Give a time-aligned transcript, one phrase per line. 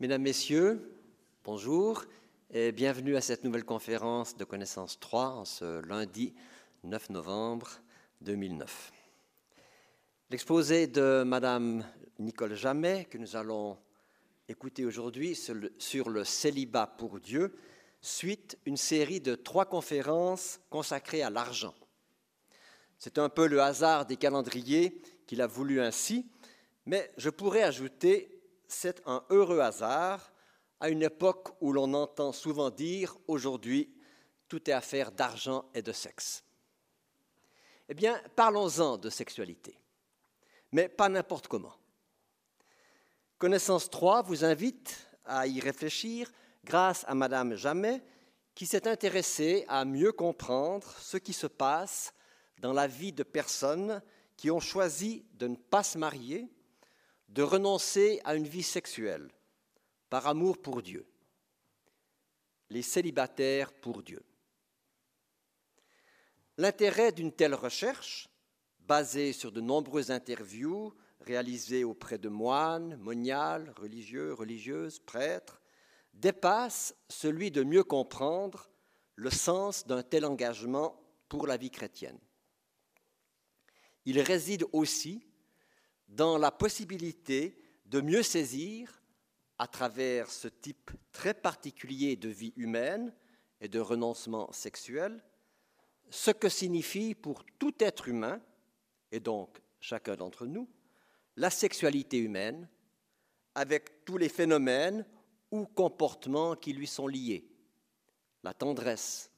[0.00, 0.96] Mesdames, Messieurs,
[1.44, 2.06] bonjour
[2.50, 6.32] et bienvenue à cette nouvelle conférence de connaissance 3 en ce lundi
[6.84, 7.68] 9 novembre
[8.22, 8.92] 2009.
[10.30, 11.84] L'exposé de Madame
[12.18, 13.76] Nicole Jamais, que nous allons
[14.48, 15.38] écouter aujourd'hui
[15.78, 17.54] sur le célibat pour Dieu,
[18.00, 21.74] suite une série de trois conférences consacrées à l'argent.
[22.98, 26.26] C'est un peu le hasard des calendriers qu'il a voulu ainsi,
[26.86, 28.39] mais je pourrais ajouter
[28.72, 30.32] c'est un heureux hasard
[30.80, 33.94] à une époque où l'on entend souvent dire aujourd'hui
[34.48, 36.42] tout est affaire d'argent et de sexe.
[37.88, 39.78] Eh bien, parlons-en de sexualité,
[40.72, 41.74] mais pas n'importe comment.
[43.38, 46.30] Connaissance 3 vous invite à y réfléchir
[46.64, 48.02] grâce à Madame Jamais,
[48.54, 52.12] qui s'est intéressée à mieux comprendre ce qui se passe
[52.60, 54.02] dans la vie de personnes
[54.36, 56.48] qui ont choisi de ne pas se marier
[57.30, 59.30] de renoncer à une vie sexuelle
[60.08, 61.06] par amour pour Dieu.
[62.68, 64.22] Les célibataires pour Dieu.
[66.56, 68.28] L'intérêt d'une telle recherche,
[68.80, 75.60] basée sur de nombreuses interviews réalisées auprès de moines, moniales, religieux, religieuses, prêtres,
[76.14, 78.70] dépasse celui de mieux comprendre
[79.14, 82.18] le sens d'un tel engagement pour la vie chrétienne.
[84.04, 85.29] Il réside aussi
[86.10, 89.02] dans la possibilité de mieux saisir,
[89.58, 93.14] à travers ce type très particulier de vie humaine
[93.60, 95.22] et de renoncement sexuel,
[96.08, 98.40] ce que signifie pour tout être humain,
[99.12, 100.68] et donc chacun d'entre nous,
[101.36, 102.68] la sexualité humaine,
[103.54, 105.06] avec tous les phénomènes
[105.50, 107.46] ou comportements qui lui sont liés,
[108.42, 109.30] la tendresse,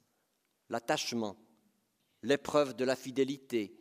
[0.68, 1.36] l'attachement,
[2.22, 3.76] l'épreuve de la fidélité,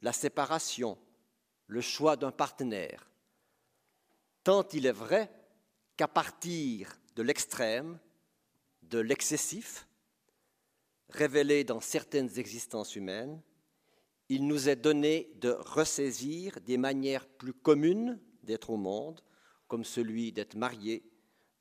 [0.00, 0.96] la séparation,
[1.72, 3.10] le choix d'un partenaire,
[4.44, 5.32] tant il est vrai
[5.96, 7.98] qu'à partir de l'extrême,
[8.82, 9.88] de l'excessif,
[11.08, 13.40] révélé dans certaines existences humaines,
[14.28, 19.22] il nous est donné de ressaisir des manières plus communes d'être au monde,
[19.66, 21.02] comme celui d'être marié,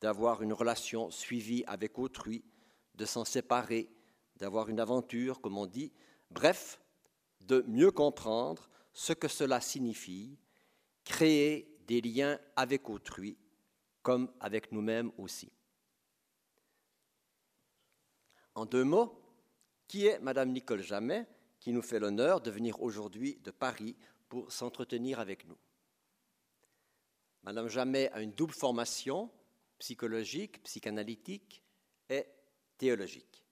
[0.01, 2.43] d'avoir une relation suivie avec autrui,
[2.95, 3.89] de s'en séparer,
[4.35, 5.93] d'avoir une aventure, comme on dit,
[6.31, 6.81] bref,
[7.39, 10.37] de mieux comprendre ce que cela signifie,
[11.03, 13.37] créer des liens avec autrui
[14.01, 15.51] comme avec nous-mêmes aussi.
[18.55, 19.17] En deux mots,
[19.87, 21.27] qui est Madame Nicole Jamais
[21.59, 23.95] qui nous fait l'honneur de venir aujourd'hui de Paris
[24.29, 25.57] pour s'entretenir avec nous?
[27.43, 29.31] Madame Jamais a une double formation,
[29.79, 31.63] psychologique, psychanalytique
[32.09, 32.25] et
[32.77, 33.45] théologique.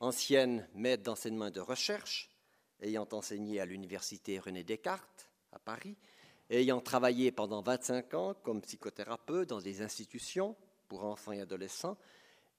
[0.00, 2.33] Ancienne maître d'enseignement de recherche,
[2.80, 5.96] ayant enseigné à l'université René Descartes à Paris,
[6.50, 10.56] ayant travaillé pendant 25 ans comme psychothérapeute dans des institutions
[10.88, 11.96] pour enfants et adolescents,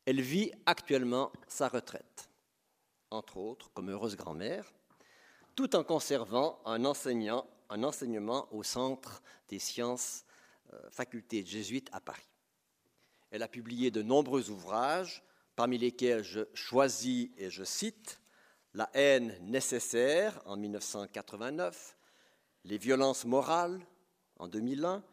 [0.05, 2.29] elle vit actuellement sa retraite,
[3.11, 4.73] entre autres comme heureuse grand-mère,
[5.55, 10.25] tout en conservant un, un enseignement au Centre des sciences
[10.73, 12.27] euh, faculté jésuite à Paris.
[13.31, 15.23] Elle a publié de nombreux ouvrages,
[15.55, 18.19] parmi lesquels je choisis et je cite
[18.75, 21.97] la haine nécessaire en 1989,
[22.65, 23.79] Les violences morales
[24.37, 25.03] en 2001,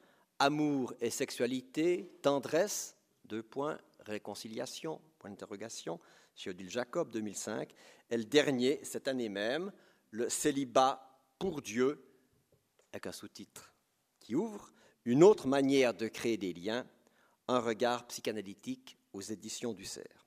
[0.41, 6.01] Amour et sexualité, tendresse, deux points, réconciliation, point d'interrogation,
[6.35, 7.73] chez Odile Jacob 2005,
[8.11, 9.71] et le dernier, cette année même,
[10.11, 11.09] Le célibat
[11.39, 12.05] pour Dieu,
[12.93, 13.73] avec un sous-titre
[14.19, 14.73] qui ouvre,
[15.05, 16.85] Une autre manière de créer des liens,
[17.47, 20.27] un regard psychanalytique aux éditions du CERF.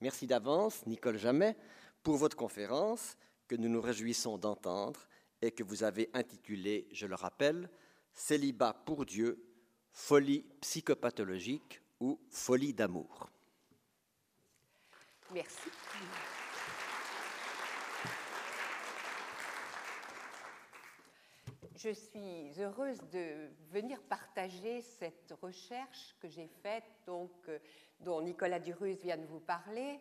[0.00, 1.56] Merci d'avance, Nicole Jamais,
[2.02, 3.16] pour votre conférence
[3.46, 5.08] que nous nous réjouissons d'entendre
[5.40, 7.70] et que vous avez intitulée, je le rappelle,
[8.12, 9.44] Célibat pour Dieu,
[9.92, 13.30] folie psychopathologique ou folie d'amour.
[15.32, 15.68] Merci.
[21.76, 27.58] Je suis heureuse de venir partager cette recherche que j'ai faite, euh,
[28.00, 30.00] dont Nicolas Durus vient de vous parler,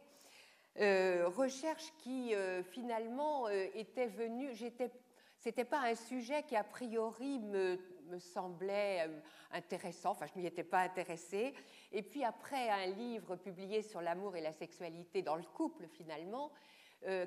[0.79, 4.91] euh, recherche qui euh, finalement euh, était venue, j'étais,
[5.39, 7.79] c'était pas un sujet qui a priori me,
[8.19, 9.09] semblait
[9.51, 11.53] intéressant, enfin je m'y étais pas intéressée.
[11.91, 16.51] Et puis après un livre publié sur l'amour et la sexualité dans le couple finalement,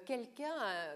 [0.06, 0.94] quelqu'un, un,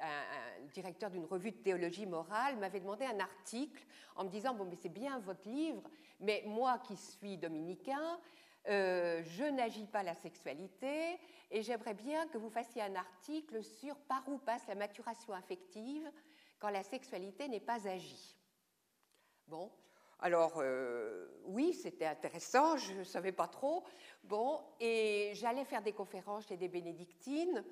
[0.00, 4.66] un, directeur d'une revue de théologie morale, m'avait demandé un article en me disant bon
[4.66, 5.82] mais c'est bien votre livre,
[6.20, 8.20] mais moi qui suis dominicain,
[8.66, 11.18] je n'agis pas la sexualité
[11.50, 16.10] et j'aimerais bien que vous fassiez un article sur par où passe la maturation affective
[16.58, 18.36] quand la sexualité n'est pas agie.
[19.46, 19.70] Bon,
[20.20, 23.84] Alors, euh, oui, c'était intéressant, je ne savais pas trop.
[24.24, 27.64] Bon, et j'allais faire des conférences chez des bénédictines.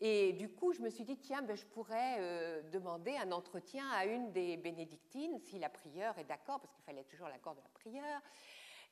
[0.00, 3.88] Et du coup, je me suis dit, tiens, ben, je pourrais euh, demander un entretien
[3.90, 7.62] à une des bénédictines, si la prieure est d'accord, parce qu'il fallait toujours l'accord de
[7.62, 8.20] la prieure.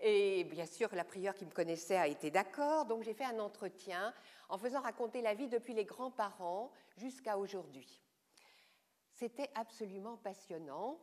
[0.01, 2.85] Et bien sûr, la prieure qui me connaissait a été d'accord.
[2.85, 4.13] Donc, j'ai fait un entretien
[4.49, 8.03] en faisant raconter la vie depuis les grands-parents jusqu'à aujourd'hui.
[9.13, 10.99] C'était absolument passionnant.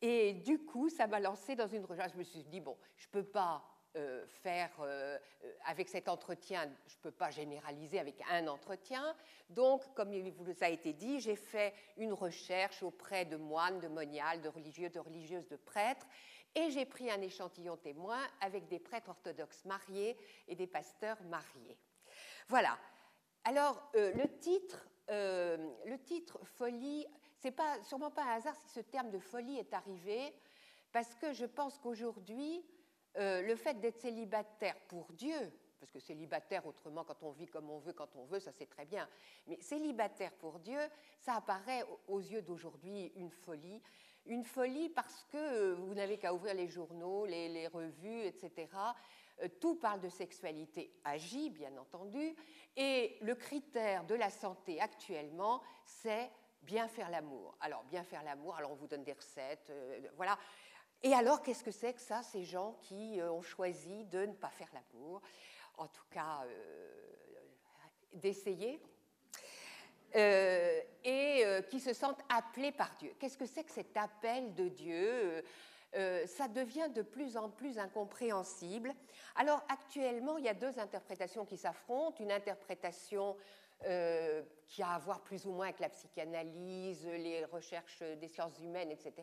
[0.00, 2.12] Et du coup, ça m'a lancé dans une recherche.
[2.12, 3.64] Je me suis dit, bon, je ne peux pas
[3.96, 5.18] euh, faire, euh,
[5.64, 9.16] avec cet entretien, je ne peux pas généraliser avec un entretien.
[9.50, 13.88] Donc, comme il vous a été dit, j'ai fait une recherche auprès de moines, de
[13.88, 16.06] moniales, de religieux, de religieuses, de prêtres.
[16.54, 20.16] Et j'ai pris un échantillon témoin avec des prêtres orthodoxes mariés
[20.48, 21.78] et des pasteurs mariés.
[22.48, 22.78] Voilà.
[23.44, 27.06] Alors, euh, le titre, le titre folie
[27.38, 30.34] c'est pas, sûrement pas un hasard si ce terme de folie est arrivé,
[30.92, 32.64] parce que je pense qu'aujourd'hui,
[33.16, 37.70] euh, le fait d'être célibataire pour Dieu, parce que célibataire autrement quand on vit comme
[37.70, 39.08] on veut, quand on veut, ça c'est très bien,
[39.46, 40.80] mais célibataire pour Dieu,
[41.20, 43.80] ça apparaît aux yeux d'aujourd'hui une folie.
[44.28, 48.68] Une folie parce que euh, vous n'avez qu'à ouvrir les journaux, les, revues, etc.
[49.42, 52.36] Euh, tout parle de sexualité agie, bien entendu,
[52.76, 56.30] et le critère de la santé actuellement, c'est
[56.60, 57.56] bien faire l'amour.
[57.60, 60.38] Alors, bien faire l'amour, alors on vous donne des recettes, euh, voilà.
[61.02, 64.50] Et alors, qu'est-ce que c'est que ça, ces gens qui ont choisi de ne pas
[64.50, 65.22] faire l'amour?
[65.78, 66.44] En tout cas,
[68.12, 68.82] d'essayer.
[70.14, 73.12] Et qui se sentent appelés par Dieu.
[73.18, 75.44] Qu'est-ce que c'est que cet appel de Dieu
[76.26, 78.94] ça devient de plus en plus incompréhensible.
[79.36, 82.22] Alors actuellement, il y a deux interprétations qui s'affrontent.
[82.22, 83.36] Une interprétation
[83.86, 88.58] euh, qui a à voir plus ou moins avec la psychanalyse, les recherches des sciences
[88.58, 89.14] humaines, etc.,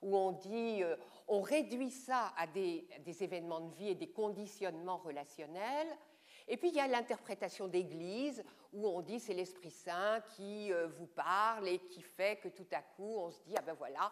[0.00, 0.96] où on dit, euh,
[1.28, 2.88] on réduit ça à des,
[3.20, 5.86] événements de vie et des conditionnements relationnels.
[6.48, 10.86] Et puis il y a l'interprétation d'Église, où on dit c'est l'Esprit Saint qui euh,
[10.86, 14.10] vous parle et qui fait que tout à coup on se dit, ah ben voilà,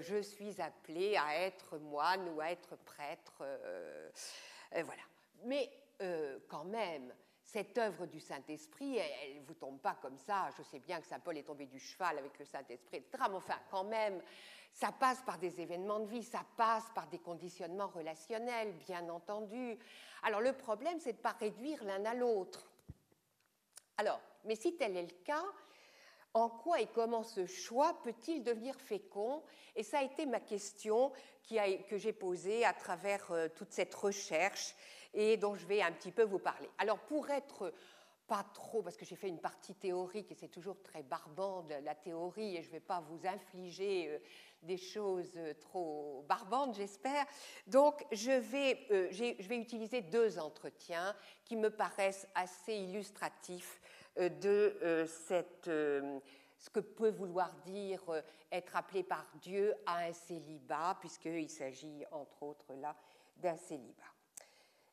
[0.00, 3.42] je suis appelé à être moine ou à être prêtre.
[4.72, 5.02] voilà.
[5.44, 5.70] Mais
[6.48, 7.12] quand même,
[7.50, 10.50] cette œuvre du Saint-Esprit, elle ne vous tombe pas comme ça.
[10.56, 13.24] Je sais bien que Saint Paul est tombé du cheval avec le Saint-Esprit, etc.
[13.28, 14.22] Mais enfin, quand même,
[14.72, 19.78] ça passe par des événements de vie, ça passe par des conditionnements relationnels, bien entendu.
[20.22, 22.70] Alors le problème, c'est de ne pas réduire l'un à l'autre.
[23.96, 25.44] Alors, mais si tel est le cas,
[26.32, 29.42] en quoi et comment ce choix peut-il devenir fécond?
[29.74, 31.12] Et ça a été ma question
[31.48, 34.74] que j'ai posée à travers euh, toute cette recherche
[35.12, 36.70] et dont je vais un petit peu vous parler.
[36.78, 37.72] Alors pour être
[38.28, 41.96] pas trop, parce que j'ai fait une partie théorique et c'est toujours très barbant la
[41.96, 44.18] théorie et je ne vais pas vous infliger euh,
[44.62, 47.24] des choses euh, trop barbantes, j'espère.
[47.66, 51.14] Donc je vais, euh, je vais utiliser deux entretiens
[51.44, 53.80] qui me paraissent assez illustratifs
[54.16, 58.02] de cette, ce que peut vouloir dire
[58.50, 62.96] être appelé par Dieu à un célibat, puisqu'il s'agit entre autres là
[63.36, 64.12] d'un célibat.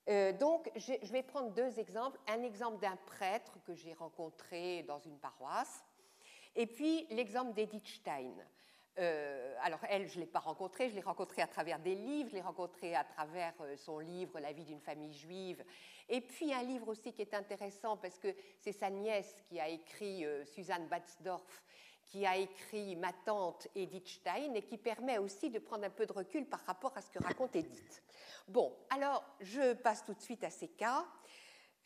[0.10, 2.18] Euh, donc, je, vais prendre deux exemples.
[2.28, 5.84] Un exemple d'un prêtre que j'ai rencontré dans une paroisse,
[6.56, 8.34] et puis l'exemple d'Edith Stein.
[9.00, 12.30] Euh, alors, elle, je ne l'ai pas rencontrée, je l'ai rencontrée à travers des livres,
[12.30, 15.64] je l'ai rencontrée à travers euh, son livre La vie d'une famille juive,
[16.10, 19.68] et puis un livre aussi qui est intéressant parce que c'est sa nièce qui a
[19.68, 21.64] écrit, Suzanne Batzdorf,
[22.08, 26.06] qui a écrit Ma tante Edith Stein et qui permet aussi de prendre un peu
[26.06, 28.02] de recul par rapport à ce que raconte Edith.
[28.48, 31.06] Bon, alors je passe tout de suite à ces cas.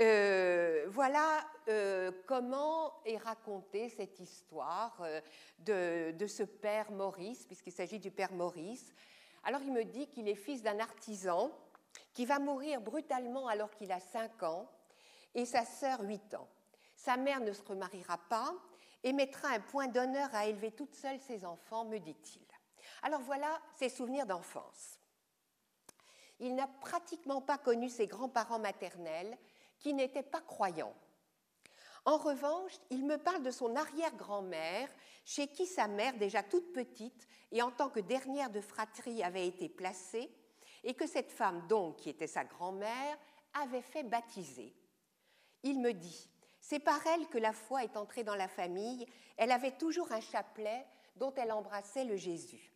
[0.01, 5.21] Euh, voilà euh, comment est racontée cette histoire euh,
[5.59, 8.95] de, de, ce père Maurice, puisqu'il s'agit du père Maurice.
[9.43, 11.51] Alors il me dit qu'il est fils d'un artisan
[12.15, 14.71] qui va mourir brutalement alors qu'il a 5 ans
[15.35, 16.47] et sa sœur 8 ans.
[16.95, 18.55] Sa mère ne se remariera pas
[19.03, 22.41] et mettra un point d'honneur à élever toute seule ses enfants, me dit-il.
[23.03, 24.99] Alors voilà ses souvenirs d'enfance.
[26.39, 29.37] Il n'a pratiquement pas connu ses grands-parents maternels,
[29.81, 30.95] qui n'étaient pas croyants.
[32.05, 34.89] En revanche, il me parle de son arrière-grand-mère,
[35.25, 39.47] chez qui sa mère, déjà toute petite et en tant que dernière de fratrie, avait
[39.47, 40.31] été placée,
[40.83, 43.17] et que cette femme, donc, qui était sa grand-mère,
[43.53, 44.73] avait fait baptiser.
[45.63, 49.05] Il me dit c'est par elle que la foi est entrée dans la famille.
[49.35, 50.85] Elle avait toujours un chapelet
[51.15, 52.71] dont elle embrassait le Jésus.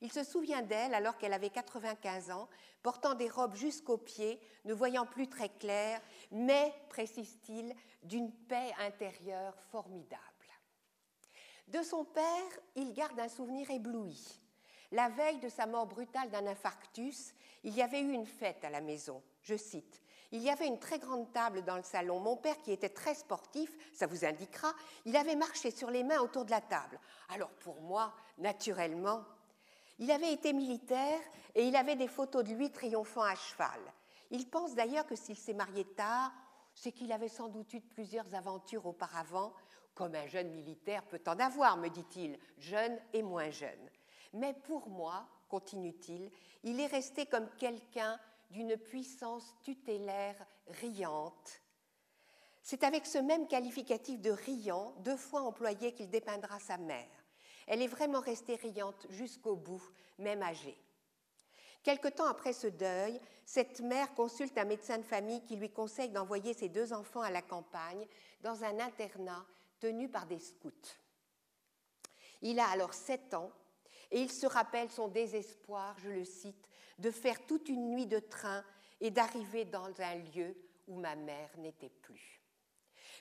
[0.00, 2.48] Il se souvient d'elle alors qu'elle avait 95 ans,
[2.82, 6.00] portant des robes jusqu'aux pieds, ne voyant plus très clair,
[6.30, 10.22] mais, précise-t-il, d'une paix intérieure formidable.
[11.68, 12.22] De son père,
[12.76, 14.40] il garde un souvenir ébloui.
[14.92, 17.34] la veille de sa mort brutale d'un infarctus,
[17.64, 19.22] il y avait eu une fête à la maison.
[19.42, 20.00] Je cite
[20.32, 22.20] il y avait une très grande table dans le salon.
[22.20, 24.72] Mon père, qui était très sportif, ça vous indiquera,
[25.04, 26.98] il avait marché sur les mains autour de la table.
[27.28, 29.24] Alors pour moi, naturellement,
[29.98, 31.20] il avait été militaire
[31.54, 33.80] et il avait des photos de lui triomphant à cheval.
[34.30, 36.32] Il pense d'ailleurs que s'il s'est marié tard,
[36.74, 39.52] c'est qu'il avait sans doute eu plusieurs aventures auparavant,
[39.94, 43.90] comme un jeune militaire peut en avoir, me dit-il, jeune et moins jeune.
[44.34, 46.30] Mais pour moi, continue-t-il,
[46.64, 50.36] il est resté comme quelqu'un d'une puissance tutélaire
[50.82, 51.62] riante.
[52.62, 57.15] C'est avec ce même qualificatif de riant, deux fois employé, qu'il dépeindra sa mère.
[57.66, 59.82] Elle est vraiment restée riante jusqu'au bout,
[60.18, 60.78] même âgée.
[61.82, 66.10] Quelque temps après ce deuil, cette mère consulte un médecin de famille qui lui conseille
[66.10, 68.06] d'envoyer ses deux enfants à la campagne
[68.40, 69.44] dans un internat
[69.78, 70.72] tenu par des scouts.
[72.42, 73.52] Il a alors sept ans
[74.10, 76.68] et il se rappelle son désespoir, je le cite,
[76.98, 78.64] de faire toute une nuit de train
[79.00, 80.56] et d'arriver dans un lieu
[80.86, 82.42] où ma mère n'était plus.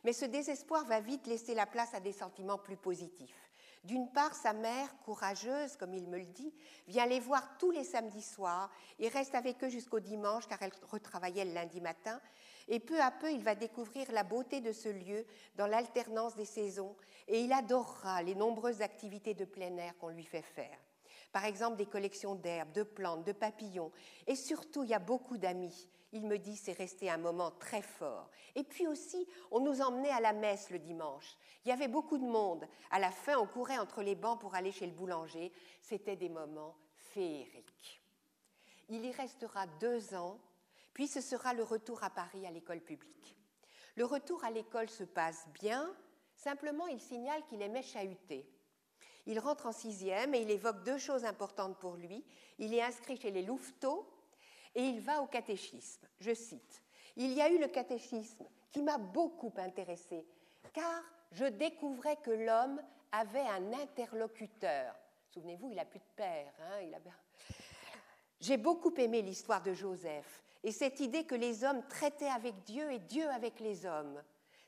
[0.03, 3.51] Mais ce désespoir va vite laisser la place à des sentiments plus positifs.
[3.85, 6.51] D'une part, sa mère, courageuse, comme il me le dit,
[6.87, 10.71] vient les voir tous les samedis soirs et reste avec eux jusqu'au dimanche car elle
[10.89, 12.19] retravaillait le lundi matin.
[12.67, 15.23] Et peu à peu, il va découvrir la beauté de ce lieu
[15.55, 16.95] dans l'alternance des saisons
[17.27, 20.79] et il adorera les nombreuses activités de plein air qu'on lui fait faire
[21.35, 23.91] par exemple des collections d'herbes, de plantes, de papillons.
[24.25, 25.89] Et surtout, il y a beaucoup d'amis.
[26.15, 28.29] Il me dit, c'est resté un moment très fort.
[28.55, 31.35] Et puis aussi, on nous emmenait à la messe le dimanche.
[31.65, 32.65] Il y avait beaucoup de monde.
[32.89, 35.51] À la fin, on courait entre les bancs pour aller chez le boulanger.
[35.81, 38.01] C'était des moments féeriques.
[38.87, 40.39] Il y restera deux ans,
[40.93, 43.35] puis ce sera le retour à Paris à l'école publique.
[43.97, 45.93] Le retour à l'école se passe bien,
[46.37, 48.49] simplement il signale qu'il aimait chahuter.
[49.25, 52.23] Il rentre en sixième et il évoque deux choses importantes pour lui.
[52.57, 54.07] Il est inscrit chez les Louveteaux
[54.75, 56.05] et il va au catéchisme.
[56.19, 56.83] Je cite
[57.15, 60.25] Il y a eu le catéchisme qui m'a beaucoup intéressé,
[60.73, 61.01] car
[61.31, 64.93] je découvrais que l'homme avait un interlocuteur.
[65.29, 66.53] Souvenez-vous, il n'a plus de père.
[66.61, 66.87] Hein,
[68.39, 72.91] J'ai beaucoup aimé l'histoire de Joseph et cette idée que les hommes traitaient avec Dieu
[72.91, 74.21] et Dieu avec les hommes.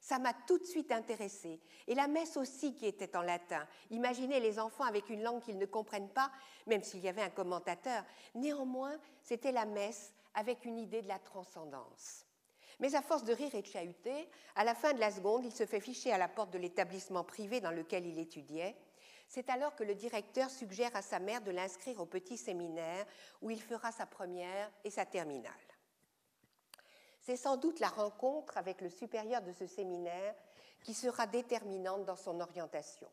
[0.07, 1.59] Ça m'a tout de suite intéressée.
[1.85, 3.67] Et la messe aussi qui était en latin.
[3.89, 6.31] Imaginez les enfants avec une langue qu'ils ne comprennent pas,
[6.65, 8.05] même s'il y avait un commentateur.
[8.33, 12.25] Néanmoins, c'était la messe avec une idée de la transcendance.
[12.79, 15.51] Mais à force de rire et de chahuter, à la fin de la seconde, il
[15.51, 18.77] se fait ficher à la porte de l'établissement privé dans lequel il étudiait.
[19.27, 23.05] C'est alors que le directeur suggère à sa mère de l'inscrire au petit séminaire
[23.41, 25.51] où il fera sa première et sa terminale.
[27.27, 30.33] C'est sans doute la rencontre avec le supérieur de ce séminaire
[30.81, 33.09] qui sera déterminante dans son orientation.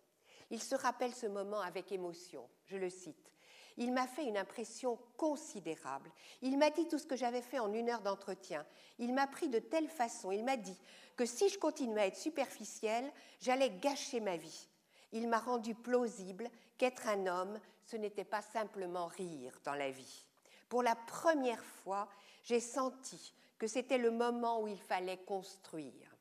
[0.50, 2.48] Il se rappelle ce moment avec émotion.
[2.66, 3.32] Je le cite.
[3.76, 6.12] Il m'a fait une impression considérable.
[6.42, 8.64] Il m'a dit tout ce que j'avais fait en une heure d'entretien.
[9.00, 10.30] Il m'a pris de telle façon.
[10.30, 10.78] Il m'a dit
[11.16, 14.68] que si je continuais à être superficielle, j'allais gâcher ma vie.
[15.10, 20.24] Il m'a rendu plausible qu'être un homme, ce n'était pas simplement rire dans la vie.
[20.68, 22.08] Pour la première fois,
[22.44, 26.16] j'ai senti que c'était le moment où il fallait construire.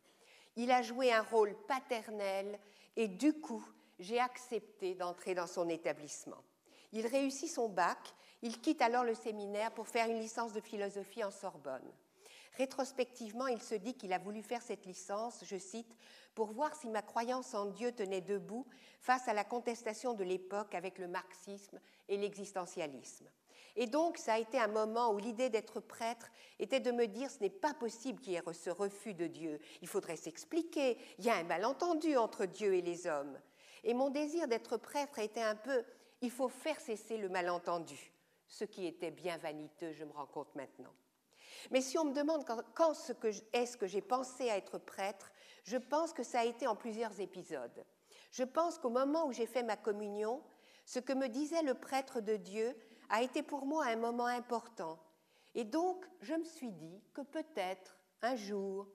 [0.55, 2.59] Il a joué un rôle paternel
[2.95, 3.65] et du coup,
[3.99, 6.43] j'ai accepté d'entrer dans son établissement.
[6.91, 11.23] Il réussit son bac, il quitte alors le séminaire pour faire une licence de philosophie
[11.23, 11.91] en Sorbonne.
[12.57, 15.95] Rétrospectivement, il se dit qu'il a voulu faire cette licence, je cite,
[16.35, 18.67] pour voir si ma croyance en Dieu tenait debout
[18.99, 23.27] face à la contestation de l'époque avec le marxisme et l'existentialisme.
[23.75, 27.31] Et donc, ça a été un moment où l'idée d'être prêtre était de me dire
[27.31, 29.59] ce n'est pas possible qu'il y ait ce refus de Dieu.
[29.81, 30.97] Il faudrait s'expliquer.
[31.17, 33.39] Il y a un malentendu entre Dieu et les hommes.
[33.83, 35.83] Et mon désir d'être prêtre était un peu
[36.23, 38.13] il faut faire cesser le malentendu,
[38.47, 40.93] ce qui était bien vaniteux, je me rends compte maintenant.
[41.69, 42.93] Mais si on me demande quand,
[43.51, 45.31] est-ce que j'ai pensé à être prêtre,
[45.65, 47.85] je pense que ça a été en plusieurs épisodes.
[48.31, 50.41] Je pense qu'au moment où j'ai fait ma communion,
[50.85, 52.73] ce que me disait le prêtre de Dieu,
[53.09, 54.99] a été pour moi un moment important.
[55.55, 58.87] Et donc, je me suis dit que peut-être, un jour,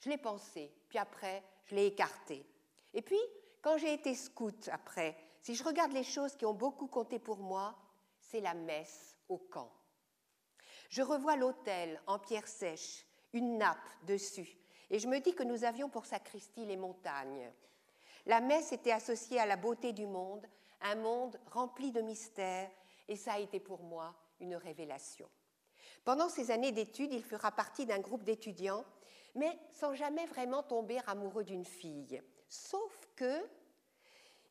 [0.00, 2.46] je l'ai pensé, puis après, je l'ai écarté.
[2.92, 3.20] Et puis,
[3.62, 7.38] quand j'ai été scout après, si je regarde les choses qui ont beaucoup compté pour
[7.38, 7.74] moi,
[8.18, 9.70] c'est la messe au camp.
[10.88, 14.56] Je revois l'autel en pierre sèche, une nappe dessus,
[14.90, 17.50] et je me dis que nous avions pour sacristie les montagnes.
[18.26, 20.46] La messe était associée à la beauté du monde,
[20.80, 22.70] un monde rempli de mystères
[23.08, 25.28] et ça a été pour moi une révélation.
[26.04, 28.84] Pendant ces années d'études, il fera partie d'un groupe d'étudiants,
[29.34, 32.22] mais sans jamais vraiment tomber amoureux d'une fille.
[32.48, 33.42] Sauf que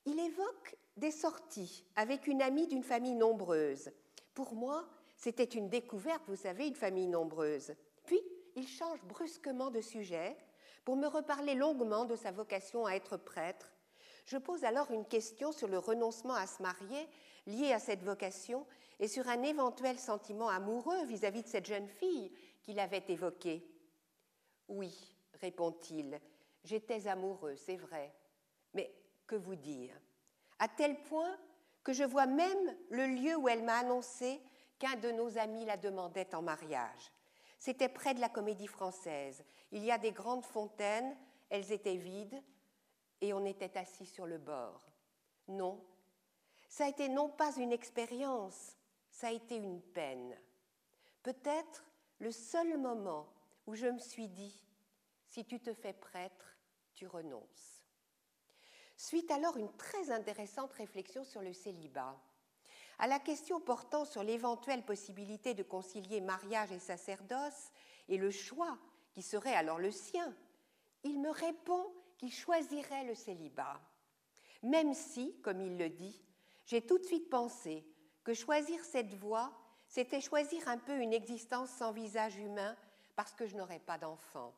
[0.05, 3.89] Il évoque des sorties avec une amie d'une famille nombreuse.
[4.33, 7.73] Pour moi, c'était une découverte, vous savez, une famille nombreuse.
[8.03, 8.21] Puis,
[8.57, 10.35] il change brusquement de sujet
[10.83, 13.71] pour me reparler longuement de sa vocation à être prêtre.
[14.25, 17.07] Je pose alors une question sur le renoncement à se marier
[17.45, 18.65] lié à cette vocation
[18.99, 22.31] et sur un éventuel sentiment amoureux vis-à-vis -vis de cette jeune fille
[22.61, 23.67] qu'il avait évoquée.
[24.67, 26.19] Oui, répond-il,
[26.63, 28.13] j'étais amoureux, c'est vrai,
[28.73, 28.93] mais
[29.27, 29.99] que vous dire?
[30.59, 31.37] À tel point
[31.83, 34.41] que je vois même le lieu où elle m'a annoncé
[34.79, 37.11] qu'un de nos amis la demandait en mariage.
[37.59, 39.43] C'était près de la comédie française.
[39.71, 41.15] Il y a des grandes fontaines,
[41.49, 42.41] elles étaient vides,
[43.21, 44.85] et on était assis sur le bord.
[45.47, 45.81] Non,
[46.73, 48.75] ça a été non pas une expérience,
[49.11, 50.35] ça a été une peine.
[51.21, 51.85] Peut-être
[52.17, 53.31] le seul moment
[53.67, 54.59] où je me suis dit,
[55.27, 56.57] si tu te fais prêtre,
[56.95, 57.85] tu renonces.
[58.97, 62.19] Suite alors une très intéressante réflexion sur le célibat.
[62.97, 67.71] À la question portant sur l'éventuelle possibilité de concilier mariage et sacerdoce
[68.07, 68.79] et le choix
[69.11, 70.35] qui serait alors le sien,
[71.03, 73.79] il me répond qu'il choisirait le célibat,
[74.63, 76.19] même si, comme il le dit,
[76.65, 77.85] j'ai tout de suite pensé
[78.23, 79.53] que choisir cette voie,
[79.87, 82.75] c'était choisir un peu une existence sans visage humain
[83.15, 84.53] parce que je n'aurais pas d'enfant.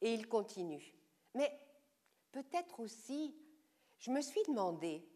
[0.00, 0.94] Et il continue.
[1.34, 1.52] Mais
[2.32, 3.36] peut-être aussi,
[3.98, 5.06] je me suis demandé,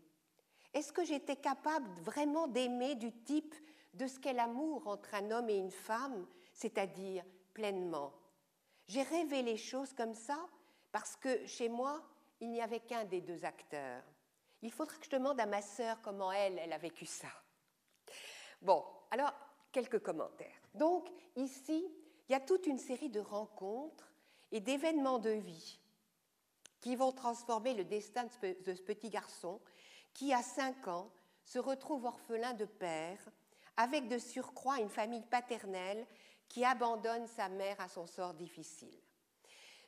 [0.75, 3.55] est-ce que j'étais capable vraiment d'aimer du type
[3.95, 8.13] de ce qu'est l'amour entre un homme et une femme, c'est-à-dire pleinement?
[8.87, 10.39] J'ai rêvé les choses comme ça
[10.93, 12.03] parce que chez moi,
[12.41, 14.03] il n'y avait qu'un des deux acteurs.
[14.63, 17.29] Il faudrait que je demande à ma sœur comment elle, elle a vécu ça.
[18.63, 19.33] Bon, alors,
[19.73, 20.61] quelques commentaires.
[20.75, 21.87] Donc, ici,
[22.29, 24.13] il y a toute une série de rencontres
[24.51, 25.79] et d'événements de vie
[26.81, 29.61] qui vont transformer le destin de ce petit garçon
[30.15, 31.11] qui, à cinq ans,
[31.45, 33.19] se retrouve orphelin de père,
[33.77, 36.07] avec de surcroît une famille paternelle
[36.49, 38.99] qui abandonne sa mère à son sort difficile.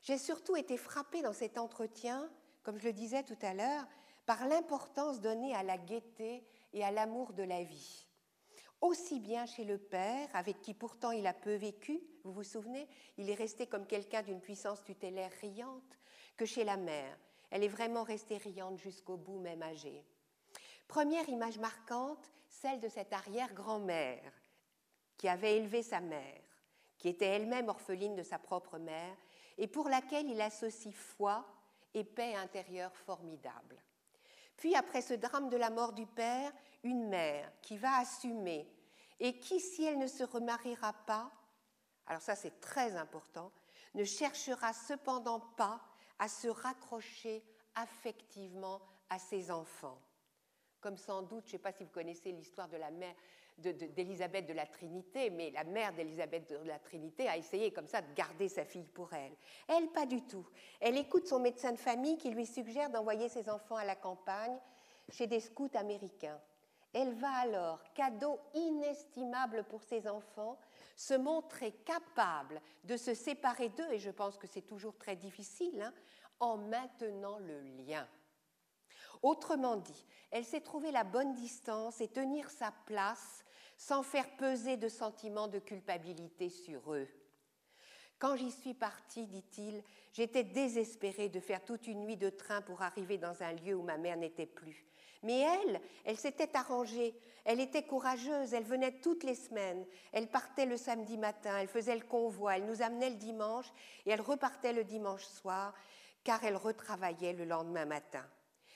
[0.03, 2.31] J'ai surtout été frappée dans cet entretien,
[2.63, 3.87] comme je le disais tout à l'heure,
[4.29, 8.07] par l'importance donnée à la gaieté et à l'amour de la vie.
[8.83, 12.87] Aussi bien chez le père, avec qui pourtant il a peu vécu, vous vous souvenez,
[13.17, 15.99] il est resté comme quelqu'un d'une puissance tutélaire riante,
[16.37, 17.17] que chez la mère.
[17.51, 20.05] Elle est vraiment restée riante jusqu'au bout, même âgée.
[20.89, 24.31] Première image marquante, celle de cette arrière-grand-mère
[25.17, 26.43] qui avait élevé sa mère,
[26.99, 29.17] qui était elle-même orpheline de sa propre mère,
[29.57, 31.47] et pour laquelle il associe foi
[31.95, 33.83] et paix intérieure formidable.
[34.59, 38.69] Puis, après ce drame de la mort du père, une mère qui va assumer
[39.21, 41.33] et qui, si elle ne se remariera pas,
[42.07, 43.53] alors ça c'est très important,
[43.95, 45.81] ne cherchera cependant pas
[46.19, 47.43] à se raccrocher
[47.75, 50.01] affectivement à ses enfants.
[50.81, 53.15] Comme sans doute, je ne sais pas si vous connaissez l'histoire de la mère
[53.59, 58.01] d'Élisabeth de, la Trinité, mais la mère d'Élisabeth de la Trinité a essayé comme ça
[58.01, 59.33] de garder sa fille pour elle.
[59.69, 60.47] Elle, pas du tout.
[60.81, 64.57] Elle écoute son médecin de famille qui lui suggère d'envoyer ses enfants à la campagne
[65.11, 66.41] chez des scouts américains.
[66.93, 70.59] Elle va alors, cadeau inestimable pour ses enfants,
[70.97, 75.83] se montrer capable de se séparer d'eux, et je pense que c'est toujours très difficile,
[75.83, 75.93] hein,
[76.41, 78.09] en maintenant le lien.
[79.23, 83.45] Autrement dit, elle s'est trouver la bonne distance et tenir sa place
[83.79, 87.09] sans faire peser de sentiments de culpabilité sur eux.
[88.19, 92.83] Quand j'y suis partie, dit-il, j'étais désespérée de faire toute une nuit de train pour
[92.83, 94.85] arriver dans un lieu où ma mère n'était plus.
[95.23, 97.15] Mais elle, elle s'était arrangée,
[97.45, 101.97] elle était courageuse, elle venait toutes les semaines, elle partait le samedi matin, elle faisait
[101.97, 103.73] le convoi, elle nous amenait le dimanche
[104.05, 105.73] et elle repartait le dimanche soir,
[106.25, 108.25] car elle retravaillait le lendemain matin.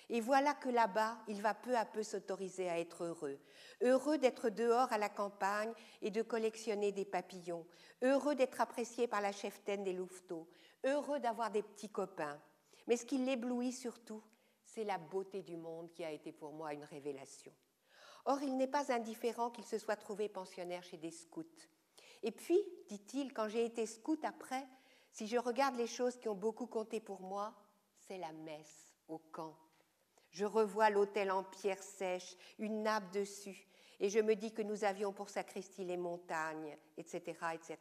[0.08, 3.38] Et voilà que là-bas, il va peu à peu s'autoriser à être heureux.
[3.82, 7.66] Heureux d'être dehors à la campagne et de collectionner des papillons.
[8.02, 10.48] Heureux d'être apprécié par la cheftaine des louveteaux.
[10.84, 12.40] Heureux d'avoir des petits copains.
[12.86, 14.22] Mais ce qui l'éblouit surtout,
[14.64, 17.52] c'est la beauté du monde qui a été pour moi une révélation.
[18.24, 21.44] Or, il n'est pas indifférent qu'il se soit trouvé pensionnaire chez des scouts.
[22.22, 24.66] Et puis, dit-il, quand j'ai été scout après,
[25.10, 27.54] si je regarde les choses qui ont beaucoup compté pour moi,
[27.98, 29.56] c'est la messe au camp.
[30.32, 33.66] Je revois l'autel en pierre sèche, une nappe dessus,
[34.00, 37.78] et je me dis que nous avions pour sacristie les montagnes, etc., etc.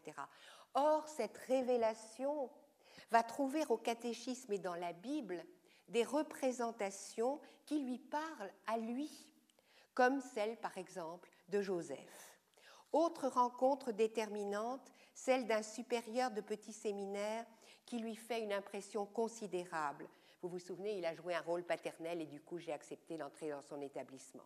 [0.73, 2.49] Or, cette révélation
[3.09, 5.43] va trouver au catéchisme et dans la Bible
[5.87, 9.09] des représentations qui lui parlent à lui,
[9.93, 12.37] comme celle par exemple de Joseph.
[12.93, 17.45] Autre rencontre déterminante, celle d'un supérieur de petit séminaire
[17.85, 20.07] qui lui fait une impression considérable.
[20.41, 23.49] Vous vous souvenez, il a joué un rôle paternel et du coup j'ai accepté d'entrer
[23.51, 24.45] dans son établissement.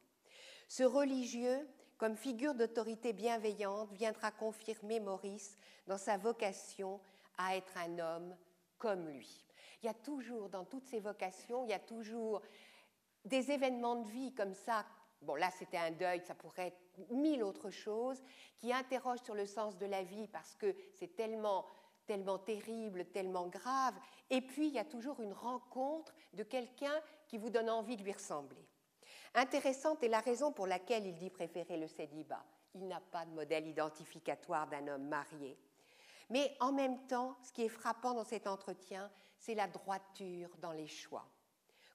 [0.67, 6.99] Ce religieux, comme figure d'autorité bienveillante, viendra confirmer Maurice dans sa vocation
[7.37, 8.35] à être un homme
[8.77, 9.45] comme lui.
[9.81, 12.41] Il y a toujours, dans toutes ces vocations, il y a toujours
[13.23, 14.85] des événements de vie comme ça.
[15.21, 18.21] Bon, là, c'était un deuil, ça pourrait être mille autres choses
[18.57, 21.65] qui interrogent sur le sens de la vie parce que c'est tellement
[22.05, 23.95] tellement terrible, tellement grave.
[24.29, 28.03] Et puis, il y a toujours une rencontre de quelqu'un qui vous donne envie de
[28.03, 28.65] lui ressembler.
[29.33, 32.45] Intéressante est la raison pour laquelle il dit préférer le célibat.
[32.73, 35.57] Il n'a pas de modèle identificatoire d'un homme marié.
[36.29, 40.71] Mais en même temps, ce qui est frappant dans cet entretien, c'est la droiture dans
[40.71, 41.27] les choix.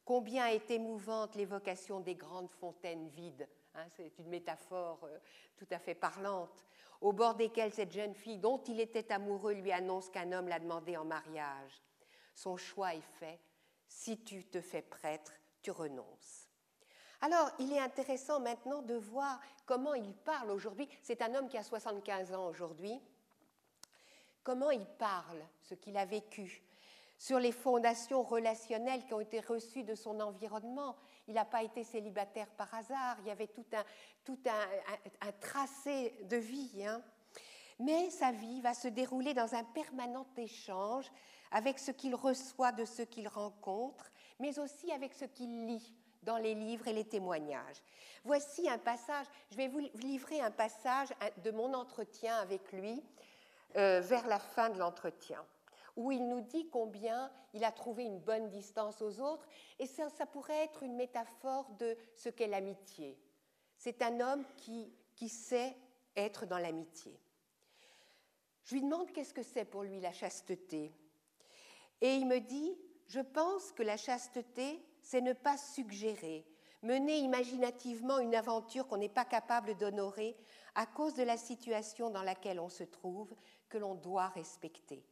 [0.04, 3.48] Combien est émouvante l'évocation des grandes fontaines vides.
[3.74, 5.18] Hein, c'est une métaphore euh,
[5.56, 6.64] tout à fait parlante,
[7.00, 10.58] au bord desquelles cette jeune fille, dont il était amoureux, lui annonce qu'un homme l'a
[10.58, 11.82] demandé en mariage.
[12.34, 13.40] Son choix est fait.
[13.88, 15.32] Si tu te fais prêtre,
[15.62, 16.48] tu renonces.
[17.22, 20.88] Alors, il est intéressant maintenant de voir comment il parle aujourd'hui.
[21.02, 22.98] C'est un homme qui a 75 ans aujourd'hui.
[24.42, 26.62] Comment il parle, ce qu'il a vécu,
[27.18, 30.96] sur les fondations relationnelles qui ont été reçues de son environnement.
[31.30, 33.84] Il n'a pas été célibataire par hasard, il y avait tout un,
[34.24, 36.84] tout un, tracé de vie.
[36.84, 37.00] Hein.
[37.78, 41.08] Mais sa vie va se dérouler dans un permanent échange
[41.52, 46.36] avec ce qu'il reçoit de ce qu'il rencontre, mais aussi avec ce qu'il lit dans
[46.36, 47.80] les livres et les témoignages.
[48.24, 51.10] Voici un passage, je vais vous livrer un passage
[51.44, 53.00] de mon entretien avec lui
[53.76, 55.46] euh, vers la fin de l'entretien
[55.96, 59.46] où il nous dit combien il a trouvé une bonne distance aux autres,
[59.78, 63.18] et ça, pourrait être une métaphore de ce qu'est l'amitié.
[63.76, 65.76] C'est un homme qui, qui sait
[66.16, 67.18] être dans l'amitié.
[68.64, 70.92] Je lui demande qu'est-ce que c'est pour lui la chasteté.
[72.00, 76.46] Et il me dit, je pense que la chasteté, c'est ne pas suggérer,
[76.82, 80.36] mener imaginativement une aventure qu'on n'est pas capable d'honorer
[80.74, 83.34] à cause de la situation dans laquelle on se trouve,
[83.68, 85.04] que l'on doit respecter.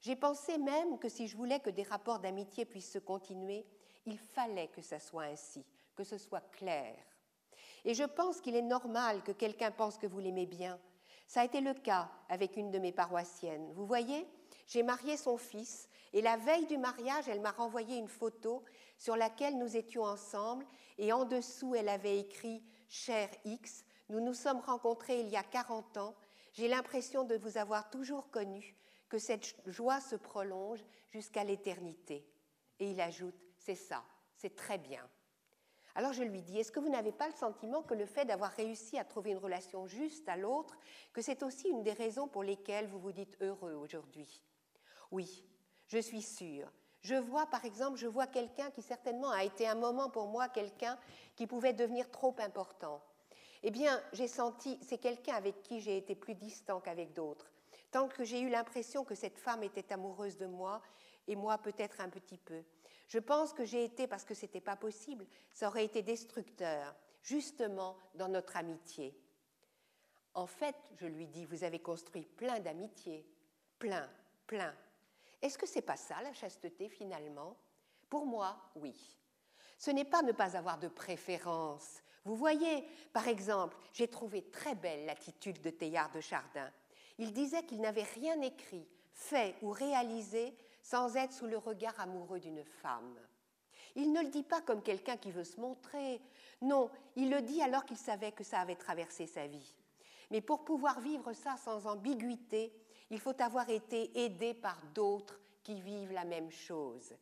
[0.00, 3.66] J'ai pensé même que si je voulais que des rapports d'amitié puissent se continuer,
[4.06, 6.96] il fallait que ça soit ainsi, que ce soit clair.
[7.84, 10.78] Et je pense qu'il est normal que quelqu'un pense que vous l'aimez bien.
[11.26, 13.72] Ça a été le cas avec une de mes paroissiennes.
[13.74, 14.26] Vous voyez,
[14.66, 18.64] j'ai marié son fils et la veille du mariage, elle m'a renvoyé une photo
[18.96, 20.66] sur laquelle nous étions ensemble
[20.98, 25.42] et en dessous, elle avait écrit Cher X, nous nous sommes rencontrés il y a
[25.42, 26.14] 40 ans.
[26.52, 28.74] J'ai l'impression de vous avoir toujours connu
[29.10, 32.24] que cette joie se prolonge jusqu'à l'éternité.
[32.78, 34.02] Et il ajoute, c'est ça,
[34.36, 35.06] c'est très bien.
[35.96, 38.52] Alors je lui dis, est-ce que vous n'avez pas le sentiment que le fait d'avoir
[38.52, 40.78] réussi à trouver une relation juste à l'autre,
[41.12, 44.42] que c'est aussi une des raisons pour lesquelles vous vous dites heureux aujourd'hui?
[45.10, 45.44] Oui,
[45.88, 46.72] je suis sûre.
[47.02, 50.48] Je vois, par exemple, je vois quelqu'un qui certainement a été un moment pour moi
[50.48, 50.96] quelqu'un
[51.34, 53.02] qui pouvait devenir trop important.
[53.64, 57.50] Eh bien, j'ai senti, c'est quelqu'un avec qui j'ai été plus distant qu'avec d'autres
[57.90, 60.80] tant que j'ai eu l'impression que cette femme était amoureuse de moi,
[61.26, 62.62] et moi peut-être un petit peu.
[63.08, 66.94] Je pense que j'ai été, parce que ce n'était pas possible, ça aurait été destructeur,
[67.22, 69.16] justement dans notre amitié.
[70.34, 73.26] En fait, je lui dis, vous avez construit plein d'amitiés,
[73.78, 74.08] plein,
[74.46, 74.74] plein.
[75.42, 77.56] Est-ce que c'est pas ça la chasteté finalement?
[78.08, 79.18] Pour moi, oui.
[79.78, 82.02] Ce n'est pas ne pas avoir de préférence.
[82.24, 86.70] Vous voyez, par exemple, j'ai trouvé très belle l'attitude de Théard de Chardin
[87.20, 92.40] il disait qu'il n'avait rien écrit, fait ou réalisé sans être sous le regard amoureux
[92.40, 93.18] d'une femme.
[93.94, 96.20] Il ne le dit pas comme quelqu'un qui veut se montrer,
[96.62, 99.74] non, il le dit alors qu'il savait que ça avait traversé sa vie.
[100.30, 102.72] Mais pour pouvoir vivre ça sans ambiguïté,
[103.10, 107.12] il faut avoir été aidé par d'autres qui vivent la même chose.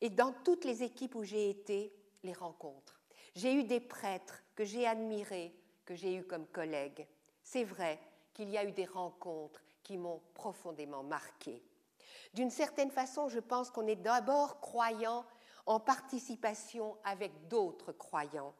[0.00, 3.00] Et dans toutes les équipes où j'ai été, les rencontres.
[3.34, 5.54] J'ai eu des prêtres que j'ai admirés,
[5.84, 7.06] que j'ai eus comme collègues.
[7.42, 8.00] C'est vrai,
[8.34, 11.62] qu'il y a eu des rencontres qui m'ont profondément marqué.
[12.34, 15.24] D'une certaine façon, je pense qu'on est d'abord croyant
[15.66, 18.54] en participation avec d'autres croyants.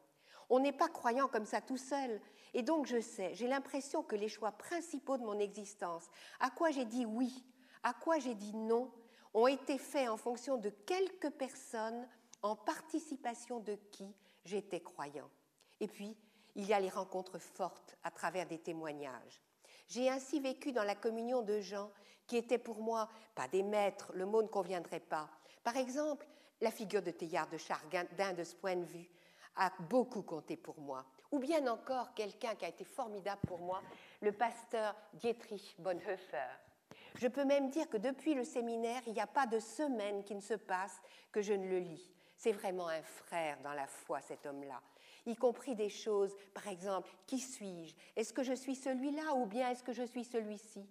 [0.51, 2.21] On n'est pas croyant comme ça tout seul.
[2.55, 6.71] Et donc, je sais, j'ai l'impression que les choix principaux de mon existence, à quoi
[6.71, 7.45] j'ai dit oui,
[7.83, 8.93] à quoi j'ai dit non,
[9.35, 12.07] ont été faits en fonction de quelques personnes
[12.43, 15.31] en participation de qui j'étais croyant.
[15.81, 16.17] Et puis,
[16.55, 19.41] il y a les rencontres fortes à travers des témoignages.
[19.89, 21.91] J'ai ainsi vécu dans la communion de gens
[22.27, 25.29] qui étaient pour moi pas des maîtres, le mot ne conviendrait pas.
[25.63, 26.27] Par exemple,
[26.61, 29.09] la figure de Théard de Chardin, de ce point de vue,
[29.57, 31.05] a beaucoup compté pour moi.
[31.31, 33.83] Ou bien encore quelqu'un qui a été formidable pour moi,
[34.21, 36.49] le pasteur Dietrich Bonhoeffer.
[37.17, 40.35] Je peux même dire que depuis le séminaire, il n'y a pas de semaine qui
[40.35, 42.11] ne se passe que je ne le lis.
[42.37, 44.81] C'est vraiment un frère dans la foi, cet homme-là.
[45.27, 47.95] Y compris des choses, par exemple, qui suis-je?
[48.17, 50.85] Est-ce que je suis celui-là ou bien est-ce que je suis celui-ci?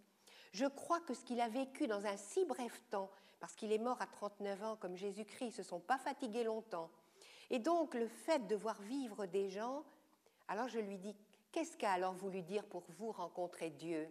[0.53, 3.77] Je crois que ce qu'il a vécu dans un si bref temps, parce qu'il est
[3.77, 6.89] mort à 39 ans comme Jésus-Christ, ils ne se sont pas fatigués longtemps.
[7.49, 9.83] Et donc le fait de voir vivre des gens,
[10.47, 11.15] alors je lui dis,
[11.51, 14.09] qu'est-ce qu'a alors voulu dire pour vous rencontrer Dieu?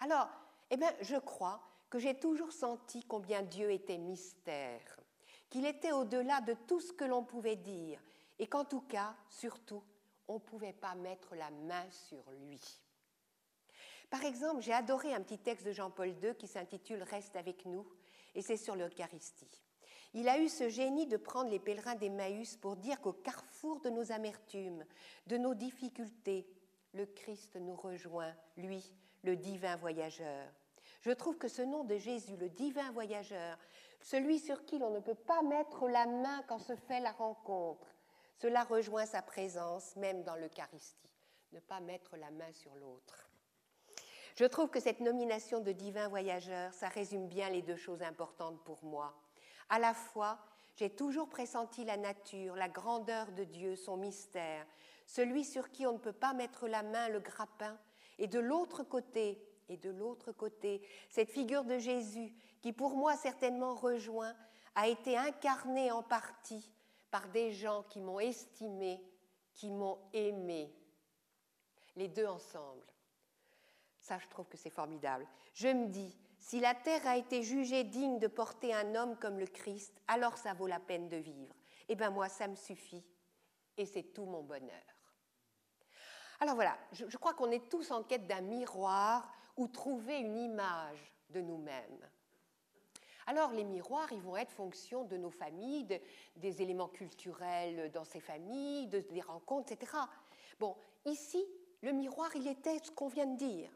[0.00, 0.28] Alors,
[0.70, 5.00] eh bien, je crois que j'ai toujours senti combien Dieu était mystère,
[5.48, 8.00] qu'il était au-delà de tout ce que l'on pouvait dire,
[8.40, 9.84] et qu'en tout cas, surtout,
[10.26, 12.60] on ne pouvait pas mettre la main sur lui.
[14.08, 17.86] Par exemple, j'ai adoré un petit texte de Jean-Paul II qui s'intitule Reste avec nous,
[18.34, 19.62] et c'est sur l'Eucharistie.
[20.14, 23.90] Il a eu ce génie de prendre les pèlerins d'Emmaüs pour dire qu'au carrefour de
[23.90, 24.86] nos amertumes,
[25.26, 26.48] de nos difficultés,
[26.94, 28.90] le Christ nous rejoint, lui,
[29.22, 30.50] le divin voyageur.
[31.02, 33.58] Je trouve que ce nom de Jésus, le divin voyageur,
[34.00, 37.89] celui sur qui l'on ne peut pas mettre la main quand se fait la rencontre,
[38.40, 41.10] cela rejoint sa présence même dans l'Eucharistie,
[41.52, 43.28] ne pas mettre la main sur l'autre.
[44.34, 48.62] Je trouve que cette nomination de divin voyageur, ça résume bien les deux choses importantes
[48.64, 49.14] pour moi.
[49.68, 50.38] À la fois,
[50.76, 54.66] j'ai toujours pressenti la nature, la grandeur de Dieu, son mystère,
[55.06, 57.78] celui sur qui on ne peut pas mettre la main, le grappin,
[58.18, 63.16] et de l'autre côté, et de l'autre côté, cette figure de Jésus, qui pour moi
[63.16, 64.34] certainement rejoint,
[64.74, 66.72] a été incarnée en partie
[67.10, 69.00] par des gens qui m'ont estimé,
[69.54, 70.72] qui m'ont aimé.
[71.96, 72.86] Les deux ensemble.
[73.98, 75.26] Ça, je trouve que c'est formidable.
[75.54, 79.38] Je me dis, si la terre a été jugée digne de porter un homme comme
[79.38, 81.54] le Christ, alors ça vaut la peine de vivre.
[81.88, 83.04] Eh bien moi, ça me suffit
[83.76, 84.70] et c'est tout mon bonheur.
[86.40, 90.36] Alors voilà, je, je crois qu'on est tous en quête d'un miroir ou trouver une
[90.36, 92.08] image de nous-mêmes.
[93.30, 95.86] Alors les miroirs, ils vont être fonction de nos familles,
[96.34, 99.92] des éléments culturels dans ces familles, de, des rencontres, etc.
[100.58, 101.46] Bon, ici,
[101.80, 103.70] le miroir, il était ce qu'on vient de dire.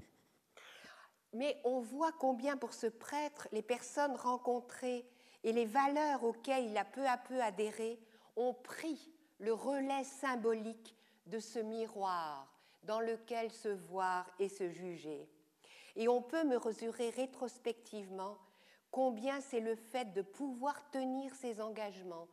[1.35, 5.07] Mais on voit combien pour ce prêtre, les personnes rencontrées
[5.45, 8.01] et les valeurs auxquelles il a peu à peu adhéré
[8.35, 15.29] ont pris le relais symbolique de ce miroir dans lequel se voir et se juger.
[15.95, 18.37] Et on peut me mesurer rétrospectivement
[18.95, 22.29] combien c'est le fait de pouvoir tenir ses engagements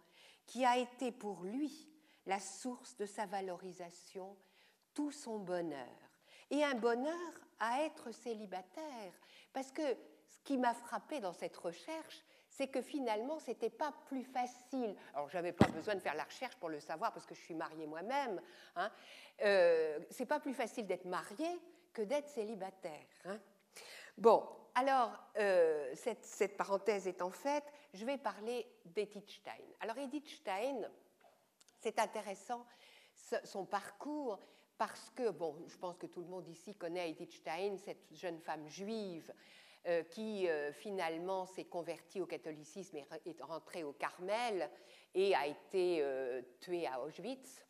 [0.45, 1.89] qui a été pour lui
[2.27, 4.37] la source de sa valorisation,
[4.93, 5.87] tout son bonheur.
[6.51, 9.11] Et un bonheur à être célibataire.
[9.51, 13.91] Parce que ce qui m'a frappé dans cette recherche, c'est que finalement, ce n'était pas
[14.05, 14.95] plus facile.
[15.15, 17.41] Alors, je n'avais pas besoin de faire la recherche pour le savoir, parce que je
[17.41, 18.39] suis mariée moi-même.
[18.75, 18.91] Hein.
[19.41, 21.59] Euh, c'est pas plus facile d'être mariée
[21.91, 23.07] que d'être célibataire.
[23.25, 23.39] Hein.
[24.15, 29.51] Bon, alors, euh, cette, parenthèse étant faite, je vais parler d'Edith Stein.
[29.79, 30.89] Alors, Edith Stein,
[31.79, 32.65] c'est intéressant,
[33.43, 34.39] son parcours,
[34.77, 38.39] parce que, bon, je pense que tout le monde ici connaît Edith Stein, cette jeune
[38.39, 39.33] femme juive
[39.87, 44.69] euh, qui euh, finalement s'est convertie au catholicisme et est rentrée au Carmel
[45.13, 46.03] et a été
[46.61, 47.65] tuée à Auschwitz.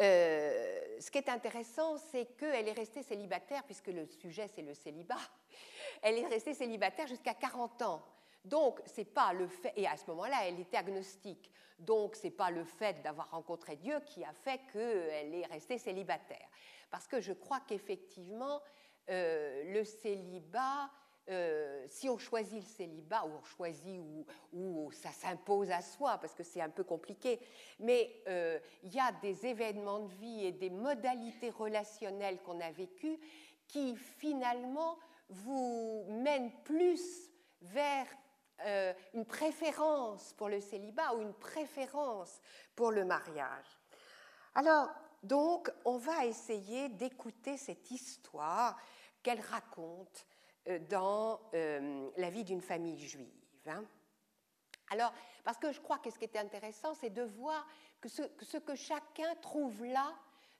[0.00, 4.74] Euh, ce qui est intéressant, c'est qu'elle est restée célibataire, puisque le sujet c'est le
[4.74, 5.16] célibat.
[6.02, 8.04] Elle est restée célibataire jusqu'à 40 ans.
[8.44, 11.50] Donc, c'est pas le fait, et à ce moment-là, elle était agnostique.
[11.78, 16.48] Donc, c'est pas le fait d'avoir rencontré Dieu qui a fait qu'elle est restée célibataire.
[16.88, 18.62] Parce que je crois qu'effectivement,
[19.10, 20.88] euh, le célibat,
[21.30, 24.00] euh, si on choisit le célibat, ou on choisit,
[24.52, 27.38] ou, ça s'impose à soi, parce que c'est un peu compliqué,
[27.78, 32.70] mais euh, il y a des événements de vie et des modalités relationnelles qu'on a
[32.70, 33.18] vécues
[33.66, 34.96] qui finalement
[35.28, 38.06] vous mènent plus vers
[38.64, 42.40] euh, une préférence pour le célibat ou une préférence
[42.74, 43.66] pour le mariage.
[44.54, 44.88] Alors,
[45.22, 48.76] donc, on va essayer d'écouter cette histoire
[49.22, 50.26] qu'elle raconte
[50.88, 53.28] dans euh, la vie d'une famille juive.
[53.66, 53.84] Hein.
[54.90, 55.12] Alors,
[55.44, 57.66] parce que je crois que ce qui était intéressant, c'est de voir
[58.00, 60.14] que ce, que chacun trouve là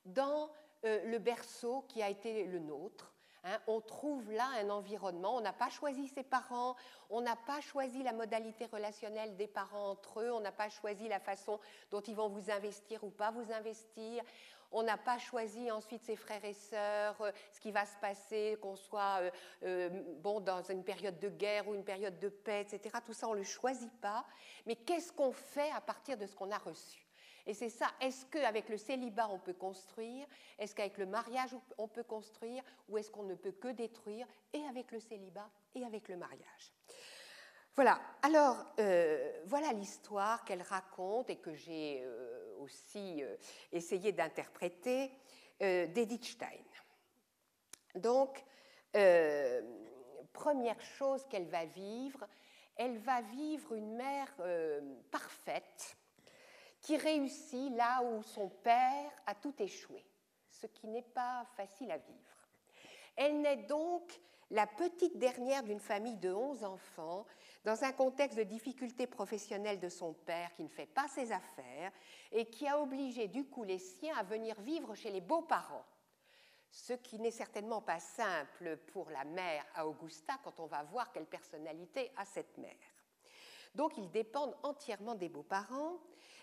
[0.05, 0.51] dans
[0.85, 3.13] le berceau qui a été le nôtre,
[3.45, 6.75] Hein, on trouve là un environnement, on n'a pas choisi ses parents,
[7.09, 11.09] on n'a pas choisi la modalité relationnelle des parents entre eux, on n'a pas choisi
[11.09, 14.25] la façon dont ils vont vous investir ou pas vous investir,
[14.73, 18.59] on n'a pas choisi ensuite ses frères et sœurs, euh, ce qui va se passer,
[18.61, 19.31] qu'on soit euh,
[19.65, 22.97] euh, bon, dans une période de guerre ou une période de paix, etc.
[23.05, 24.25] Tout ça, on ne le choisit pas.
[24.67, 27.05] Mais qu'est-ce qu'on fait à partir de ce qu'on a reçu?
[27.47, 30.27] Et c'est ça, est-ce qu'avec le célibat on peut construire?
[30.59, 32.63] Est-ce qu'avec le mariage on peut construire?
[32.91, 34.27] Ou est-ce qu'on ne peut que détruire?
[34.53, 36.75] Et avec le célibat et avec le mariage.
[37.75, 38.67] Voilà, alors
[39.47, 42.05] voilà l'histoire qu'elle raconte et que j'ai
[42.59, 43.37] aussi euh,
[43.73, 45.11] essayé d'interpréter
[45.61, 46.47] d'Edith Stein.
[47.97, 48.45] Donc,
[50.33, 52.25] première chose qu'elle va vivre,
[52.77, 54.33] elle va vivre une mère
[55.11, 55.97] parfaite
[56.81, 60.05] qui réussit là où son père a tout échoué,
[60.51, 62.49] ce qui n'est pas facile à vivre.
[63.17, 67.27] Elle naît donc la petite dernière d'une famille de 11 enfants
[67.65, 71.93] dans un contexte de difficultés professionnelles de son père qui ne fait pas ses affaires
[72.33, 75.85] et qui a obligé du coup les siens à venir vivre chez les beaux-parents.
[76.71, 81.13] Ce qui n'est certainement pas simple pour la mère à Augusta quand on va voir
[81.13, 82.75] quelle personnalité a cette mère.
[83.75, 85.99] Donc ils dépendent entièrement des beaux-parents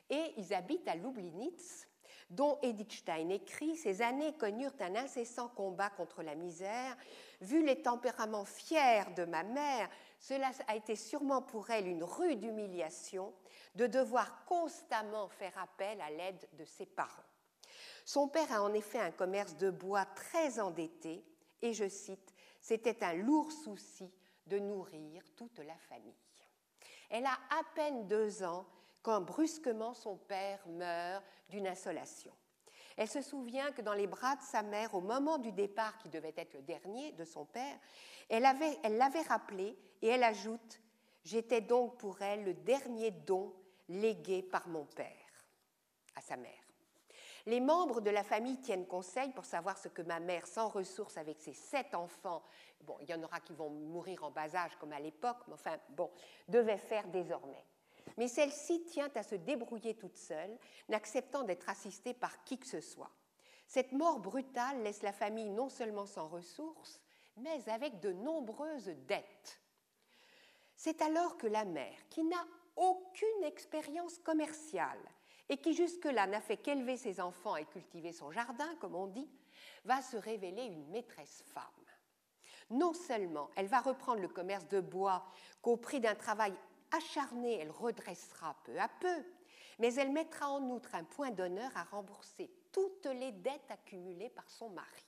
[0.10, 1.88] et ils habitent à Lublinitz,
[2.30, 6.96] dont Edith Stein écrit Ces années connurent un incessant combat contre la misère.
[7.42, 9.90] Vu les tempéraments fiers de ma mère,
[10.28, 13.32] cela a été sûrement pour elle une rude humiliation
[13.76, 17.22] de devoir constamment faire appel à l'aide de ses parents.
[18.06, 21.24] Son père a en effet un commerce de bois très endetté
[21.62, 24.12] et, je cite, c'était un lourd souci
[24.48, 26.18] de nourrir toute la famille.
[27.12, 28.66] Elle a à peine deux ans
[29.04, 32.34] quand brusquement son père meurt d'une insolation.
[32.98, 36.10] Elle se souvient que dans les bras de sa mère, au moment du départ qui
[36.10, 37.78] devait être le dernier de son père,
[38.30, 40.80] elle l'avait rappelé et elle ajoute
[41.24, 43.52] J'étais donc pour elle le dernier don
[43.90, 45.10] légué par mon père
[46.16, 46.52] à sa mère.
[47.48, 51.18] Les membres de la famille tiennent conseil pour savoir ce que ma mère, sans ressources
[51.18, 52.44] avec ses sept enfants,
[52.82, 55.56] bon, il y en aura qui vont mourir en bas âge comme à l'époque, mais
[55.56, 56.12] enfin, bon,
[56.48, 57.66] devait faire désormais.
[58.18, 60.58] Mais celle-ci tient à se débrouiller toute seule,
[60.90, 63.12] n'acceptant d'être assistée par qui que ce soit.
[63.68, 67.02] Cette mort brutale laisse la famille non seulement sans ressources,
[67.38, 69.60] mais avec de nombreuses dettes.
[70.76, 75.00] C'est alors que la mère, qui n'a aucune expérience commerciale
[75.50, 79.30] et qui jusque-là n'a fait qu'élever ses enfants et cultiver son jardin, comme on dit,
[79.86, 81.64] va se révéler une maîtresse femme.
[82.70, 85.24] Non seulement elle va reprendre le commerce de bois
[85.62, 86.54] qu'au prix d'un travail
[86.92, 89.24] acharné elle redressera peu à peu,
[89.80, 94.50] mais elle mettra en outre un point d'honneur à rembourser toutes les dettes accumulées par
[94.50, 95.06] son mari.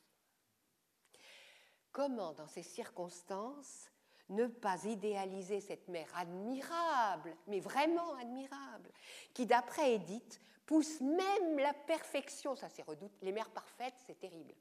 [1.92, 3.90] Comment, dans ces circonstances,
[4.30, 8.92] ne pas idéaliser cette mère admirable, mais vraiment admirable,
[9.34, 14.54] qui, d'après Édith, pousse même la perfection, ça c'est redoute, les mères parfaites, c'est terrible,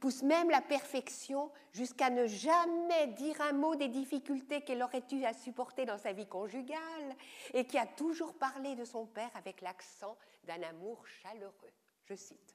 [0.00, 5.24] pousse même la perfection jusqu'à ne jamais dire un mot des difficultés qu'elle aurait eu
[5.24, 7.16] à supporter dans sa vie conjugale
[7.52, 11.72] et qui a toujours parlé de son père avec l'accent d'un amour chaleureux.
[12.04, 12.54] Je cite.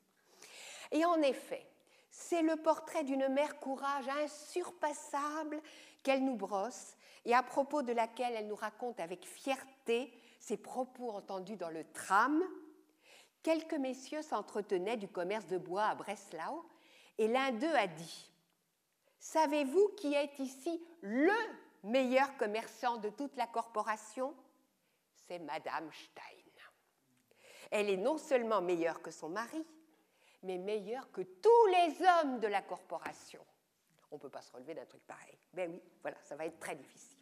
[0.92, 1.66] Et en effet,
[2.10, 5.62] c'est le portrait d'une mère courage insurpassable
[6.04, 6.96] qu'elle nous brosse
[7.26, 11.84] et à propos de laquelle elle nous raconte avec fierté ses propos entendus dans le
[11.92, 12.44] tram.
[13.44, 16.66] Quelques messieurs s'entretenaient du commerce de bois à Breslau
[17.18, 18.32] et l'un d'eux a dit
[19.20, 21.34] Savez-vous qui est ici le
[21.84, 24.34] meilleur commerçant de toute la corporation?
[25.28, 26.24] C'est Madame Stein.
[27.72, 29.64] Elle est non seulement meilleure que son mari,
[30.44, 33.46] mais meilleur que tous les hommes de la corporation.
[34.12, 35.38] On ne peut pas se relever d'un truc pareil.
[35.54, 37.20] Ben oui, voilà, ça va être très difficile.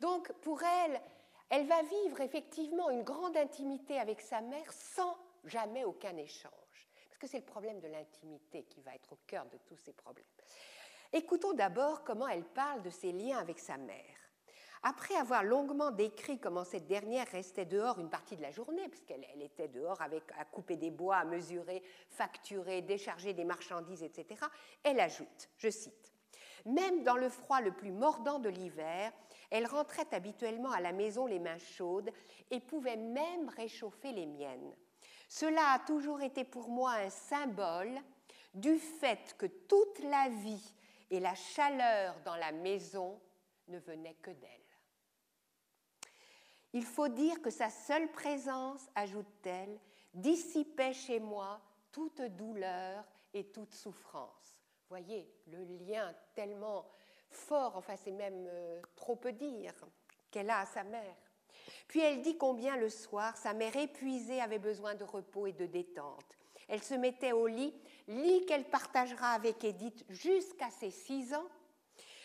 [0.00, 1.00] Donc, pour elle,
[1.48, 6.52] elle va vivre effectivement une grande intimité avec sa mère sans jamais aucun échange.
[7.08, 9.92] Parce que c'est le problème de l'intimité qui va être au cœur de tous ces
[9.92, 10.24] problèmes.
[11.12, 14.21] Écoutons d'abord comment elle parle de ses liens avec sa mère.
[14.84, 19.24] Après avoir longuement décrit comment cette dernière restait dehors une partie de la journée, puisqu'elle
[19.32, 24.40] elle était dehors avec, à couper des bois, à mesurer, facturer, décharger des marchandises, etc.,
[24.82, 26.12] elle ajoute, je cite,
[26.66, 29.12] Même dans le froid le plus mordant de l'hiver,
[29.50, 32.10] elle rentrait habituellement à la maison les mains chaudes
[32.50, 34.74] et pouvait même réchauffer les miennes.
[35.28, 38.00] Cela a toujours été pour moi un symbole
[38.52, 40.74] du fait que toute la vie
[41.10, 43.20] et la chaleur dans la maison
[43.68, 44.61] ne venaient que d'elle.
[46.72, 49.78] Il faut dire que sa seule présence, ajoute-t-elle,
[50.14, 54.56] dissipait chez moi toute douleur et toute souffrance.
[54.88, 56.86] Voyez, le lien tellement
[57.30, 59.74] fort, enfin c'est même euh, trop peu dire,
[60.30, 61.16] qu'elle a à sa mère.
[61.88, 65.66] Puis elle dit combien le soir, sa mère épuisée avait besoin de repos et de
[65.66, 66.38] détente.
[66.68, 67.74] Elle se mettait au lit,
[68.08, 71.46] lit qu'elle partagera avec Edith jusqu'à ses six ans,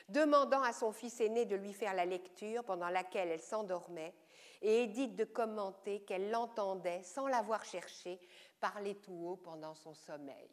[0.10, 4.14] demandant à son fils aîné de lui faire la lecture pendant laquelle elle s'endormait
[4.62, 8.20] et Édith de commenter qu'elle l'entendait, sans l'avoir cherché,
[8.60, 10.50] parler tout haut pendant son sommeil.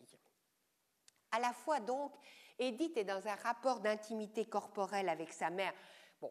[1.33, 2.15] À la fois donc,
[2.59, 5.73] Édith est dans un rapport d'intimité corporelle avec sa mère.
[6.21, 6.31] Bon,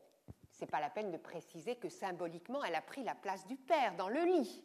[0.52, 3.96] c'est pas la peine de préciser que symboliquement, elle a pris la place du père
[3.96, 4.64] dans le lit.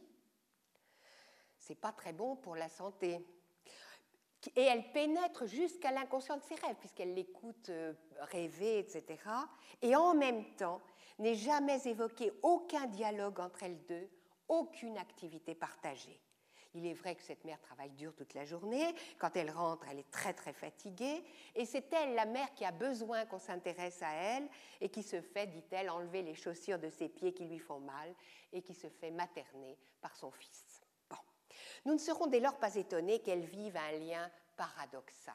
[1.58, 3.26] C'est pas très bon pour la santé.
[4.56, 9.18] Et elle pénètre jusqu'à l'inconscient de ses rêves, puisqu'elle l'écoute euh, rêver, etc.
[9.82, 10.80] Et en même temps,
[11.18, 14.08] n'est jamais évoqué aucun dialogue entre elles deux,
[14.48, 16.20] aucune activité partagée.
[16.74, 18.94] Il est vrai que cette mère travaille dur toute la journée.
[19.18, 21.24] Quand elle rentre, elle est très très fatiguée.
[21.54, 24.48] Et c'est elle, la mère, qui a besoin qu'on s'intéresse à elle
[24.80, 28.14] et qui se fait, dit-elle, enlever les chaussures de ses pieds qui lui font mal
[28.52, 30.77] et qui se fait materner par son fils.
[31.88, 35.32] Nous ne serons dès lors pas étonnés qu'elle vive un lien paradoxal.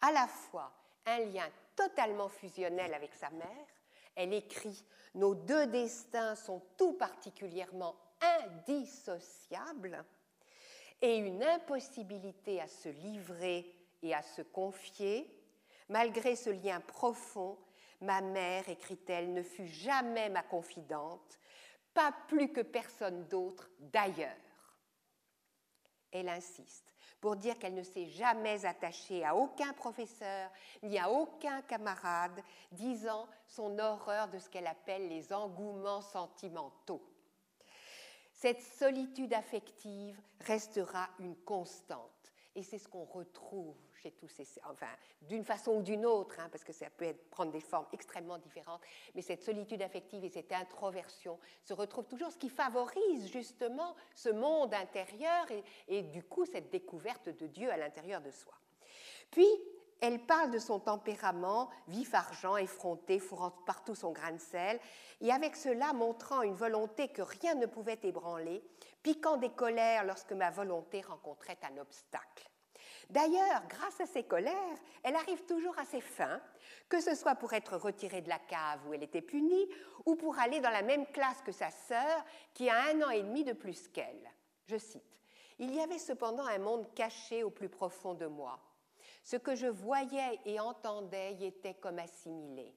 [0.00, 0.72] À la fois
[1.04, 3.66] un lien totalement fusionnel avec sa mère,
[4.14, 4.84] elle écrit
[5.16, 10.04] Nos deux destins sont tout particulièrement indissociables
[11.00, 15.28] et une impossibilité à se livrer et à se confier.
[15.88, 17.58] Malgré ce lien profond,
[18.00, 21.40] ma mère, écrit-elle, ne fut jamais ma confidente,
[21.92, 24.36] pas plus que personne d'autre d'ailleurs.
[26.12, 30.50] Elle insiste pour dire qu'elle ne s'est jamais attachée à aucun professeur
[30.82, 32.42] ni à aucun camarade,
[32.72, 37.00] disant son horreur de ce qu'elle appelle les engouements sentimentaux.
[38.32, 42.32] Cette solitude affective restera une constante.
[42.56, 43.76] Et c'est ce qu'on retrouve
[44.10, 44.88] tous ces, enfin,
[45.22, 48.82] d'une façon ou d'une autre, hein, parce que ça peut prendre des formes extrêmement différentes,
[49.14, 54.28] mais cette solitude affective et cette introversion se retrouvent toujours, ce qui favorise justement ce
[54.28, 58.54] monde intérieur et, et du coup cette découverte de Dieu à l'intérieur de soi.
[59.30, 59.48] Puis,
[60.02, 64.80] elle parle de son tempérament, vif argent, effronté, fourrant partout son grain de sel,
[65.20, 68.64] et avec cela montrant une volonté que rien ne pouvait ébranler,
[69.04, 72.51] piquant des colères lorsque ma volonté rencontrait un obstacle.
[73.10, 76.40] D'ailleurs, grâce à ses colères, elle arrive toujours à ses fins,
[76.88, 79.68] que ce soit pour être retirée de la cave où elle était punie,
[80.06, 82.24] ou pour aller dans la même classe que sa sœur,
[82.54, 84.30] qui a un an et demi de plus qu'elle.
[84.66, 85.20] Je cite,
[85.58, 88.58] Il y avait cependant un monde caché au plus profond de moi
[89.24, 92.74] ce que je voyais et entendais y était comme assimilé.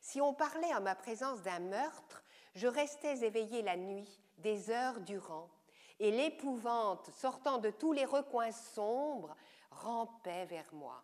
[0.00, 2.22] Si on parlait en ma présence d'un meurtre,
[2.54, 5.50] je restais éveillé la nuit, des heures durant,
[5.98, 9.34] et l'épouvante, sortant de tous les recoins sombres,
[9.70, 11.02] rampait vers moi.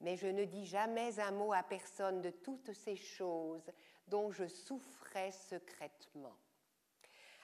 [0.00, 3.70] Mais je ne dis jamais un mot à personne de toutes ces choses
[4.08, 6.36] dont je souffrais secrètement.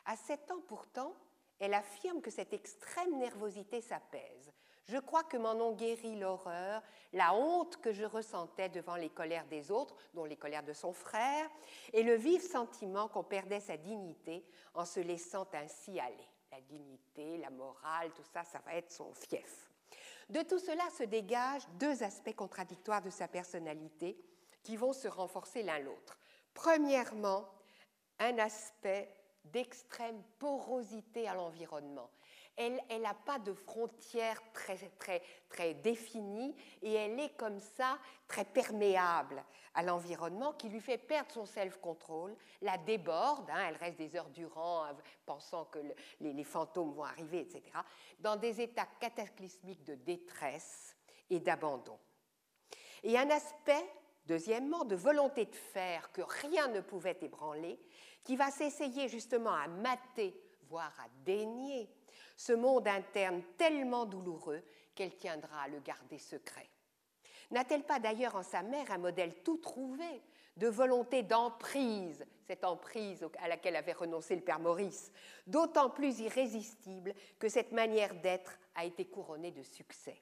[0.06, 1.14] À sept ans pourtant,
[1.58, 4.52] elle affirme que cette extrême nervosité s'apaise.
[4.86, 6.80] Je crois que m'en ont guéri l'horreur,
[7.12, 10.92] la honte que je ressentais devant les colères des autres, dont les colères de son
[10.92, 11.50] frère,
[11.92, 16.28] et le vif sentiment qu'on perdait sa dignité en se laissant ainsi aller.
[16.56, 19.70] La dignité, la morale, tout ça, ça va être son fief.
[20.30, 24.16] De tout cela se dégagent deux aspects contradictoires de sa personnalité
[24.62, 26.18] qui vont se renforcer l'un l'autre.
[26.54, 27.46] Premièrement,
[28.18, 32.10] un aspect d'extrême porosité à l'environnement
[32.56, 34.78] elle n'a pas de frontières très,
[35.48, 39.44] très, définies et elle est comme ça très perméable
[39.74, 44.30] à l'environnement qui lui fait perdre son self-control, la déborde, hein, elle reste des heures
[44.30, 44.86] durant
[45.26, 45.78] pensant que
[46.20, 47.62] les, les fantômes vont arriver, etc.,
[48.18, 50.96] dans des états cataclysmiques de détresse
[51.28, 51.98] et d'abandon.
[53.02, 53.84] Et un aspect,
[54.24, 57.78] deuxièmement, de volonté de faire que rien ne pouvait ébranler,
[58.24, 60.34] qui va s'essayer justement à mater,
[60.68, 61.88] voire à dénier
[62.36, 64.62] ce monde interne tellement douloureux
[64.94, 66.68] qu'elle tiendra à le garder secret.
[67.50, 70.22] N'a-t-elle pas d'ailleurs en sa mère un modèle tout trouvé
[70.56, 75.12] de volonté d'emprise, cette emprise à laquelle avait renoncé le père Maurice,
[75.46, 80.20] d'autant plus irrésistible que cette manière d'être a été couronnée de succès?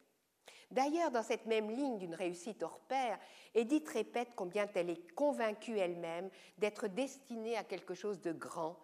[0.70, 3.18] D'ailleurs, dans cette même ligne d'une réussite hors pair,
[3.54, 8.76] Édith répète combien elle est convaincue elle-même d'être destinée à quelque chose de grand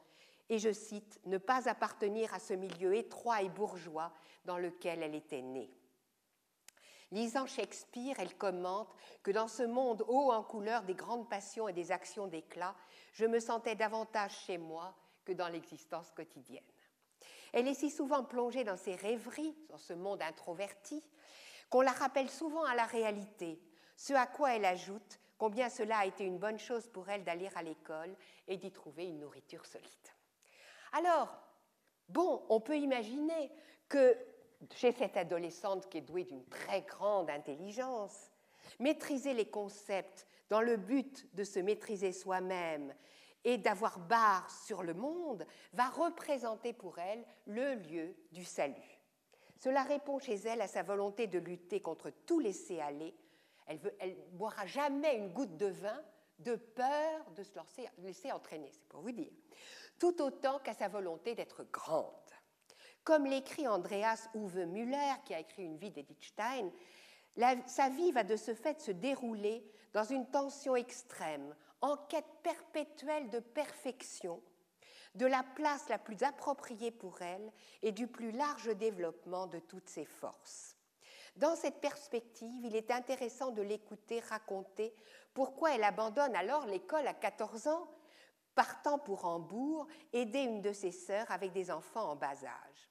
[0.51, 4.13] et je cite, ne pas appartenir à ce milieu étroit et bourgeois
[4.45, 5.71] dans lequel elle était née.
[7.13, 8.93] Lisant Shakespeare, elle commente
[9.23, 12.75] que dans ce monde haut en couleur des grandes passions et des actions d'éclat,
[13.13, 14.95] je me sentais davantage chez moi
[15.25, 16.63] que dans l'existence quotidienne.
[17.53, 21.03] Elle est si souvent plongée dans ses rêveries, dans ce monde introverti,
[21.69, 23.61] qu'on la rappelle souvent à la réalité,
[23.97, 27.49] ce à quoi elle ajoute combien cela a été une bonne chose pour elle d'aller
[27.55, 28.15] à l'école
[28.47, 29.89] et d'y trouver une nourriture solide.
[30.93, 31.37] Alors,
[32.09, 33.51] bon, on peut imaginer
[33.89, 34.17] que
[34.75, 38.31] chez cette adolescente qui est douée d'une très grande intelligence,
[38.79, 42.95] maîtriser les concepts dans le but de se maîtriser soi-même
[43.45, 49.01] et d'avoir barre sur le monde va représenter pour elle le lieu du salut.
[49.57, 53.15] Cela répond chez elle à sa volonté de lutter contre tout laisser aller.
[53.67, 56.03] Elle ne boira jamais une goutte de vin
[56.39, 57.53] de peur de se
[57.99, 59.31] laisser entraîner, c'est pour vous dire.
[60.01, 62.07] Tout autant qu'à sa volonté d'être grande.
[63.05, 66.73] Comme l'écrit Andreas Uwe Müller, qui a écrit une vie d'Edith Stein,
[67.67, 73.31] sa vie va de ce fait se dérouler dans une tension extrême, en quête perpétuelle
[73.31, 74.43] de perfection,
[75.15, 79.89] de la place la plus appropriée pour elle et du plus large développement de toutes
[79.89, 80.77] ses forces.
[81.37, 84.95] Dans cette perspective, il est intéressant de l'écouter raconter
[85.35, 87.89] pourquoi elle abandonne alors l'école à 14 ans,
[88.55, 92.91] partant pour Hambourg aider une de ses sœurs avec des enfants en bas âge.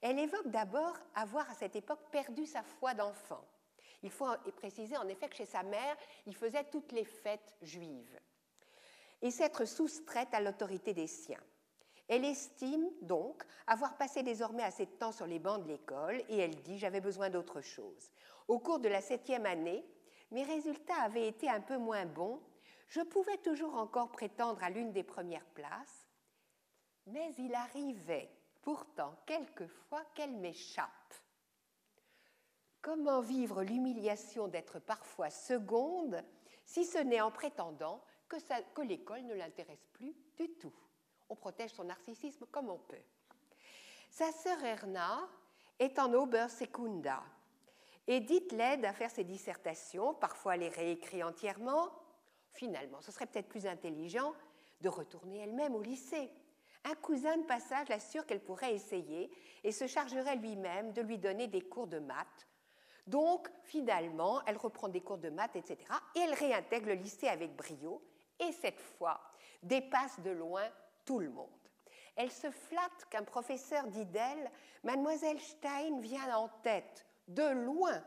[0.00, 3.44] Elle évoque d'abord avoir à cette époque perdu sa foi d'enfant.
[4.02, 5.96] Il faut préciser en effet que chez sa mère,
[6.26, 8.20] il faisait toutes les fêtes juives
[9.20, 11.42] et s'être soustraite à l'autorité des siens.
[12.06, 16.38] Elle estime donc avoir passé désormais assez de temps sur les bancs de l'école et
[16.38, 18.10] elle dit J'avais besoin d'autre chose.
[18.46, 19.84] Au cours de la septième année,
[20.30, 22.40] mes résultats avaient été un peu moins bons.
[22.88, 26.08] Je pouvais toujours encore prétendre à l'une des premières places,
[27.06, 28.30] mais il arrivait
[28.62, 31.14] pourtant quelquefois qu'elle m'échappe.
[32.80, 36.22] Comment vivre l'humiliation d'être parfois seconde,
[36.64, 40.74] si ce n'est en prétendant que, l'école ne l'intéresse plus du tout?
[41.28, 43.02] On protège son narcissisme comme on peut.
[44.10, 45.28] Sa sœur Erna
[45.78, 47.22] est en Obersecunda.
[48.06, 51.90] Edith l'aide à faire ses dissertations, parfois les réécrit entièrement.
[52.58, 54.34] Finalement, ce serait peut-être plus intelligent
[54.80, 56.28] de retourner elle-même au lycée.
[56.82, 59.30] Un cousin de passage l'assure qu'elle pourrait essayer
[59.62, 62.48] et se chargerait lui-même de lui donner des cours de maths.
[63.06, 65.78] Donc, finalement, elle reprend des cours de maths, etc.
[66.16, 68.02] Et elle réintègre le lycée avec brio
[68.40, 69.20] et cette fois
[69.62, 70.68] dépasse de loin
[71.04, 71.48] tout le monde.
[72.16, 74.50] Elle se flatte qu'un professeur dit d'elle
[74.82, 78.02] Mademoiselle Stein vient en tête, de loin,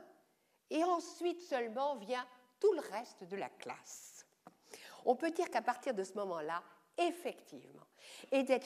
[0.69, 2.27] et ensuite seulement vient
[2.59, 4.10] tout le reste de la classe.
[5.05, 6.63] On peut dire qu'à partir de ce moment-là,
[6.97, 7.85] effectivement,
[8.31, 8.63] Edith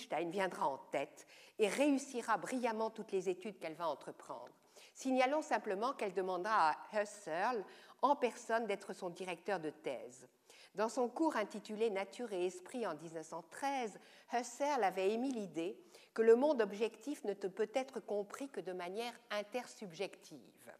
[0.00, 1.26] Stein, viendra en tête
[1.58, 4.50] et réussira brillamment toutes les études qu'elle va entreprendre.
[4.94, 7.64] Signalons simplement qu'elle demandera à Husserl
[8.02, 10.28] en personne d'être son directeur de thèse.
[10.74, 13.98] Dans son cours intitulé Nature et Esprit en 1913,
[14.32, 15.76] Husserl avait émis l'idée
[16.14, 20.72] que le monde objectif ne peut être compris que de manière intersubjective.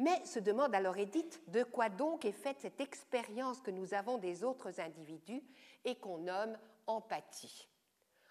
[0.00, 4.16] Mais se demande alors Edith de quoi donc est faite cette expérience que nous avons
[4.16, 5.42] des autres individus
[5.84, 7.68] et qu'on nomme empathie.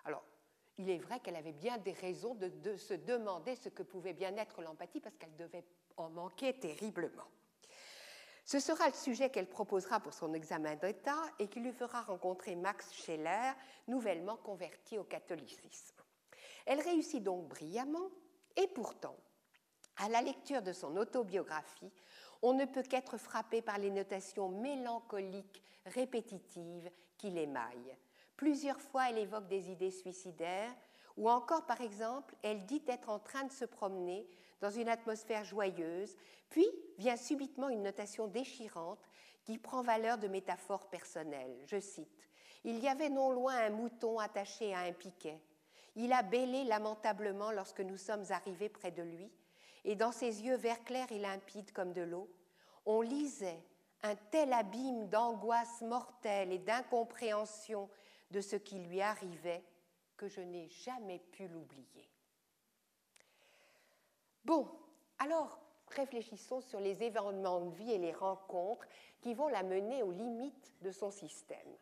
[0.03, 0.24] Alors,
[0.80, 4.36] il est vrai qu'elle avait bien des raisons de, se demander ce que pouvait bien
[4.38, 5.63] être l'empathie parce qu'elle devait
[5.95, 7.28] en manquer terriblement.
[8.45, 12.55] Ce sera le sujet qu'elle proposera pour son examen d'État et qui lui fera rencontrer
[12.55, 13.53] Max Scheller,
[13.88, 16.01] nouvellement converti au catholicisme.
[16.65, 18.09] Elle réussit donc brillamment
[18.55, 19.15] et pourtant,
[20.00, 21.91] à la lecture de son autobiographie,
[22.41, 27.97] on ne peut qu'être frappé par les notations mélancoliques, répétitives qui l'émaillent.
[28.38, 30.74] Plusieurs fois, elle évoque des idées suicidaires,
[31.18, 34.26] ou encore, par exemple, elle dit être en train de se promener
[34.62, 36.16] dans une atmosphère joyeuse,
[36.50, 36.66] puis
[36.97, 39.04] vient subitement une notation déchirante
[39.43, 41.58] qui prend valeur de métaphore personnelle.
[41.66, 42.30] Je cite
[42.64, 45.41] Il y avait non loin un mouton attaché à un piquet.
[45.95, 49.30] Il a bêlé lamentablement lorsque nous sommes arrivés près de lui,
[49.86, 52.30] et dans ses yeux vert clair et limpide comme de l'eau,
[52.86, 53.63] on lisait
[54.03, 57.89] un tel abîme d'angoisse mortelle et d'incompréhension
[58.32, 59.63] de ce qui lui arrivait
[60.15, 62.09] que je n'ai jamais pu l'oublier.
[64.45, 64.69] Bon,
[65.17, 65.59] alors
[65.89, 68.88] réfléchissons sur les événements de vie et les rencontres
[69.21, 71.75] qui vont la mener aux limites de son système.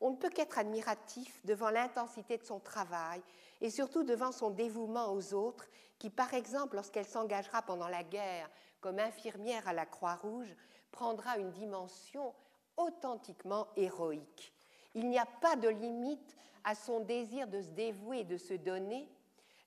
[0.00, 3.22] On ne peut qu'être admiratif devant l'intensité de son travail
[3.60, 5.66] et surtout devant son dévouement aux autres
[5.98, 8.50] qui, par exemple, lorsqu'elle s'engagera pendant la guerre
[8.80, 10.54] comme infirmière à la Croix-Rouge,
[10.90, 12.34] prendra une dimension
[12.76, 14.52] authentiquement héroïque.
[14.94, 18.54] Il n'y a pas de limite à son désir de se dévouer et de se
[18.54, 19.08] donner,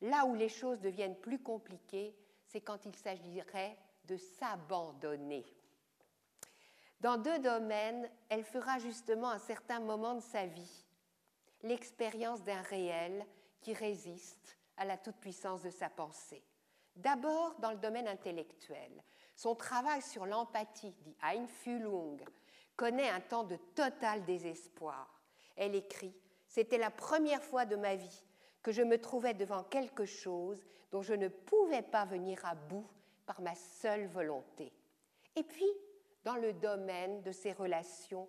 [0.02, 2.16] Là où les choses deviennent plus compliquées,
[2.46, 5.46] c'est quand il s'agirait de s'abandonner.
[7.02, 10.86] Dans deux domaines, elle fera justement un certain moment de sa vie
[11.64, 13.26] l'expérience d'un réel
[13.62, 16.44] qui résiste à la toute-puissance de sa pensée.
[16.96, 18.92] D'abord dans le domaine intellectuel.
[19.36, 22.20] Son travail sur l'empathie, dit Einfühlung,
[22.76, 25.22] connaît un temps de total désespoir.
[25.56, 26.16] Elle écrit
[26.48, 28.24] C'était la première fois de ma vie
[28.64, 32.88] que je me trouvais devant quelque chose dont je ne pouvais pas venir à bout
[33.26, 34.74] par ma seule volonté.
[35.36, 35.72] Et puis,
[36.24, 38.28] dans le domaine de ses relations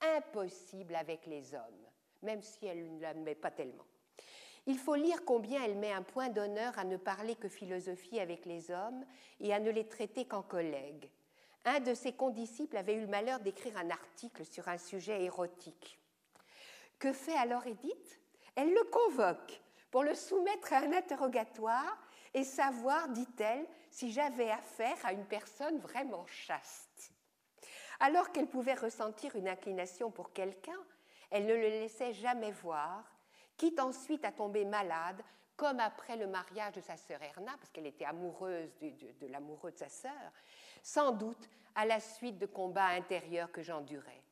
[0.00, 1.86] impossible avec les hommes,
[2.22, 3.86] même si elle ne l'admet pas tellement.
[4.66, 8.44] Il faut lire combien elle met un point d'honneur à ne parler que philosophie avec
[8.46, 9.04] les hommes
[9.40, 11.08] et à ne les traiter qu'en collègues.
[11.64, 16.00] Un de ses condisciples avait eu le malheur d'écrire un article sur un sujet érotique.
[16.98, 18.20] Que fait alors Édith?
[18.56, 19.60] Elle le convoque
[19.90, 21.98] pour le soumettre à un interrogatoire
[22.34, 27.12] et savoir, dit-elle, si j'avais affaire à une personne vraiment chaste.
[28.00, 30.78] Alors qu'elle pouvait ressentir une inclination pour quelqu'un,
[31.30, 33.15] elle ne le laissait jamais voir,
[33.56, 35.22] quitte ensuite à tomber malade,
[35.56, 39.78] comme après le mariage de sa sœur Erna, parce qu'elle était amoureuse de, l'amoureux de
[39.78, 40.32] sa sœur,
[40.82, 44.22] sans doute à la suite de combats intérieurs que j'endurais.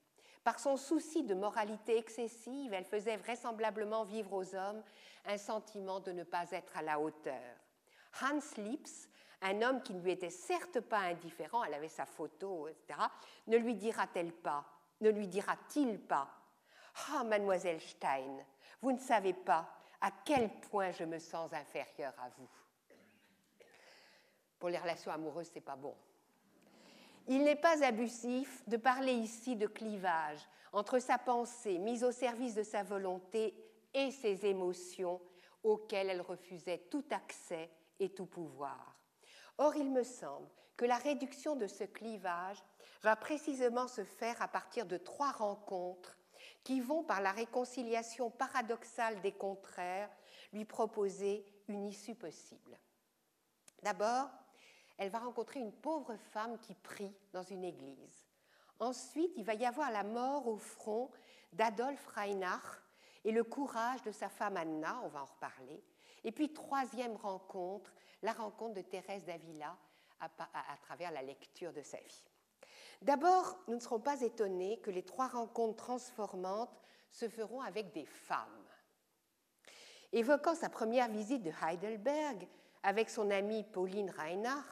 [0.43, 4.83] Par son souci de moralité excessive, elle faisait vraisemblablement vivre aux hommes
[5.25, 7.57] un sentiment de ne pas être à la hauteur.
[8.20, 9.09] Hans Lips,
[9.41, 13.01] un homme qui ne lui était certes pas indifférent, elle avait sa photo, etc.,
[13.47, 14.64] ne lui dira-t-elle pas,
[15.01, 16.29] ne lui dira-t-il pas
[17.09, 18.45] Ah, mademoiselle Stein,
[18.85, 19.66] vous ne savez pas
[20.03, 22.49] à quel point je me sens inférieure à vous.
[24.59, 25.97] Pour les relations amoureuses, c'est pas bon.
[27.26, 32.55] Il n'est pas abusif de parler ici de clivage entre sa pensée mise au service
[32.55, 33.55] de sa volonté
[33.95, 35.18] et ses émotions
[35.62, 38.99] auxquelles elle refusait tout accès et tout pouvoir.
[39.57, 42.62] Or, il me semble que la réduction de ce clivage
[43.01, 46.18] va précisément se faire à partir de trois rencontres
[46.65, 50.11] qui vont, par la réconciliation paradoxale des contraires,
[50.53, 52.79] lui proposer une issue possible.
[53.83, 54.31] D'abord,
[54.97, 58.27] elle va rencontrer une pauvre femme qui prie dans une église.
[58.79, 61.11] Ensuite, il va y avoir la mort au front
[61.53, 62.83] d'Adolf Reinach
[63.25, 65.83] et le courage de sa femme Anna, on va en reparler.
[66.25, 67.93] Et puis, troisième rencontre,
[68.23, 69.77] la rencontre de Thérèse d'Avila
[70.21, 70.29] à,
[70.83, 72.25] travers la lecture de sa vie.
[73.03, 76.80] D'abord, nous ne serons pas étonnés que les trois rencontres transformantes
[77.11, 78.49] se feront avec des femmes.
[80.12, 82.47] Évoquant sa première visite de Heidelberg
[82.82, 84.64] avec son amie Pauline Reinach,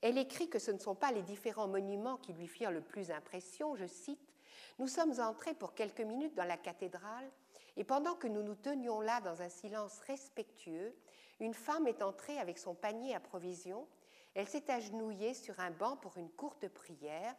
[0.00, 3.10] elle écrit que ce ne sont pas les différents monuments qui lui firent le plus
[3.10, 4.32] impression, je cite,
[4.78, 7.28] Nous sommes entrés pour quelques minutes dans la cathédrale,
[7.76, 10.94] et pendant que nous nous tenions là dans un silence respectueux,
[11.40, 13.86] une femme est entrée avec son panier à provisions,
[14.34, 17.34] elle s'est agenouillée sur un banc pour une courte prière,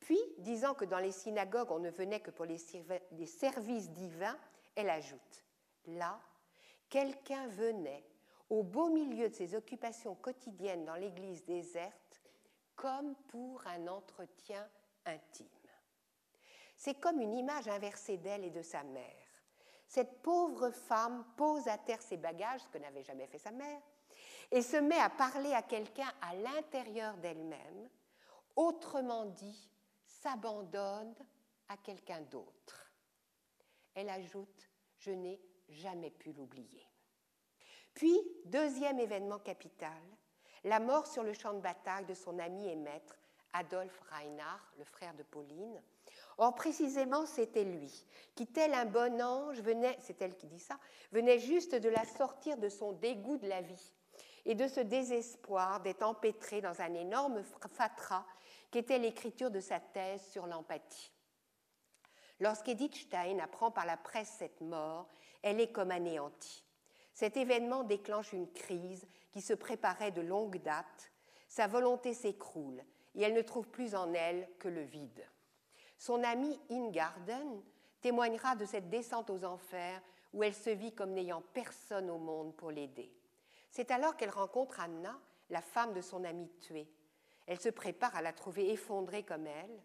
[0.00, 4.38] puis, disant que dans les synagogues on ne venait que pour les services divins,
[4.74, 5.44] elle ajoute
[5.86, 6.20] Là,
[6.90, 8.04] quelqu'un venait
[8.50, 12.20] au beau milieu de ses occupations quotidiennes dans l'église déserte,
[12.76, 14.68] comme pour un entretien
[15.04, 15.46] intime.
[16.76, 19.28] C'est comme une image inversée d'elle et de sa mère.
[19.88, 23.80] Cette pauvre femme pose à terre ses bagages, ce que n'avait jamais fait sa mère,
[24.50, 27.88] et se met à parler à quelqu'un à l'intérieur d'elle-même,
[28.54, 29.70] autrement dit,
[30.22, 31.14] s'abandonne
[31.68, 32.92] à quelqu'un d'autre.
[33.94, 36.86] Elle ajoute, je n'ai jamais pu l'oublier.
[37.94, 40.00] Puis, deuxième événement capital,
[40.64, 43.18] la mort sur le champ de bataille de son ami et maître,
[43.52, 45.82] Adolphe Reinhardt, le frère de Pauline.
[46.36, 48.04] Or, précisément, c'était lui,
[48.34, 50.78] qui, tel un bon ange, venait, c'est elle qui dit ça,
[51.10, 53.92] venait juste de la sortir de son dégoût de la vie
[54.44, 57.42] et de ce désespoir d'être empêtré dans un énorme
[57.72, 58.24] fatras
[58.70, 61.12] qu'était l'écriture de sa thèse sur l'empathie.
[62.40, 65.08] Lorsqu'Edith Stein apprend par la presse cette mort,
[65.42, 66.64] elle est comme anéantie.
[67.14, 71.10] Cet événement déclenche une crise qui se préparait de longue date.
[71.48, 75.26] Sa volonté s'écroule et elle ne trouve plus en elle que le vide.
[75.98, 77.62] Son amie Ingarden
[78.00, 80.00] témoignera de cette descente aux enfers
[80.32, 83.12] où elle se vit comme n'ayant personne au monde pour l'aider.
[83.70, 85.18] C'est alors qu'elle rencontre Anna,
[85.50, 86.88] la femme de son amie tuée.
[87.48, 89.82] Elle se prépare à la trouver effondrée comme elle,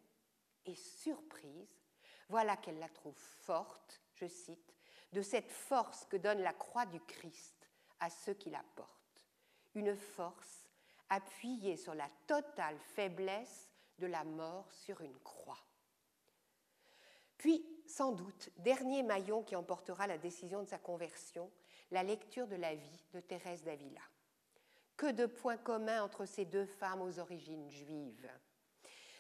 [0.66, 1.80] et surprise,
[2.28, 4.76] voilà qu'elle la trouve forte, je cite,
[5.14, 7.70] de cette force que donne la croix du Christ
[8.02, 9.26] à ceux qui la portent.
[9.76, 10.68] Une force
[11.10, 15.64] appuyée sur la totale faiblesse de la mort sur une croix.
[17.38, 21.50] Puis, sans doute, dernier maillon qui emportera la décision de sa conversion,
[21.92, 24.02] la lecture de la vie de Thérèse d'Avila.
[25.04, 28.30] Que de points communs entre ces deux femmes aux origines juives.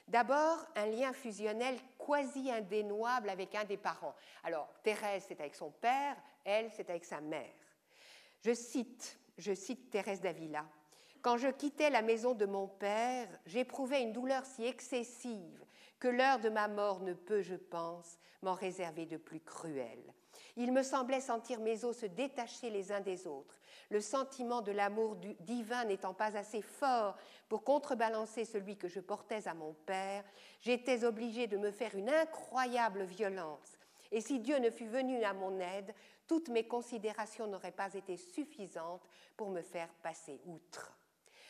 [0.07, 4.15] D'abord, un lien fusionnel quasi indénouable avec un des parents.
[4.45, 6.15] Alors, Thérèse, c'est avec son père,
[6.45, 7.51] elle, c'est avec sa mère.
[8.45, 10.65] Je cite, je cite Thérèse d'Avila.
[11.21, 15.65] Quand je quittais la maison de mon père, j'éprouvais une douleur si excessive
[15.99, 20.13] que l'heure de ma mort ne peut, je pense, m'en réserver de plus cruelle.
[20.55, 23.59] Il me semblait sentir mes os se détacher les uns des autres.
[23.89, 27.17] Le sentiment de l'amour divin n'étant pas assez fort
[27.49, 30.23] pour contrebalancer celui que je portais à mon père,
[30.61, 33.77] j'étais obligée de me faire une incroyable violence.
[34.11, 35.93] Et si Dieu ne fût venu à mon aide,
[36.27, 40.95] toutes mes considérations n'auraient pas été suffisantes pour me faire passer outre.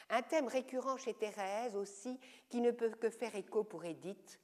[0.10, 2.20] Un thème récurrent chez Thérèse aussi,
[2.50, 4.40] qui ne peut que faire écho pour Édith,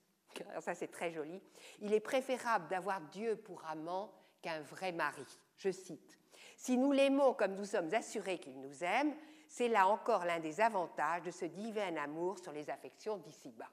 [0.60, 1.42] ça c'est très joli,
[1.80, 5.26] il est préférable d'avoir Dieu pour amant qu'un vrai mari.
[5.58, 6.19] Je cite,
[6.60, 9.16] Si nous l'aimons comme nous sommes assurés qu'il nous aime,
[9.48, 13.70] c'est là encore l'un des avantages de ce divin amour sur les affections d'ici-bas.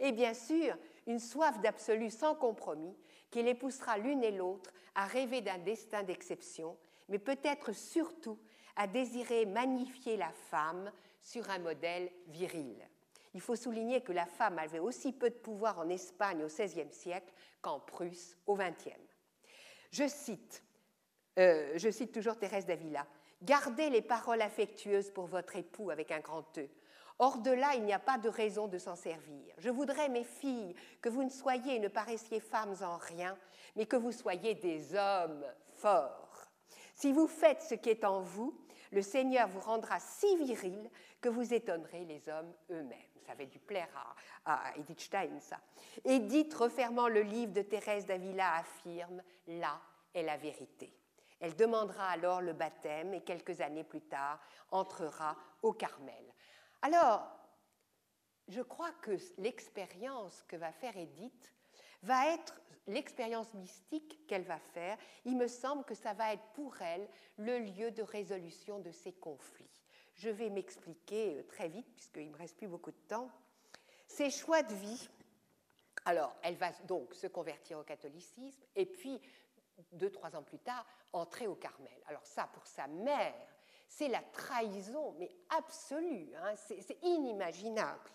[0.00, 0.76] Et bien sûr,
[1.06, 2.98] une soif d'absolu sans compromis
[3.30, 6.76] qui les poussera l'une et l'autre à rêver d'un destin d'exception,
[7.08, 8.40] mais peut-être surtout
[8.74, 10.90] à désirer magnifier la femme
[11.22, 12.76] sur un modèle viril.
[13.32, 16.92] Il faut souligner que la femme avait aussi peu de pouvoir en Espagne au XVIe
[16.92, 17.32] siècle
[17.62, 18.90] qu'en Prusse au XXe.
[19.92, 20.64] Je cite,
[21.38, 23.06] euh, je cite toujours Thérèse d'Avila,
[23.42, 26.68] Gardez les paroles affectueuses pour votre époux avec un grand E.
[27.18, 29.54] Hors de là, il n'y a pas de raison de s'en servir.
[29.58, 33.36] Je voudrais, mes filles, que vous ne soyez et ne paraissiez femmes en rien,
[33.74, 36.48] mais que vous soyez des hommes forts.
[36.94, 38.58] Si vous faites ce qui est en vous,
[38.90, 42.98] le Seigneur vous rendra si viril que vous étonnerez les hommes eux-mêmes.
[43.26, 45.58] Ça avait dû plaire à, à Edith Stein, ça.
[46.04, 49.80] Edith, refermant le livre de Thérèse d'Avila, affirme Là
[50.14, 50.92] est la vérité.
[51.40, 56.24] Elle demandera alors le baptême et quelques années plus tard entrera au Carmel.
[56.82, 57.26] Alors,
[58.48, 61.52] je crois que l'expérience que va faire Edith
[62.02, 64.96] va être l'expérience mystique qu'elle va faire.
[65.24, 69.12] Il me semble que ça va être pour elle le lieu de résolution de ces
[69.12, 69.82] conflits.
[70.14, 73.30] Je vais m'expliquer euh, très vite puisqu'il ne me reste plus beaucoup de temps.
[74.06, 75.08] Ses choix de vie.
[76.04, 79.20] Alors, elle va donc se convertir au catholicisme et puis
[79.92, 82.00] deux, trois ans plus tard, entrer au Carmel.
[82.06, 83.34] Alors ça, pour sa mère,
[83.88, 88.10] c'est la trahison, mais absolue, hein, c'est inimaginable.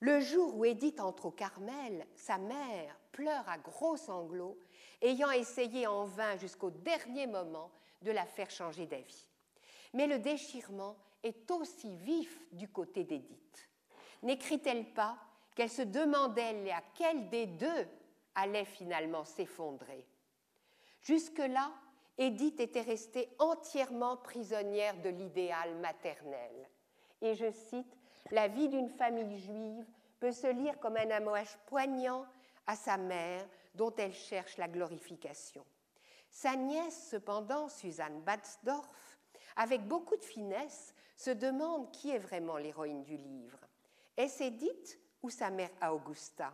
[0.00, 4.58] Le jour où Édith entre au Carmel, sa mère pleure à gros sanglots,
[5.00, 7.70] ayant essayé en vain jusqu'au dernier moment
[8.02, 9.28] de la faire changer d'avis.
[9.94, 13.70] Mais le déchirement est aussi vif du côté d'Édith.
[14.22, 15.16] N'écrit-elle pas
[15.54, 17.88] qu'elle se demandait laquelle des deux
[18.34, 20.04] allait finalement s'effondrer?
[21.04, 21.70] Jusque-là,
[22.16, 26.68] Édith était restée entièrement prisonnière de l'idéal maternel.
[27.20, 27.96] Et je cite,
[28.30, 29.86] La vie d'une famille juive
[30.18, 32.24] peut se lire comme un hommage poignant
[32.66, 35.64] à sa mère dont elle cherche la glorification.
[36.30, 39.18] Sa nièce, cependant, Suzanne Batzdorf,
[39.56, 43.58] avec beaucoup de finesse, se demande qui est vraiment l'héroïne du livre.
[44.16, 46.52] Est-ce Édith ou sa mère Augusta?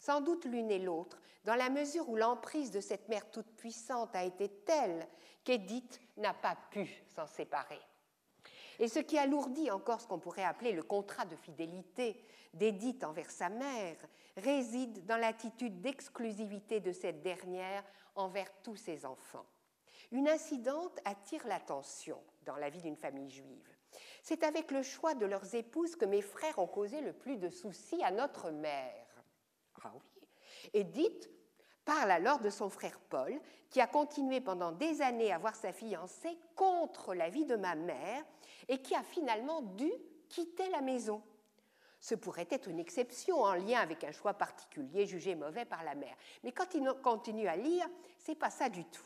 [0.00, 4.24] Sans doute l'une et l'autre, dans la mesure où l'emprise de cette mère toute-puissante a
[4.24, 5.06] été telle
[5.44, 7.80] qu'Édith n'a pas pu s'en séparer.
[8.78, 12.24] Et ce qui alourdit encore ce qu'on pourrait appeler le contrat de fidélité
[12.54, 13.96] d'Édith envers sa mère
[14.38, 17.84] réside dans l'attitude d'exclusivité de cette dernière
[18.14, 19.46] envers tous ses enfants.
[20.12, 23.68] Une incidente attire l'attention dans la vie d'une famille juive.
[24.22, 27.50] C'est avec le choix de leurs épouses que mes frères ont causé le plus de
[27.50, 29.06] soucis à notre mère.
[29.84, 31.20] Ah oui.
[31.84, 35.72] Parle alors de son frère Paul, qui a continué pendant des années à voir sa
[35.72, 38.24] fiancée contre l'avis de ma mère
[38.68, 39.90] et qui a finalement dû
[40.28, 41.22] quitter la maison.
[42.00, 45.94] Ce pourrait être une exception en lien avec un choix particulier jugé mauvais par la
[45.94, 46.16] mère.
[46.44, 49.04] Mais quand il continue à lire, c'est pas ça du tout.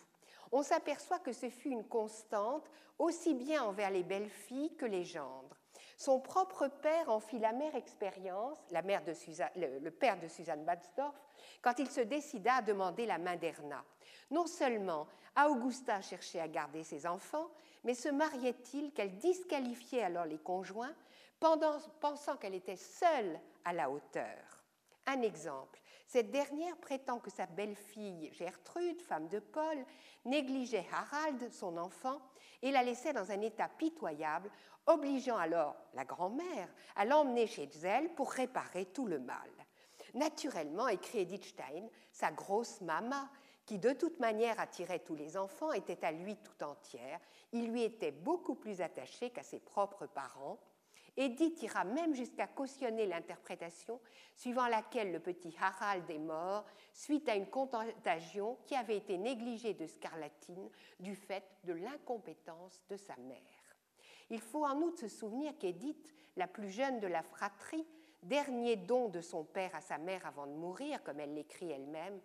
[0.53, 5.05] On s'aperçoit que ce fut une constante aussi bien envers les belles filles que les
[5.05, 5.57] gendres.
[5.97, 9.13] Son propre père en fit la mère expérience, la mère de
[9.57, 11.15] le, père de Suzanne Batzdorf,
[11.63, 13.85] quand il se décida à demander la main d'Erna.
[14.31, 17.49] Non seulement Augusta cherchait à garder ses enfants,
[17.85, 20.95] mais se mariait-il qu'elle disqualifiait alors les conjoints,
[22.01, 24.63] pensant qu'elle était seule à la hauteur.
[25.07, 29.85] Un exemple, cette dernière prétend que sa belle-fille Gertrude, femme de Paul,
[30.25, 32.21] négligeait Harald, son enfant,
[32.63, 34.51] et la laissait dans un état pitoyable,
[34.87, 39.51] obligeant alors la grand-mère à l'emmener chez elle pour réparer tout le mal.
[40.15, 43.29] Naturellement, écrit Edith Stein, sa grosse mama,
[43.67, 47.19] qui de toute manière attirait tous les enfants, était à lui tout entière.
[47.53, 50.59] Il lui était beaucoup plus attaché qu'à ses propres parents.
[51.17, 54.01] Edith ira même jusqu'à cautionner l'interprétation
[54.35, 59.75] suivant laquelle le petit Harald est mort suite à une contagion qui avait été négligée
[59.75, 60.69] de scarlatine
[60.99, 63.54] du fait de l'incompétence de sa mère.
[64.31, 66.07] Il faut en outre se souvenir qu'Édith,
[66.37, 67.87] la plus jeune de la fratrie,
[68.23, 72.21] dernier don de son père à sa mère avant de mourir, comme elle l'écrit elle-même,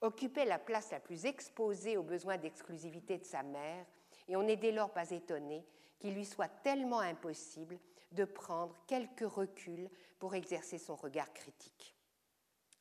[0.00, 3.86] occupait la place la plus exposée aux besoins d'exclusivité de sa mère
[4.28, 5.64] et on n'est dès lors pas étonné
[5.98, 7.78] qu'il lui soit tellement impossible
[8.12, 9.88] de prendre quelques reculs
[10.18, 11.96] pour exercer son regard critique.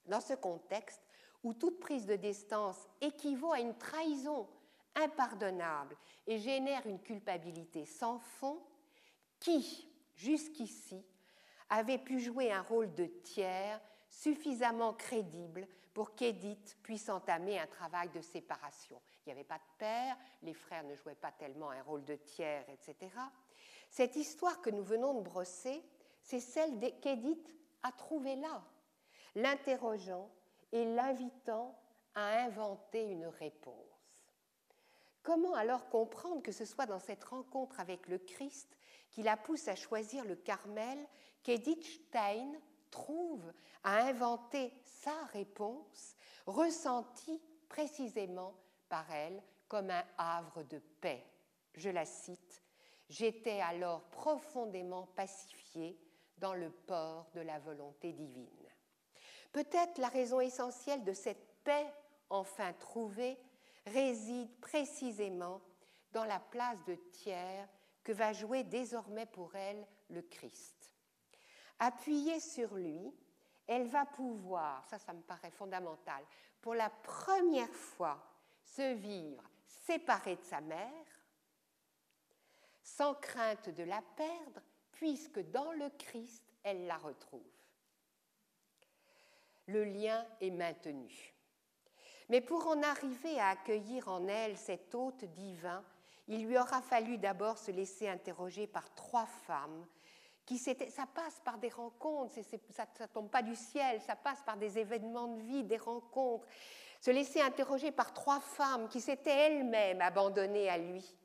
[0.06, 1.02] Dans ce contexte,
[1.44, 4.48] où toute prise de distance équivaut à une trahison
[4.96, 8.62] impardonnable et génère une culpabilité sans fond,
[9.40, 11.04] qui, jusqu'ici,
[11.70, 18.10] avait pu jouer un rôle de tiers suffisamment crédible pour qu'Édith puisse entamer un travail
[18.10, 19.02] de séparation.
[19.26, 22.16] Il n'y avait pas de père, les frères ne jouaient pas tellement un rôle de
[22.16, 23.12] tiers, etc.
[23.90, 25.84] Cette histoire que nous venons de brosser,
[26.22, 28.64] c'est celle qu'Édith a trouvée là,
[29.36, 30.30] l'interrogeant
[30.72, 31.78] et l'invitant
[32.16, 33.93] à inventer une réponse.
[35.24, 38.78] Comment alors comprendre que ce soit dans cette rencontre avec le Christ
[39.10, 41.00] qui la pousse à choisir le Carmel
[41.44, 42.52] qu'Edith Stein
[42.92, 43.52] trouve
[43.84, 46.16] à inventer sa réponse,
[46.46, 48.54] ressentie précisément
[48.90, 51.26] par elle comme un havre de paix?
[51.74, 52.62] Je la cite
[53.10, 56.00] J'étais alors profondément pacifiée
[56.38, 58.50] dans le port de la volonté divine.
[59.52, 61.86] Peut-être la raison essentielle de cette paix
[62.30, 63.38] enfin trouvée
[63.86, 65.62] réside précisément
[66.12, 67.68] dans la place de tiers
[68.04, 70.94] que va jouer désormais pour elle le Christ.
[71.80, 73.14] Appuyée sur lui,
[73.68, 76.24] elle va pouvoir, ça ça me paraît fondamental,
[76.62, 78.22] pour la première fois
[78.64, 81.06] se vivre séparée de sa mère,
[82.84, 84.62] sans crainte de la perdre,
[84.92, 87.42] puisque dans le Christ, elle la retrouve.
[89.68, 91.33] Le lien est maintenu.
[92.30, 95.84] Mais pour en arriver à accueillir en elle cet hôte divin,
[96.28, 99.86] il lui aura fallu d'abord se laisser interroger par trois femmes
[100.46, 102.34] qui ça passe par des rencontres,
[102.72, 106.46] ça ne tombe pas du ciel, ça passe par des événements de vie, des rencontres.
[107.00, 111.16] Se laisser interroger par trois femmes qui s'étaient elles-mêmes abandonnées à lui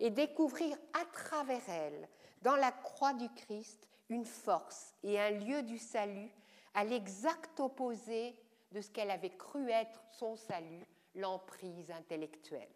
[0.00, 2.08] et découvrir à travers elles,
[2.42, 6.30] dans la croix du Christ, une force et un lieu du salut
[6.74, 8.36] à l'exact opposé
[8.74, 12.68] de ce qu'elle avait cru être son salut, l'emprise intellectuelle.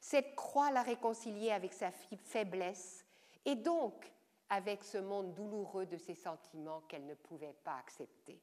[0.00, 1.92] Cette croix l'a réconciliée avec sa
[2.24, 3.06] faiblesse
[3.44, 4.12] et donc
[4.50, 8.40] avec ce monde douloureux de ses sentiments qu'elle ne pouvait pas accepter.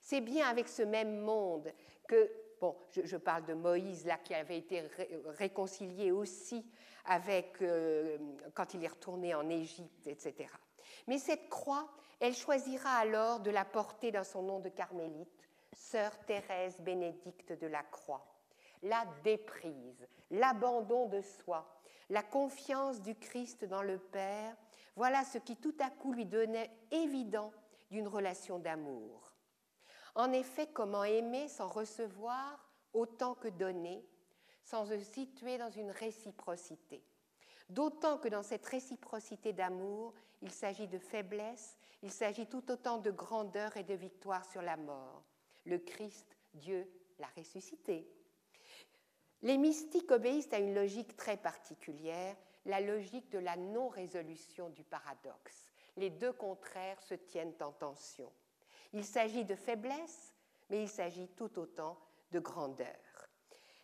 [0.00, 1.72] C'est bien avec ce même monde
[2.06, 2.30] que,
[2.60, 4.84] bon, je, parle de Moïse là qui avait été
[5.26, 6.64] réconcilié aussi
[7.04, 8.16] avec euh,
[8.54, 10.48] quand il est retourné en Égypte, etc.
[11.08, 11.88] Mais cette croix,
[12.20, 15.35] elle choisira alors de la porter dans son nom de carmélite,
[15.76, 18.26] sœur Thérèse Bénédicte de la Croix.
[18.82, 24.56] La déprise, l'abandon de soi, la confiance du Christ dans le Père,
[24.96, 27.52] voilà ce qui tout à coup lui donnait évident
[27.90, 29.32] d'une relation d'amour.
[30.14, 34.04] En effet, comment aimer sans recevoir autant que donner,
[34.62, 37.04] sans se situer dans une réciprocité?
[37.68, 43.10] D'autant que dans cette réciprocité d'amour, il s'agit de faiblesse, il s'agit tout autant de
[43.10, 45.24] grandeur et de victoire sur la mort.
[45.66, 48.08] Le Christ, Dieu, l'a ressuscité.
[49.42, 55.66] Les mystiques obéissent à une logique très particulière, la logique de la non-résolution du paradoxe.
[55.96, 58.32] Les deux contraires se tiennent en tension.
[58.92, 60.34] Il s'agit de faiblesse,
[60.70, 61.98] mais il s'agit tout autant
[62.32, 63.28] de grandeur.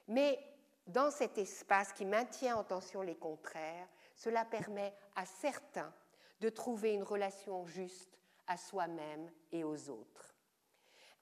[0.09, 0.39] Mais
[0.87, 5.93] dans cet espace qui maintient en tension les contraires, cela permet à certains
[6.41, 10.32] de trouver une relation juste à soi-même et aux autres.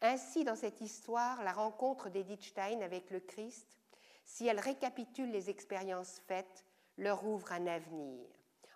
[0.03, 3.79] Ainsi, dans cette histoire, la rencontre d'Edith Stein avec le Christ,
[4.25, 6.65] si elle récapitule les expériences faites,
[6.97, 8.27] leur ouvre un avenir,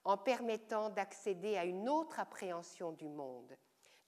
[0.04, 3.56] en permettant d'accéder à une autre appréhension du monde.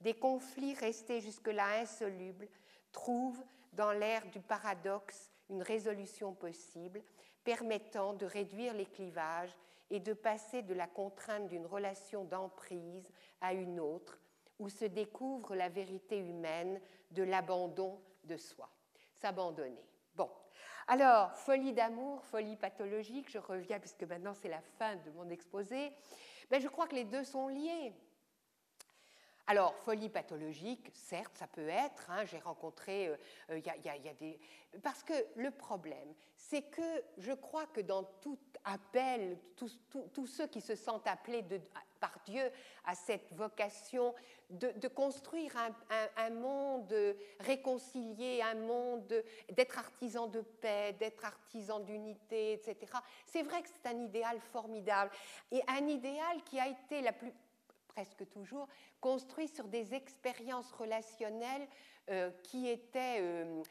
[0.01, 2.47] Des conflits restés jusque-là insolubles
[2.91, 3.43] trouvent
[3.73, 7.01] dans l'ère du paradoxe une résolution possible
[7.43, 9.55] permettant de réduire les clivages
[9.89, 13.09] et de passer de la contrainte d'une relation d'emprise
[13.41, 14.19] à une autre,
[14.59, 16.79] où se découvre la vérité humaine
[17.11, 18.69] de l'abandon de soi.
[19.15, 19.85] S'abandonner.
[20.15, 20.29] Bon.
[20.87, 25.91] Alors, folie d'amour, folie pathologique, je reviens puisque maintenant c'est la fin de mon exposé.
[26.49, 27.93] Mais je crois que les deux sont liés.
[29.49, 32.09] Alors, folie pathologique, certes, ça peut être.
[32.09, 33.15] Hein, j'ai rencontré, il euh,
[33.51, 34.37] euh, y, a des.
[34.83, 40.59] Parce que le problème, c'est que je crois que dans tout appel, tous ceux qui
[40.59, 41.45] se sentent appelés
[42.01, 42.51] par Dieu
[42.83, 44.13] à cette vocation
[44.49, 45.53] de, construire
[46.17, 46.93] un, monde
[47.39, 52.91] réconcilié, un monde d'être artisan de paix, d'être artisan d'unité, etc.
[53.25, 55.11] C'est vrai que c'est un idéal formidable
[55.51, 57.33] et un idéal qui a été la plus
[57.97, 58.67] presque toujours,
[59.01, 61.67] construit sur des expériences relationnelles
[62.09, 63.61] euh, qui étaient euh,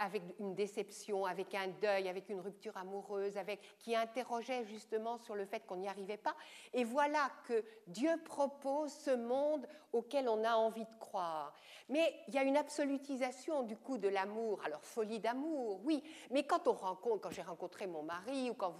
[0.00, 5.34] avec une déception, avec un deuil, avec une rupture amoureuse, avec, qui interrogeait justement sur
[5.34, 6.34] le fait qu'on n'y arrivait pas.
[6.72, 11.54] Et voilà que Dieu propose ce monde auquel on a envie de croire.
[11.88, 14.60] Mais il y a une absolutisation du coup de l'amour.
[14.64, 18.72] Alors folie d'amour, oui, mais quand on rencontre, quand j'ai rencontré mon mari ou quand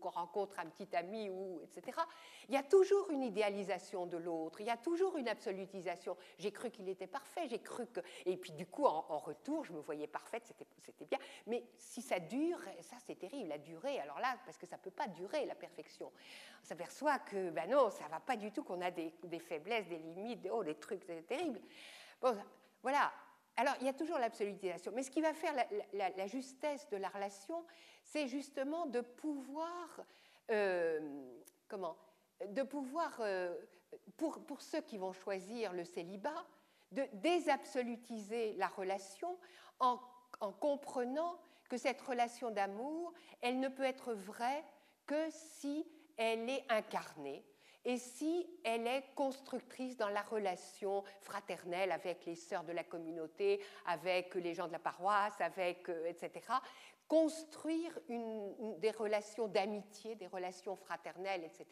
[0.00, 1.98] qu'on rencontre un petit ami ou etc.
[2.48, 4.60] Il y a toujours une idéalisation de l'autre.
[4.60, 6.16] Il y a toujours une absolutisation.
[6.38, 7.48] J'ai cru qu'il était parfait.
[7.48, 8.00] J'ai cru que
[8.36, 10.44] puis du coup en, retour je me voyais parfaite.
[10.46, 11.18] C'était bien.
[11.46, 13.48] Mais si ça dure, ça c'est terrible.
[13.48, 13.98] La durée.
[14.00, 16.12] Alors là parce que ça peut pas durer la perfection.
[16.62, 18.62] On s'aperçoit que ben non, ça va pas du tout.
[18.62, 21.60] Qu'on a des, des, faiblesses, des limites, des, oh des trucs, c'est terrible.
[22.20, 22.36] Bon,
[22.82, 23.12] voilà.
[23.56, 24.92] Alors, il y a toujours l'absolutisation.
[24.94, 25.54] Mais ce qui va faire
[25.92, 27.64] la, justesse de la relation,
[28.02, 30.02] c'est justement de pouvoir,
[30.50, 31.00] euh,
[31.66, 31.96] comment,
[32.46, 33.54] de pouvoir, euh,
[34.16, 36.46] pour, pour, ceux qui vont choisir le célibat,
[36.92, 39.38] de désabsolutiser la relation
[39.80, 39.98] en,
[40.40, 44.64] en comprenant que cette relation d'amour, elle ne peut être vraie
[45.06, 47.44] que si elle est incarnée,
[47.86, 53.62] et si elle est constructrice dans la relation fraternelle avec les sœurs de la communauté,
[53.86, 56.44] avec les gens de la paroisse, avec, euh, etc.
[57.06, 61.64] Construire des relations d'amitié, des relations fraternelles, etc.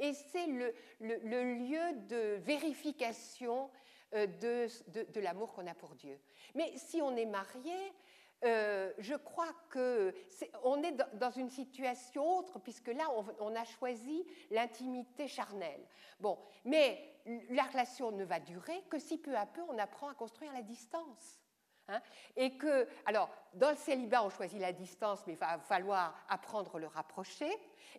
[0.00, 3.70] Et c'est le, lieu de vérification
[4.14, 6.18] euh, de, de l'amour qu'on a pour Dieu.
[6.54, 7.92] Mais si on est marié,
[8.44, 13.04] euh, je crois que est, on est dans une situation autre, puisque là,
[13.38, 15.86] on, a choisi l'intimité charnelle.
[16.18, 17.14] Bon, mais
[17.50, 20.62] la relation ne va durer que si peu à peu on apprend à construire la
[20.62, 21.40] distance.
[21.88, 22.00] Hein.
[22.36, 26.78] et que, alors, dans le célibat, on choisit la distance, mais il va falloir apprendre
[26.78, 27.50] le rapprocher.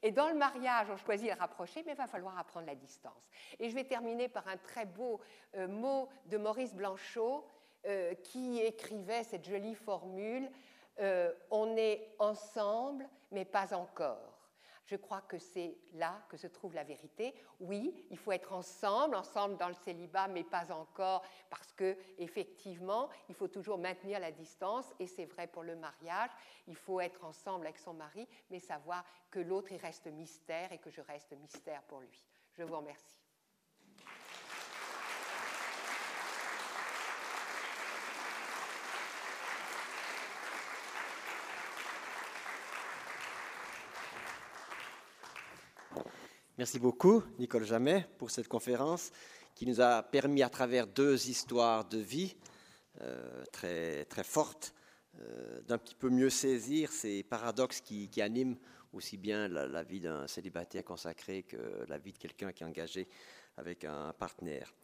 [0.02, 3.30] Et dans le mariage, on choisit le rapprocher, mais il va falloir apprendre la distance.
[3.60, 5.20] Et je vais terminer par un très beau
[5.56, 7.46] euh, mot de Maurice Blanchot
[7.86, 10.50] euh, qui écrivait cette jolie formule
[11.00, 14.33] euh, On est ensemble, mais pas encore.
[14.86, 17.34] Je crois que c'est là que se trouve la vérité.
[17.60, 23.10] Oui, il faut être ensemble, ensemble dans le célibat, mais pas encore, parce que effectivement,
[23.30, 26.32] il faut toujours maintenir la distance, et c'est vrai pour le mariage.
[26.68, 30.80] Il faut être ensemble avec son mari, mais savoir que l'autre il reste mystère et
[30.80, 32.26] que je reste mystère pour lui.
[32.54, 33.23] Je vous remercie.
[46.56, 49.10] Merci beaucoup, Nicole Jamet, pour cette conférence
[49.56, 52.36] qui nous a permis, à travers deux histoires de vie
[53.02, 54.76] euh, très, très fortes,
[55.20, 58.58] euh, d'un petit peu mieux saisir ces paradoxes qui, animent
[58.92, 63.08] aussi bien la, vie d'un célibataire consacré que la vie de quelqu'un qui est engagé
[63.58, 64.76] avec un partenaire.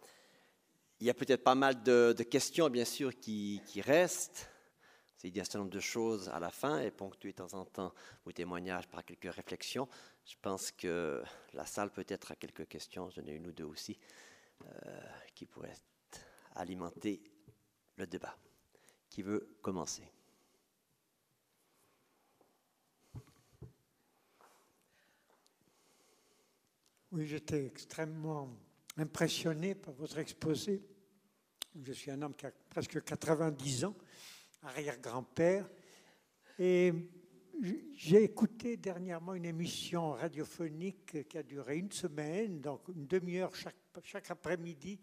[1.00, 4.50] Il y a peut-être pas mal de, questions, bien sûr, qui, qui restent.
[5.24, 7.54] Il y a un certain nombre de choses à la fin et ponctuer de temps
[7.54, 7.94] en temps
[8.26, 9.88] vos témoignages par quelques réflexions.
[10.30, 11.24] Je pense que
[11.54, 13.98] la salle peut-être a quelques questions, j'en ai une ou deux aussi,
[14.64, 15.02] euh,
[15.34, 15.76] qui pourraient
[16.54, 17.20] alimenter
[17.96, 18.38] le débat.
[19.10, 20.04] Qui veut commencer?
[27.12, 28.56] Oui, j'étais extrêmement
[28.98, 30.80] impressionné par votre exposé.
[31.82, 33.96] Je suis un homme qui a presque 90 ans,
[34.62, 35.68] arrière-grand-père,
[36.60, 36.94] et
[37.62, 43.76] j'ai écouté dernièrement une émission radiophonique qui a duré une semaine, donc une demi-heure chaque,
[44.04, 45.00] chaque après-midi,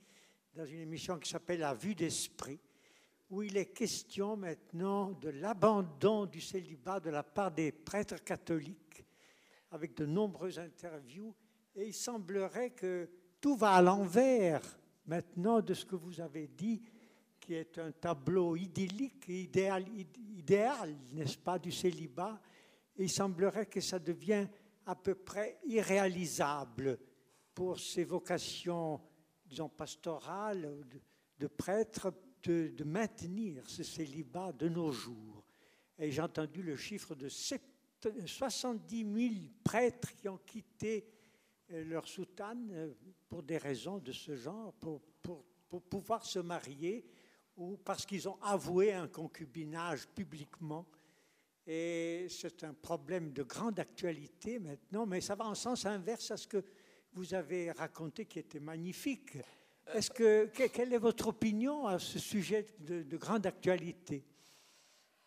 [0.54, 2.58] dans une émission qui s'appelle La vue d'esprit,
[3.28, 9.04] où il est question maintenant de l'abandon du célibat de la part des prêtres catholiques,
[9.70, 11.34] avec de nombreuses interviews.
[11.74, 16.82] Et il semblerait que tout va à l'envers maintenant de ce que vous avez dit,
[17.46, 19.86] qui est un tableau idyllique, idéal,
[20.36, 22.40] idéal n'est-ce pas, du célibat.
[22.98, 24.48] il semblerait que ça devient
[24.84, 26.98] à peu près irréalisable
[27.54, 29.00] pour ces vocations,
[29.44, 30.84] disons, pastorales,
[31.38, 35.44] de, prêtres, de, maintenir ce célibat de nos jours.
[35.98, 41.08] Et j'ai entendu le chiffre de 70 000 prêtres qui ont quitté
[41.70, 42.92] euh, leur soutane euh,
[43.28, 45.00] pour des raisons de ce genre, pour
[45.88, 47.06] pouvoir se marier
[47.56, 50.86] ou parce qu'ils ont avoué un concubinage publiquement.
[51.66, 56.36] Et c'est un problème de grande actualité maintenant, mais ça va en sens inverse à
[56.36, 56.64] ce que
[57.12, 59.38] vous avez raconté qui était magnifique.
[59.92, 64.24] Est-ce que, quelle est votre opinion à ce sujet de, grande actualité?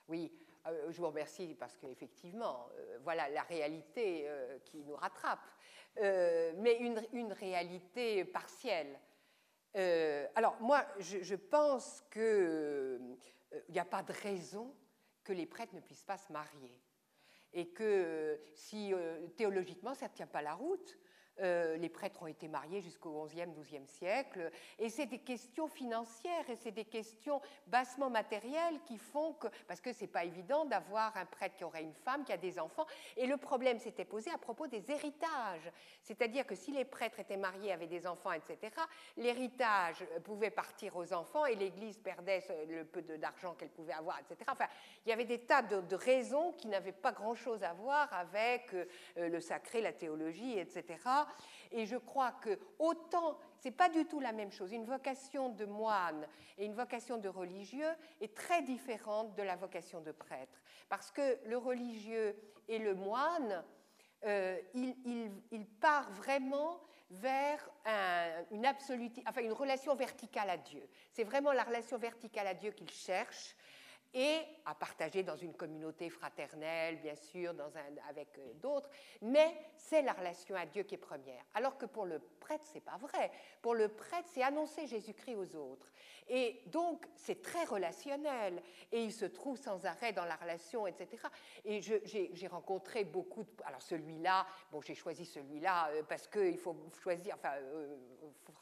[0.08, 0.32] Oui,
[0.68, 5.48] euh, je vous remercie parce qu'effectivement, euh, voilà la réalité euh, qui nous rattrape,
[5.98, 9.00] mais une, une, réalité partielle.
[9.76, 12.22] Euh, alors moi, je, pense qu'il
[13.70, 14.74] n'y euh, a pas de raison
[15.24, 16.80] que les prêtres ne puissent pas se marier.
[17.52, 18.94] Et que si
[19.36, 21.00] théologiquement ça ne tient pas la route,
[21.42, 24.52] euh, les prêtres ont été mariés jusqu'au XIe, XIIe siècle.
[24.78, 29.48] Et c'est des questions financières et c'est des questions bassement matérielles qui font que.
[29.68, 32.38] Parce que ce n'est pas évident d'avoir un prêtre qui aurait une femme, qui a
[32.38, 32.86] des enfants.
[33.18, 35.72] Et le problème s'était posé à propos des héritages.
[36.04, 38.74] C'est-à-dire que si les prêtres étaient mariés, avaient des enfants, etc.,
[39.18, 44.38] l'héritage pouvait partir aux enfants et l'Église perdait le peu d'argent qu'elle pouvait avoir, etc.
[44.52, 44.68] Enfin,
[45.06, 48.74] il y avait des tas de, de raisons qui n'avaient pas grand-chose à voir avec
[48.74, 50.98] euh, le sacré, la théologie, etc.
[51.72, 54.72] Et je crois que autant, c'est pas du tout la même chose.
[54.72, 56.28] Une vocation de moine
[56.58, 60.62] et une vocation de religieux est très différente de la vocation de prêtre.
[60.88, 62.36] Parce que le religieux
[62.68, 63.64] et le moine,
[64.26, 67.70] euh, il, part vraiment vers
[68.52, 68.66] une,
[69.42, 70.88] une relation verticale à Dieu.
[71.12, 73.56] C'est vraiment la relation verticale à Dieu qu'il cherche
[74.14, 77.54] et à partager dans une communauté fraternelle, bien sûr,
[78.10, 78.90] avec euh, d'autres,
[79.22, 81.44] mais c'est la relation à Dieu qui est première.
[81.54, 83.32] Alors que pour le prêtre, c'est pas vrai.
[83.62, 85.92] Pour le prêtre, c'est annoncer Jésus-Christ aux autres.
[86.28, 91.08] Et donc, c'est très relationnel, et il se trouve sans arrêt dans la relation, etc.
[91.66, 93.50] Et j'ai rencontré beaucoup de...
[93.66, 97.98] Alors celui-là, bon, j'ai choisi celui-là euh, parce qu'il faut choisir, enfin, euh,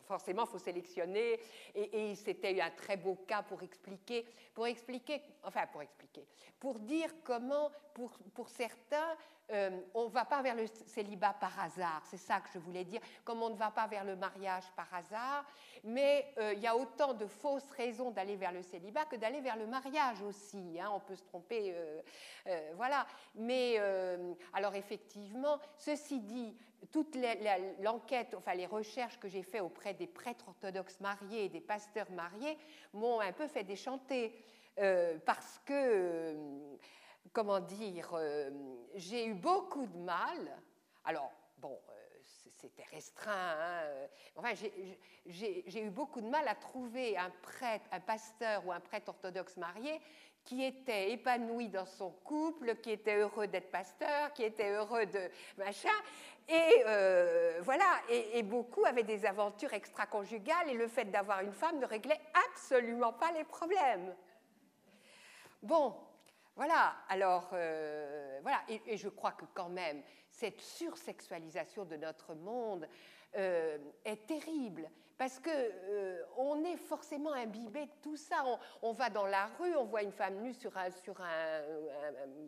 [0.06, 1.40] forcément, il faut sélectionner,
[1.76, 6.28] et, et c'était un très beau cas pour expliquer, pour expliquer enfin pour expliquer,
[6.60, 9.16] pour dire comment, pour, pour certains,
[9.52, 12.84] euh, on ne va pas vers le célibat par hasard, c'est ça que je voulais
[12.84, 15.46] dire, comme on ne va pas vers le mariage par hasard,
[15.86, 19.40] mais euh, il y a autant de fausses raisons d'aller vers le célibat que d'aller
[19.40, 21.74] vers le mariage aussi, hein, on peut se tromper,
[22.48, 23.08] euh, voilà.
[23.36, 23.78] Mais
[24.54, 26.56] alors effectivement, ceci dit,
[26.92, 27.18] toute
[27.80, 32.10] l'enquête, enfin les recherches que j'ai faites auprès des prêtres orthodoxes mariés et des pasteurs
[32.12, 32.58] mariés
[32.94, 34.34] m'ont un peu fait déchanter.
[34.80, 36.78] Euh, parce que, euh,
[37.34, 38.52] comment dire, euh,
[38.94, 40.62] j'ai eu beaucoup de mal.
[41.04, 41.80] Alors, bon,
[42.58, 43.32] c'était restreint.
[43.34, 43.82] Hein,
[44.36, 44.54] enfin,
[45.26, 49.58] j'ai eu beaucoup de mal à trouver un prêtre, un pasteur ou un prêtre orthodoxe
[49.58, 50.00] marié
[50.44, 55.30] qui était épanoui dans son couple, qui était heureux d'être pasteur, qui était heureux de
[55.58, 55.90] machin.
[56.48, 56.84] Et
[57.64, 61.86] voilà, et, et, beaucoup avaient des aventures extra-conjugales, et le fait d'avoir une femme ne
[61.86, 64.16] réglait absolument pas les problèmes.
[65.62, 65.96] Bon,
[66.56, 72.88] voilà, alors, euh, voilà, et, je crois que quand même, cette sursexualisation de notre monde
[73.36, 78.44] euh, est terrible, parce qu'on euh, on est forcément imbibé de tout ça.
[78.82, 80.90] On, va dans la rue, on voit une femme nue sur un,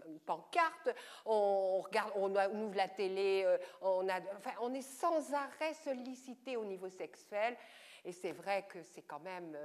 [0.08, 0.90] une pancarte,
[1.26, 1.84] on,
[2.16, 3.46] ouvre la télé,
[3.82, 7.58] enfin, on est sans arrêt sollicité au niveau sexuel,
[8.06, 9.58] et c'est vrai que c'est quand même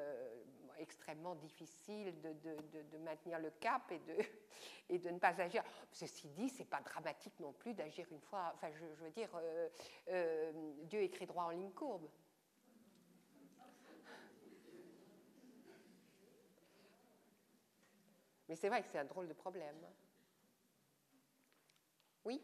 [0.78, 3.90] extrêmement difficile de, maintenir le cap
[4.88, 5.62] et de, ne pas agir.
[5.90, 8.52] Ceci dit, c'est pas dramatique non plus d'agir une fois.
[8.54, 9.68] Enfin, je, veux dire, euh,
[10.08, 10.52] euh,
[10.84, 12.08] Dieu écrit droit en ligne courbe.
[18.48, 19.76] Mais c'est vrai que c'est un drôle de problème.
[22.24, 22.40] Oui?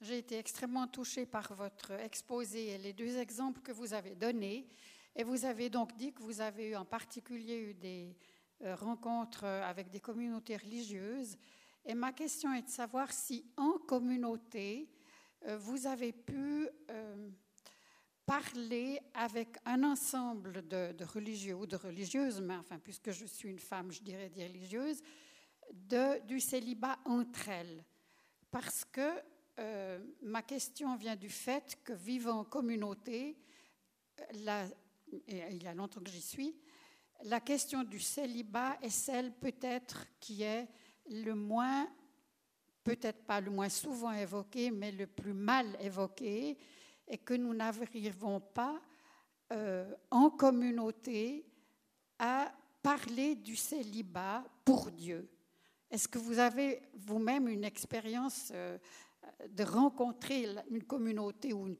[0.00, 4.68] J'ai été extrêmement touchée par votre exposé et les deux exemples que vous avez donnés.
[5.16, 8.16] Et vous avez donc dit que vous avez eu en particulier eu des
[8.62, 11.38] euh, rencontres avec des communautés religieuses.
[11.86, 14.90] Et ma question est de savoir si en communauté,
[15.46, 17.30] euh, vous avez pu euh,
[18.26, 23.58] parler avec un ensemble de, religieux ou de religieuses, mais enfin, puisque je suis une
[23.58, 25.02] femme, je dirais des religieuses,
[26.26, 27.84] du célibat entre elles.
[28.50, 29.22] Parce que
[29.58, 33.36] euh, ma question vient du fait que vivant en communauté,
[34.32, 36.56] il y a longtemps que j'y suis,
[37.24, 40.68] la question du célibat est celle peut-être qui est
[41.08, 41.88] le moins,
[42.82, 46.58] peut-être pas le moins souvent évoquée, mais le plus mal évoquée,
[47.08, 48.80] et que nous n'arrivons pas
[49.52, 51.46] euh, en communauté
[52.18, 52.52] à
[52.82, 55.28] parler du célibat pour Dieu.
[55.90, 58.78] Est-ce que vous avez vous-même une expérience euh,
[59.48, 61.76] de rencontrer une communauté ou,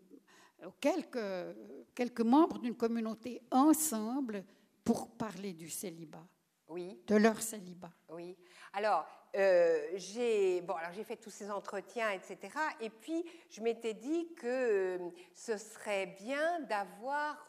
[0.81, 1.57] quelques,
[1.95, 4.45] quelques membres d'une communauté ensemble
[4.85, 6.27] pour parler du célibat?
[6.69, 6.99] Oui.
[7.07, 7.93] De leur célibat?
[8.11, 8.37] Oui.
[8.73, 9.07] Alors,
[9.37, 10.75] euh, j'ai bon,
[11.05, 12.39] fait tous ces entretiens, etc.
[12.81, 14.99] Et puis, je m'étais dit que euh,
[15.35, 17.45] ce serait bien d'avoir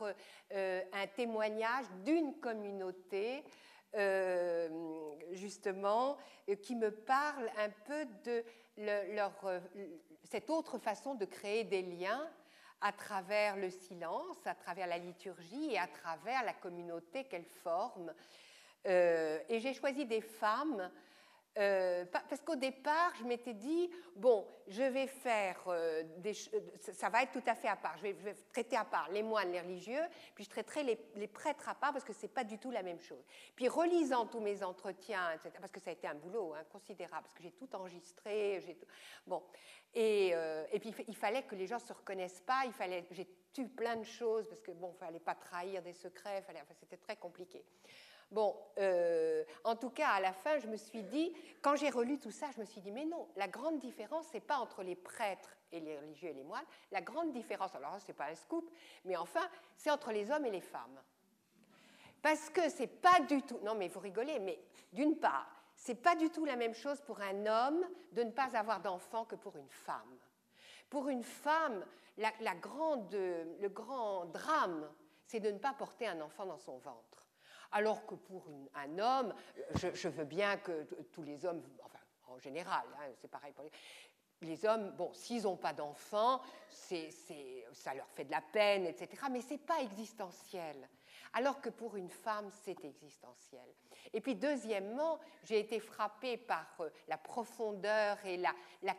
[0.51, 3.43] euh, un témoignage d'une communauté,
[5.31, 6.17] justement,
[6.61, 8.43] qui me parle un peu de
[8.77, 9.31] leur,
[10.25, 12.29] cette autre façon de créer des liens
[12.81, 18.13] à travers le silence, à travers la liturgie et à travers la communauté qu'elle forme.
[18.83, 20.91] Et j'ai choisi des femmes
[21.57, 27.23] euh, parce qu'au départ, je m'étais dit, bon, je vais faire euh, des ça va
[27.23, 27.97] être tout à fait à part.
[27.97, 30.03] Je vais, traiter à part les moines, les religieux,
[30.33, 30.83] puis je traiterai
[31.15, 33.23] les, prêtres à part parce que c'est pas du tout la même chose.
[33.55, 37.33] Puis relisant tous mes entretiens, parce que ça a été un boulot hein, considérable, parce
[37.33, 38.77] que j'ai tout enregistré, j'ai
[39.25, 39.41] bon,
[39.93, 43.65] et, euh, puis il fallait que les gens se reconnaissent pas, il fallait, j'ai tué
[43.65, 47.15] plein de choses parce que bon, fallait pas trahir des secrets, fallait, enfin, c'était très
[47.15, 47.63] compliqué.
[48.31, 52.17] Bon, euh, en tout cas, à la fin, je me suis dit, quand j'ai relu
[52.19, 54.95] tout ça, je me suis dit, mais non, la grande différence, c'est pas entre les
[54.95, 56.65] prêtres et les religieux et les moines.
[56.91, 58.69] La grande différence, alors c'est pas un scoop,
[59.05, 59.47] mais enfin,
[59.77, 60.99] c'est entre les hommes et les femmes.
[62.21, 63.59] Parce que c'est pas du tout.
[63.61, 64.59] Non, mais vous rigolez, mais
[64.91, 68.57] d'une part, c'est pas du tout la même chose pour un homme de ne pas
[68.57, 70.17] avoir d'enfant que pour une femme.
[70.89, 71.85] Pour une femme,
[72.17, 74.89] la grande, le grand drame,
[75.27, 77.14] c'est de ne pas porter un enfant dans son ventre.
[77.71, 79.33] Alors que pour un homme,
[79.75, 83.65] je, veux bien que tous les hommes, enfin en général, hein, c'est pareil pour
[84.41, 89.09] les, hommes, bon, s'ils n'ont pas d'enfants, ça leur fait de la peine, etc.
[89.31, 90.87] Mais ce n'est pas existentiel.
[91.33, 93.67] Alors que pour une femme, c'est existentiel.
[94.13, 98.53] Et puis, deuxièmement, j'ai été frappée par euh, la profondeur et la,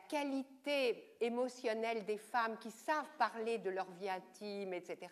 [0.08, 5.10] qualité émotionnelle des femmes qui savent parler de leur vie intime, etc.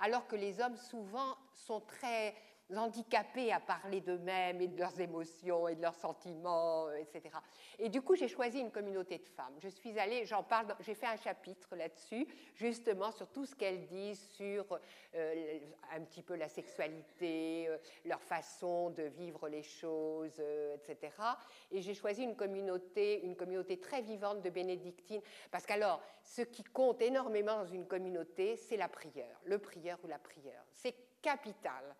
[0.00, 2.34] Alors que les hommes, souvent, sont très
[2.74, 7.36] handicapés à parler d'eux-mêmes et de leurs émotions et de leurs sentiments, euh, etc.
[7.78, 9.54] Et du coup, j'ai choisi une communauté de femmes.
[9.58, 13.86] Je suis allée, j'en parle, j'ai fait un chapitre là-dessus, justement sur tout ce qu'elles
[13.86, 14.80] disent sur
[15.14, 15.58] euh,
[15.92, 20.40] un petit peu la sexualité, euh, leur façon de vivre les choses,
[20.74, 21.12] etc.
[21.70, 26.64] Et j'ai choisi une communauté, une communauté très vivante de bénédictines, parce qu'alors, ce qui
[26.64, 30.64] compte énormément dans une communauté, c'est la prière, le prieur ou la prière.
[30.72, 31.96] C'est capital.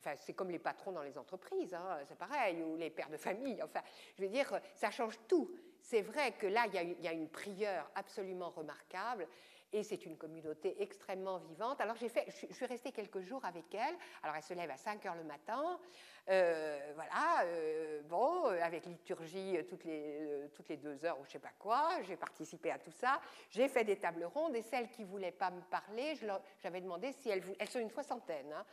[0.00, 3.18] Enfin, c'est comme les patrons dans les entreprises, hein, c'est pareil, ou les pères de
[3.18, 3.62] famille.
[3.62, 3.82] Enfin,
[4.16, 5.50] je veux dire, ça change tout.
[5.82, 9.26] C'est vrai que là, il y, a une prieure absolument remarquable
[9.72, 11.80] et c'est une communauté extrêmement vivante.
[11.80, 13.94] Alors, j'ai fait, je, suis restée quelques jours avec elle.
[14.22, 15.78] Alors, elle se lève à 5 heures le matin.
[16.30, 21.32] Euh, voilà, euh, bon, euh, avec liturgie toutes les, toutes les deux heures ou je
[21.32, 23.20] sais pas quoi, j'ai participé à tout ça.
[23.50, 26.14] J'ai fait des tables rondes et celles qui voulaient pas me parler,
[26.62, 28.64] j'avais demandé si elles, elles sont une soixantaine, hein,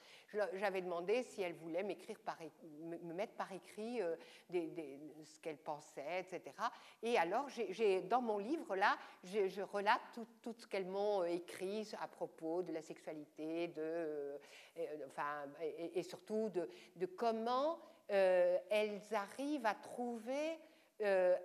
[0.54, 2.38] j'avais demandé si elles voulaient m'écrire par,
[2.84, 4.02] me mettre par écrit
[4.52, 6.54] ce qu'elles pensaient, etc.
[7.02, 10.02] Et alors, j'ai, dans mon livre là, je relate
[10.44, 14.40] tout, ce qu'elles m'ont écrit à propos de la sexualité, de,
[15.08, 17.47] enfin, et, et surtout de, de comment
[18.12, 20.60] euh, elles arrivent à trouver
[21.02, 21.36] euh,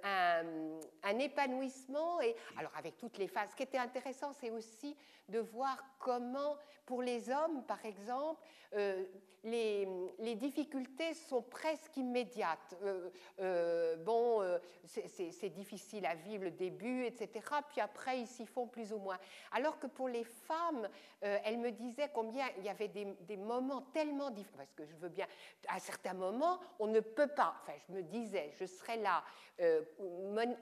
[1.03, 2.21] un, épanouissement.
[2.21, 4.97] Et, alors avec toutes les phases, ce qui était intéressant, c'est aussi
[5.29, 6.57] de voir comment,
[6.87, 8.41] pour les hommes, par exemple,
[8.75, 9.05] euh,
[9.45, 12.77] les, difficultés sont presque immédiates.
[12.83, 13.11] Euh,
[13.41, 14.43] euh, bon,
[14.85, 17.29] c'est difficile à vivre le début, etc.
[17.69, 19.19] Puis après, ils s'y font plus ou moins.
[19.53, 20.89] Alors que pour les femmes,
[21.21, 25.09] elle me disait combien il y avait des, moments tellement difficiles, parce que je veux
[25.09, 25.27] bien,
[25.69, 29.23] à certains moments, on ne peut pas, enfin, je me disais, je serais là,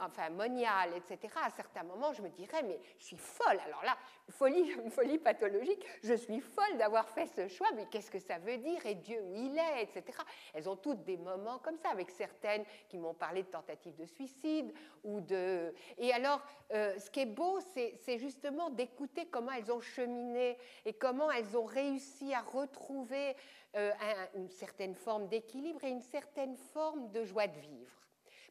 [0.00, 1.32] enfin, moniale, etc.
[1.42, 3.58] À certains moments, je me dirais, mais je suis folle.
[3.66, 3.96] Alors là,
[4.30, 8.58] folie, folie pathologique, je suis folle d'avoir fait ce choix, mais qu'est-ce que ça veut
[8.58, 8.69] dire?
[8.84, 10.18] Et Dieu où il est, etc.
[10.54, 14.06] Elles ont toutes des moments comme ça, avec certaines qui m'ont parlé de tentatives de
[14.06, 14.72] suicide
[15.04, 15.74] ou de.
[15.98, 16.42] Et alors,
[16.72, 21.56] euh, ce qui est beau, c'est justement d'écouter comment elles ont cheminé et comment elles
[21.56, 23.36] ont réussi à retrouver
[23.76, 23.92] euh,
[24.34, 27.92] une certaine forme d'équilibre et une certaine forme de joie de vivre.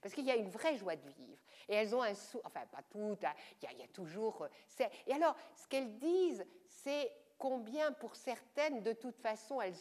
[0.02, 1.42] Parce qu'il y a une vraie joie de vivre.
[1.68, 4.44] Et elles ont un sou, enfin pas toutes, hein, il y, a, toujours.
[4.44, 9.74] Euh, et alors, ce qu'elles disent, c'est combien pour certaines, de toute façon, elles,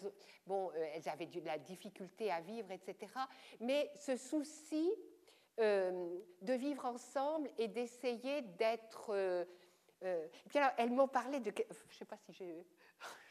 [0.47, 3.13] bon, euh, elles avaient de la difficulté à vivre, etc.
[3.61, 4.91] Mais ce souci
[5.59, 9.11] euh, de vivre ensemble et d'essayer d'être.
[9.11, 9.45] Euh,
[10.49, 11.53] puis alors, elles m'ont parlé de.
[11.91, 12.45] Je sais pas si je,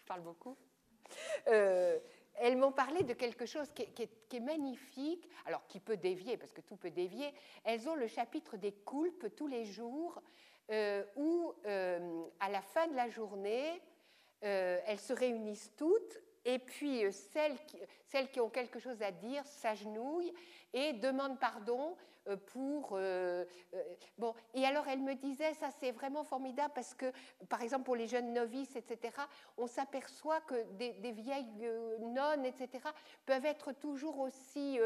[0.06, 0.58] parle beaucoup.
[1.46, 6.62] elles m'ont parlé de quelque chose qui est, magnifique, alors qui peut dévier, parce que
[6.62, 7.34] tout peut dévier.
[7.64, 10.22] Elles ont le chapitre des coulpes tous les jours,
[11.16, 13.82] où à la fin de la journée,
[14.44, 19.02] euh, elles se réunissent toutes et puis euh, celles qui, celles qui, ont quelque chose
[19.02, 20.34] à dire s'agenouillent
[20.74, 21.96] et demandent pardon
[22.36, 22.92] pour...
[22.94, 23.46] Euh,
[24.18, 27.12] bon, et alors elle me disait, ça c'est vraiment formidable parce que,
[27.50, 29.14] par exemple, pour les jeunes novices, etc.,
[29.58, 31.46] on s'aperçoit que des, vieilles
[32.00, 32.70] nonnes, etc.,
[33.26, 34.80] peuvent être toujours aussi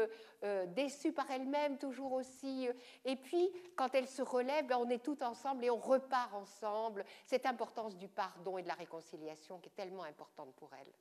[0.68, 2.68] déçues par elles-mêmes, toujours aussi...
[3.04, 7.04] et puis, quand elles se relèvent, ben, on est tout ensemble et on repart ensemble.
[7.26, 10.92] Cette importance du pardon et de la réconciliation qui est tellement importante pour elles.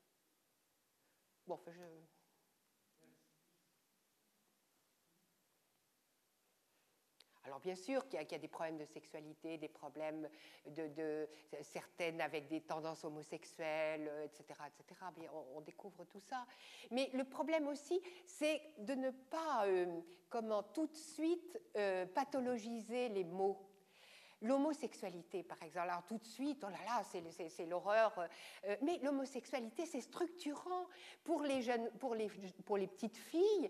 [1.48, 2.21] Bon, je...
[7.52, 10.30] Alors bien sûr qu'il y, a des problèmes de sexualité, des problèmes
[10.68, 11.28] de,
[11.64, 15.02] certaines avec des tendances homosexuelles, etc., etc.
[15.54, 16.46] on, découvre tout ça.
[16.92, 20.00] Mais le problème aussi, c'est de ne pas, euh,
[20.30, 23.60] comment tout de suite euh, pathologiser les mots
[24.42, 27.04] L'homosexualité, par exemple, alors tout de suite, oh là là,
[27.50, 28.14] c'est l'horreur.
[28.66, 30.88] Euh, mais l'homosexualité, c'est structurant
[31.24, 33.70] pour les jeunes, pour les petites filles.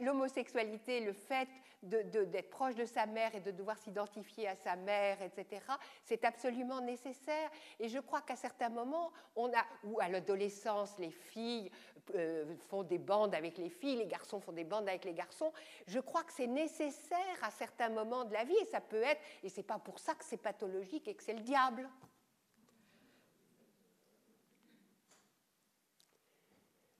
[0.00, 1.48] L'homosexualité, le fait
[1.82, 5.62] d'être proche de sa mère et de devoir s'identifier à sa mère, etc.,
[6.04, 7.50] c'est absolument nécessaire.
[7.78, 11.70] Et je crois qu'à certains moments, on a, ou à l'adolescence, les filles
[12.14, 15.52] euh, font des bandes avec les filles, les garçons font des bandes avec les garçons.
[15.86, 19.20] Je crois que c'est nécessaire à certains moments de la vie, et ça peut être,
[19.42, 21.88] et c'est pas pour ça que c'est pathologique et que c'est le diable.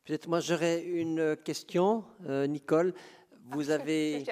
[0.05, 2.94] Peut-être moi j'aurais une question, euh, Nicole.
[3.52, 4.24] Vous avez.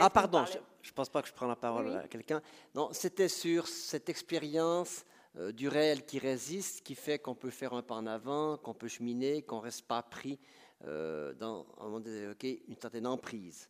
[0.00, 0.58] ah pardon, je
[0.90, 2.42] ne pense pas que je prends la parole à quelqu'un.
[2.74, 5.04] Non, c'était sur cette expérience
[5.36, 8.74] euh, du réel qui résiste, qui fait qu'on peut faire un pas en avant, qu'on
[8.74, 10.38] peut cheminer, qu'on ne reste pas pris
[10.84, 13.68] euh, dans un une certaine emprise.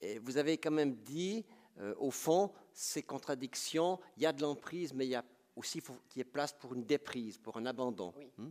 [0.00, 1.44] Et vous avez quand même dit,
[1.80, 5.24] euh, au fond, ces contradictions, il y a de l'emprise, mais il y a
[5.56, 8.14] aussi qu'il y ait place pour une déprise, pour un abandon.
[8.36, 8.50] Hmm?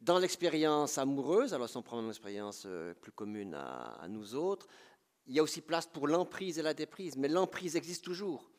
[0.00, 2.66] Dans l'expérience amoureuse, alors si on prend une expérience
[3.00, 4.66] plus commune à, à nous autres,
[5.26, 8.50] il y a aussi place pour l'emprise et la déprise, mais l'emprise existe toujours.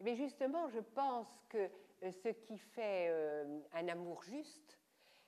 [0.00, 1.70] Mais justement, je pense que
[2.02, 4.78] euh, ce qui fait euh, un amour juste,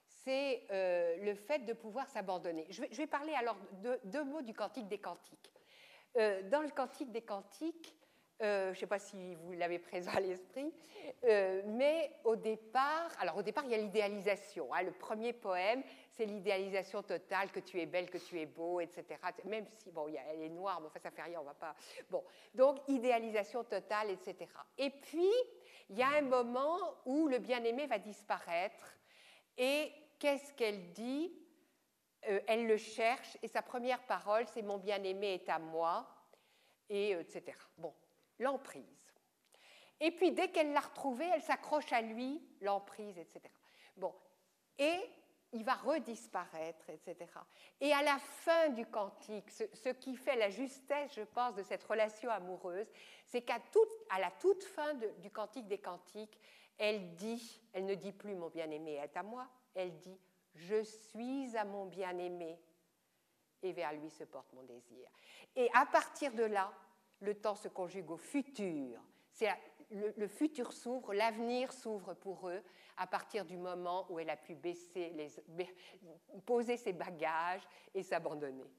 [0.06, 2.66] c'est euh, le fait de pouvoir s'abandonner.
[2.68, 5.50] Je, vais, parler alors de deux mots du Cantique des Cantiques.
[6.50, 7.94] Dans le Cantique des Cantiques,
[8.40, 10.72] je ne sais pas si vous l'avez présent à l'esprit,
[11.22, 14.72] mais au départ, alors au départ, il y a l'idéalisation.
[14.74, 14.82] Hein.
[14.82, 15.82] le premier poème,
[16.16, 19.04] c'est l'idéalisation totale, que tu es belle, que tu es beau, etc.
[19.44, 21.74] Même si, bon, elle est noire, mais enfin, ça fait rien, on va pas.
[22.10, 22.24] Bon,
[22.54, 24.50] donc, idéalisation totale, etc.
[24.76, 25.32] Et puis,
[25.90, 28.98] il y a un moment où le bien-aimé va disparaître,
[29.56, 31.32] et qu'est-ce qu'elle dit?
[32.28, 36.08] Euh, Elle le cherche, et sa première parole, c'est Mon bien-aimé est à moi,
[36.88, 37.56] et euh, etc.
[37.76, 37.94] Bon,
[38.38, 38.84] l'emprise.
[40.00, 43.42] Et puis, dès qu'elle l'a retrouvé, elle s'accroche à lui, l'emprise, etc.
[43.96, 44.14] Bon,
[44.78, 45.10] et
[45.52, 47.30] il va redisparaître, etc.
[47.80, 51.82] Et à la fin du cantique, ce, qui fait la justesse, je pense, de cette
[51.84, 52.86] relation amoureuse,
[53.24, 53.58] c'est qu'à
[54.10, 56.38] à la toute fin du cantique des cantiques,
[56.76, 60.18] elle dit, elle ne dit plus mon bien-aimé est à moi, elle dit
[60.58, 62.58] je suis à mon bien-aimé
[63.62, 65.08] et vers lui se porte mon désir.
[65.56, 66.72] Et à partir de là,
[67.20, 69.00] le temps se conjugue au futur.
[69.90, 72.62] Le, futur s'ouvre, l'avenir s'ouvre pour eux
[72.96, 75.14] à partir du moment où elle a pu baisser
[76.44, 78.70] poser ses bagages et s'abandonner.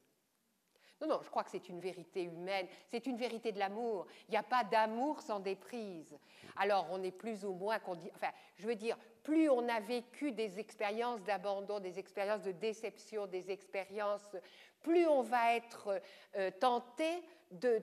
[1.02, 4.06] Non, non, je crois que c'est une vérité humaine, c'est une vérité de l'amour.
[4.28, 6.18] Il n'y a pas d'amour sans déprise.
[6.58, 10.60] Alors, on est plus ou moins, enfin, je veux dire, plus on a vécu des
[10.60, 14.36] expériences d'abandon, des expériences de déception, des expériences,
[14.82, 16.02] plus on va être
[16.36, 17.82] euh, tenté de,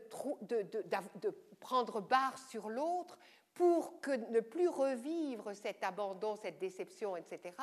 [1.60, 3.18] prendre barre sur l'autre
[3.56, 7.54] pour que ne plus revivre cet abandon, cette déception, etc.,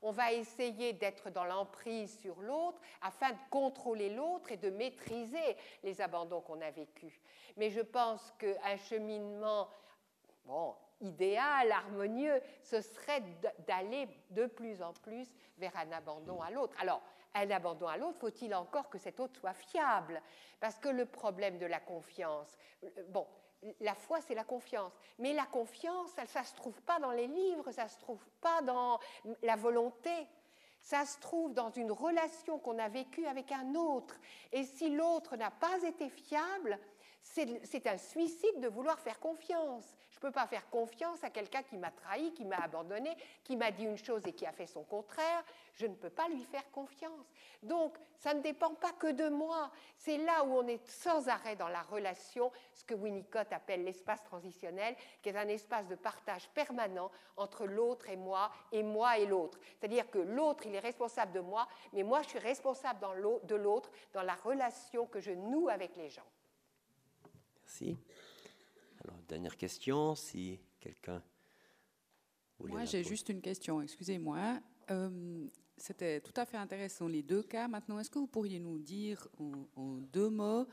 [0.00, 5.56] on va essayer d'être dans l'emprise sur l'autre afin de contrôler l'autre et de maîtriser
[5.82, 7.12] les abandons qu'on a vécus.
[7.56, 9.68] Mais je pense qu'un cheminement
[10.44, 13.22] bon, idéal, harmonieux, ce serait
[13.66, 16.74] d'aller de plus en plus vers un abandon à l'autre.
[16.80, 17.02] Alors,
[17.34, 20.22] un abandon à l'autre, faut-il encore que cet autre soit fiable?
[20.60, 22.56] Parce que le problème de la confiance,
[23.08, 23.26] bon,
[23.80, 24.92] la foi, c'est la confiance.
[25.18, 28.24] Mais la confiance, ça ne se trouve pas dans les livres, ça ne se trouve
[28.40, 28.98] pas dans
[29.42, 30.10] la volonté.
[30.82, 34.18] Ça se trouve dans une relation qu'on a vécue avec un autre.
[34.50, 36.78] Et si l'autre n'a pas été fiable,
[37.22, 39.84] c'est un suicide de vouloir faire confiance.
[40.20, 43.56] Je ne peux pas faire confiance à quelqu'un qui m'a trahi, qui m'a abandonné, qui
[43.56, 45.42] m'a dit une chose et qui a fait son contraire.
[45.72, 47.32] Je ne peux pas lui faire confiance.
[47.62, 49.70] Donc, ça ne dépend pas que de moi.
[49.96, 54.22] C'est là où on est sans arrêt dans la relation, ce que Winnicott appelle l'espace
[54.22, 59.24] transitionnel, qui est un espace de partage permanent entre l'autre et moi, et moi et
[59.24, 59.58] l'autre.
[59.78, 63.00] C'est-à-dire que l'autre, il est responsable de moi, mais moi, je suis responsable
[63.44, 66.28] de l'autre dans la relation que je noue avec les gens.
[67.62, 67.96] Merci.
[69.04, 71.22] Alors, dernière question, si quelqu'un
[72.58, 74.60] Moi, j'ai juste une question, excusez-moi.
[74.90, 75.46] Euh,
[75.76, 77.68] c'était tout à fait intéressant les deux cas.
[77.68, 79.26] Maintenant, est-ce que vous pourriez nous dire
[79.76, 80.66] en, deux mots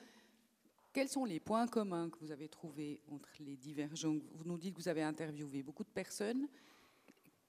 [0.93, 4.15] quels sont les points communs que vous avez trouvés entre les divergents?
[4.33, 6.47] Vous nous dites que vous avez interviewé beaucoup de personnes.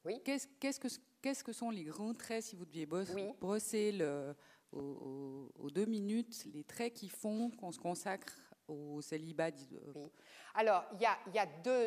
[0.05, 0.21] Oui.
[0.23, 0.47] Qu'est-ce,
[0.79, 0.89] que,
[1.23, 4.35] qu'est-ce que sont les grands traits, si vous deviez brosser le,
[4.73, 8.37] aux, deux minutes, les traits qui font qu'on se consacre
[8.69, 9.51] au célibat
[9.95, 10.11] oui.
[10.55, 11.01] Alors, il
[11.35, 11.47] y a,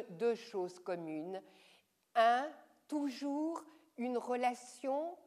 [0.10, 1.42] deux, choses communes.
[2.16, 2.48] Un,
[2.88, 3.64] toujours
[3.98, 5.18] une relation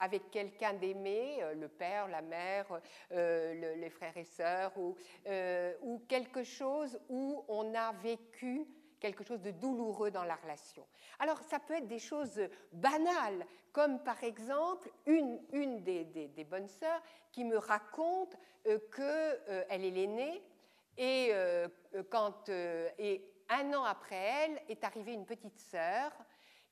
[0.00, 2.66] avec quelqu'un d'aimé, euh, le père, la mère,
[3.12, 4.96] euh, les frères et sœurs, ou,
[5.26, 5.72] euh,
[6.08, 8.66] quelque chose où on a vécu
[9.00, 10.86] quelque chose de douloureux dans la relation.
[11.18, 12.40] Alors ça peut être des choses
[12.72, 15.38] banales, comme par exemple une,
[15.82, 18.34] des bonnes sœurs qui me raconte
[18.64, 20.42] qu'elle est l'aînée
[20.96, 21.68] et, euh,
[22.10, 26.12] quand, euh, et un an après elle est arrivée une petite sœur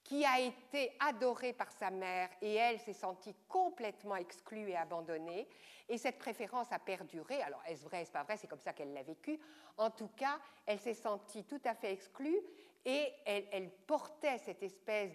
[0.04, 5.48] qui a été adorée par sa mère et elle s'est sentie complètement exclue et abandonnée.
[5.88, 7.40] Et cette préférence a perduré.
[7.42, 8.36] Alors, est-ce vrai, est-ce pas vrai?
[8.36, 9.38] C'est comme ça qu'elle l'a vécu.
[9.76, 12.40] En tout cas, elle s'est sentie tout à fait exclue
[12.84, 15.12] et elle, portait cette espèce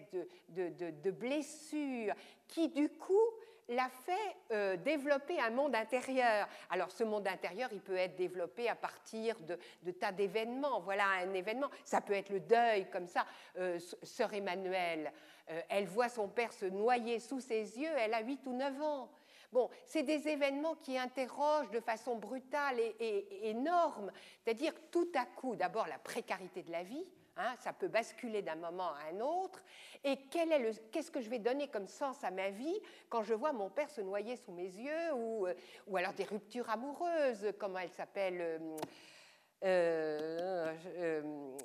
[0.48, 2.14] de, blessure
[2.46, 3.30] qui, du coup,
[3.68, 6.48] l'a fait euh, développer un monde intérieur.
[6.70, 10.80] Alors ce monde intérieur, il peut être développé à partir de, tas d'événements.
[10.80, 11.68] Voilà un événement.
[11.84, 13.26] Ça peut être le deuil, comme ça.
[13.58, 15.12] Euh, sœur Emmanuelle,
[15.50, 18.82] euh, elle voit son père se noyer sous ses yeux, elle a 8 ou 9
[18.82, 19.10] ans.
[19.50, 24.12] Bon, c'est des événements qui interrogent de façon brutale et, et énorme.
[24.44, 27.06] C'est-à-dire tout à coup, d'abord la précarité de la vie,
[27.40, 29.62] Hein, ça peut basculer d'un moment à un autre.
[30.02, 33.70] Et qu'est-ce que je vais donner comme sens à ma vie quand je vois mon
[33.70, 35.54] père se noyer sous mes yeux ou, euh,
[35.86, 38.76] ou alors des ruptures amoureuses, comment elle s'appelle euh,
[39.64, 41.56] euh,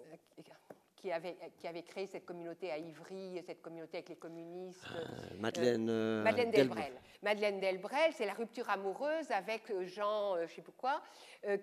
[1.03, 4.87] qui avait, qui avait créé cette communauté à Ivry, cette communauté avec les communistes.
[4.95, 6.93] Euh, Madeleine, euh, Madeleine Delbrel.
[7.21, 11.03] Madeleine Delbrel, c'est la rupture amoureuse avec euh, Jean, je ne sais plus quoi,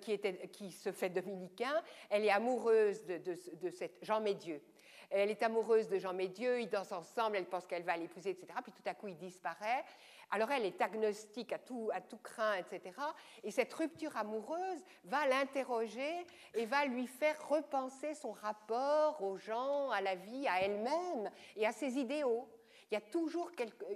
[0.03, 1.83] qui, était, qui se fait dominicain.
[2.11, 4.61] Elle est amoureuse de, de, de cette Jean Médieu.
[5.09, 8.47] Elle est amoureuse de Jean Médieu, ils dansent ensemble, elle pense qu'elle va l'épouser, etc.
[8.62, 9.85] Puis tout à coup, il disparaît.
[10.32, 12.94] Alors elle est agnostique à tout, à tout craint, etc.
[13.43, 19.90] Et cette rupture amoureuse va l'interroger et va lui faire repenser son rapport aux gens,
[19.90, 22.48] à la vie, à elle-même et à ses idéaux.
[22.90, 23.51] Il y a toujours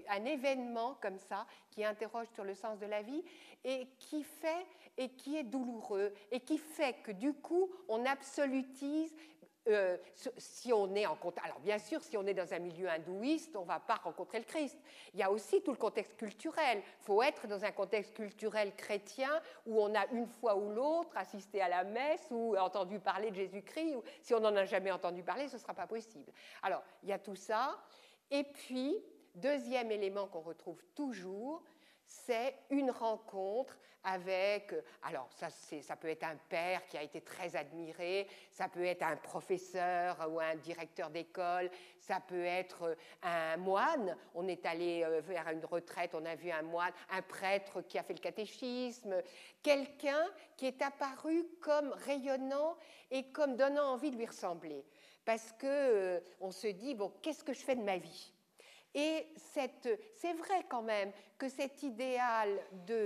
[0.08, 3.24] un événement comme ça qui interroge sur le sens de la vie
[3.64, 4.66] et qui fait
[4.96, 9.12] et qui est douloureux et qui fait que du coup on absolutise
[9.68, 9.96] euh,
[10.36, 11.46] si on est en contact.
[11.46, 14.38] Alors bien sûr, si on est dans un milieu hindouiste, on ne va pas rencontrer
[14.38, 14.78] le Christ.
[15.14, 16.82] Il y a aussi tout le contexte culturel.
[17.00, 19.30] Il faut être dans un contexte culturel chrétien
[19.66, 23.36] où on a une fois ou l'autre assisté à la messe ou entendu parler de
[23.36, 23.96] Jésus-Christ.
[24.20, 26.30] Si on n'en a jamais entendu parler, ce ne sera pas possible.
[26.62, 27.78] Alors, il y a tout ça.
[28.30, 29.02] Et puis,
[29.34, 31.62] deuxième élément qu'on retrouve toujours,
[32.06, 35.48] c'est une rencontre avec, euh, alors ça,
[35.96, 40.38] peut être un père qui a été très admiré, ça peut être un professeur ou
[40.38, 45.64] un directeur d'école, ça peut être euh, un moine, on est allé euh, vers une
[45.64, 49.22] retraite, on a vu un moine, un prêtre qui a fait le catéchisme,
[49.62, 52.76] quelqu'un qui est apparu comme rayonnant
[53.10, 54.84] et comme donnant envie de lui ressembler.
[55.24, 58.33] Parce que on se dit, bon, qu'est-ce que je fais de ma vie?
[58.94, 62.48] Et c'est vrai quand même que cet idéal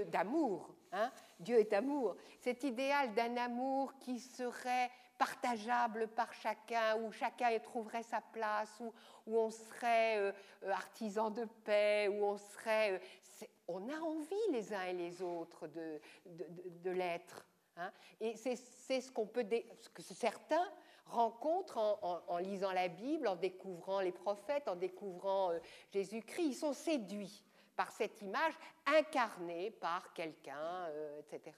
[0.07, 1.11] d'amour, hein,
[1.41, 7.61] Dieu est amour, cet idéal d'un amour qui serait partageable par chacun, où chacun y
[7.61, 8.93] trouverait sa place, où,
[9.27, 10.33] on serait euh,
[10.71, 12.93] artisan de paix, où on serait...
[12.93, 17.45] Euh, on a envie les uns et les autres de, l'être.
[17.77, 17.93] Hein.
[18.21, 19.47] Et c'est ce qu'on peut...
[19.81, 20.67] Ce que certains
[21.09, 25.59] rencontrent en, lisant la Bible, en découvrant les prophètes, en découvrant euh,
[25.93, 26.47] Jésus-Christ.
[26.47, 27.45] Ils sont séduits
[27.77, 28.55] par cette image
[28.87, 31.57] incarnée par quelqu'un, euh, etc.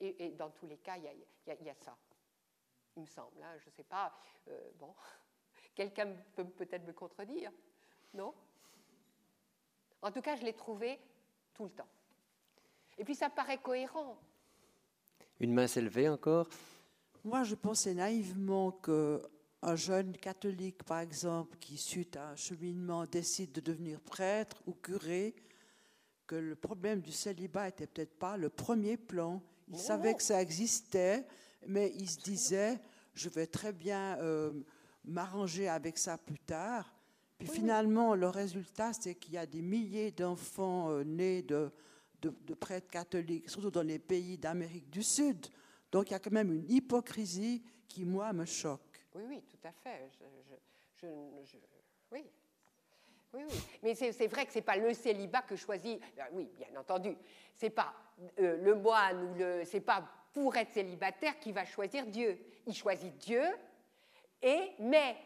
[0.00, 1.96] Et, dans tous les cas, il y, a, ça,
[2.96, 3.42] il me semble.
[3.42, 4.12] Hein, je ne sais pas.
[4.48, 4.94] Euh, bon,
[5.74, 7.52] quelqu'un peut peut-être me contredire,
[8.14, 8.34] non?
[10.02, 10.98] En tout cas, je l'ai trouvé
[11.54, 11.88] tout le temps.
[12.98, 14.18] Et puis ça paraît cohérent.
[15.38, 16.48] Une main s'est encore?
[17.24, 19.22] Moi, je pensais naïvement que
[19.62, 24.72] un jeune catholique, par exemple, qui, suite à un cheminement, décide de devenir prêtre ou
[24.72, 25.34] curé,
[26.26, 29.42] que le problème du célibat n'était peut-être pas le premier plan.
[29.68, 31.26] Il savait que ça existait,
[31.66, 32.80] mais il se disait,
[33.14, 34.50] je vais très bien euh,
[35.04, 36.94] m'arranger avec ça plus tard.
[37.38, 41.70] Puis finalement, le résultat, c'est qu'il y a des milliers d'enfants euh, nés de,
[42.22, 45.46] de, prêtres catholiques, surtout dans les pays d'Amérique du Sud.
[45.90, 49.06] Donc il y a quand même une hypocrisie qui, moi, me choque.
[49.14, 50.10] Oui, oui, tout à fait.
[52.12, 52.24] oui.
[53.32, 53.42] Oui.
[53.82, 56.00] Mais c'est vrai que ce n'est pas le célibat que choisit.
[56.16, 57.16] Ben oui, bien entendu.
[57.56, 57.94] Ce n'est pas
[58.40, 59.62] euh, le moine ou le.
[59.64, 62.38] C'est pas pour être célibataire qui va choisir Dieu.
[62.66, 63.44] Il choisit Dieu,
[64.42, 65.16] et, mais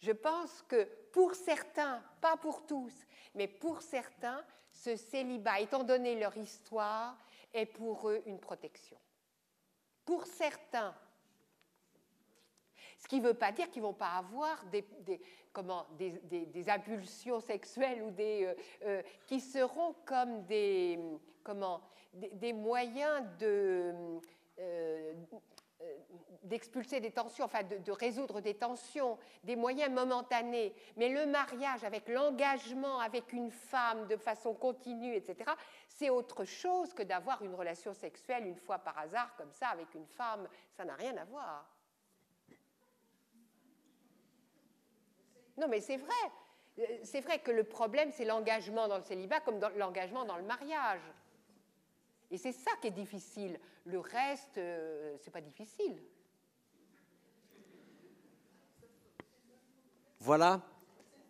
[0.00, 2.92] je pense que pour certains, pas pour tous,
[3.34, 7.16] mais pour certains, ce célibat, étant donné leur histoire,
[7.52, 8.98] est pour eux une protection.
[10.04, 10.94] Pour certains,
[12.98, 14.84] ce qui ne veut pas dire qu'ils ne vont pas avoir des,
[15.52, 18.54] comment, des, impulsions sexuelles ou des, euh,
[18.84, 20.98] euh, qui seront comme des,
[21.42, 21.82] comment,
[22.14, 23.92] des, moyens de,
[24.58, 25.12] euh,
[26.42, 30.74] d'expulser des tensions, enfin de, résoudre des tensions, des moyens momentanés.
[30.96, 35.50] Mais le mariage avec l'engagement avec une femme de façon continue, etc.,
[35.88, 39.94] c'est autre chose que d'avoir une relation sexuelle une fois par hasard comme ça avec
[39.94, 40.48] une femme.
[40.76, 41.66] Ça n'a rien à voir.
[45.56, 46.12] Non, mais c'est vrai.
[47.04, 51.00] C'est vrai que le problème, c'est l'engagement dans le célibat comme l'engagement dans le mariage.
[52.34, 53.60] Et c'est ça qui est difficile.
[53.84, 55.94] Le reste, euh, c'est pas difficile.
[60.18, 60.60] Voilà,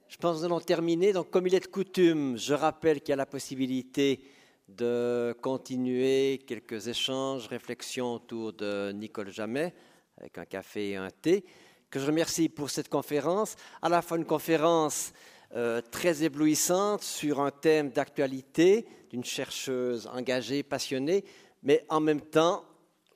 [0.09, 1.12] je pense que nous allons terminer.
[1.12, 4.24] Donc, comme il est de coutume, je rappelle qu'il y a la possibilité
[4.66, 9.74] de continuer quelques échanges, réflexions autour de Nicole Jamais,
[10.16, 11.44] avec un café et un thé,
[11.90, 15.12] que je remercie pour cette conférence, à la fois une conférence
[15.55, 21.24] euh, très éblouissante sur un thème d'actualité d'une chercheuse engagée, passionnée,
[21.62, 22.64] mais en même temps,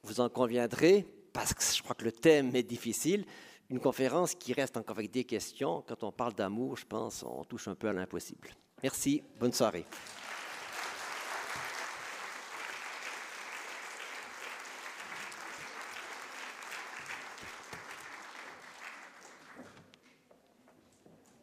[0.03, 3.25] vous en conviendrez, parce que je crois que le thème est difficile,
[3.71, 5.85] une conférence qui reste encore avec des questions.
[5.87, 8.49] Quand on parle d'amour, je pense, on touche un peu à l'impossible.
[8.83, 9.85] Merci, bonne soirée.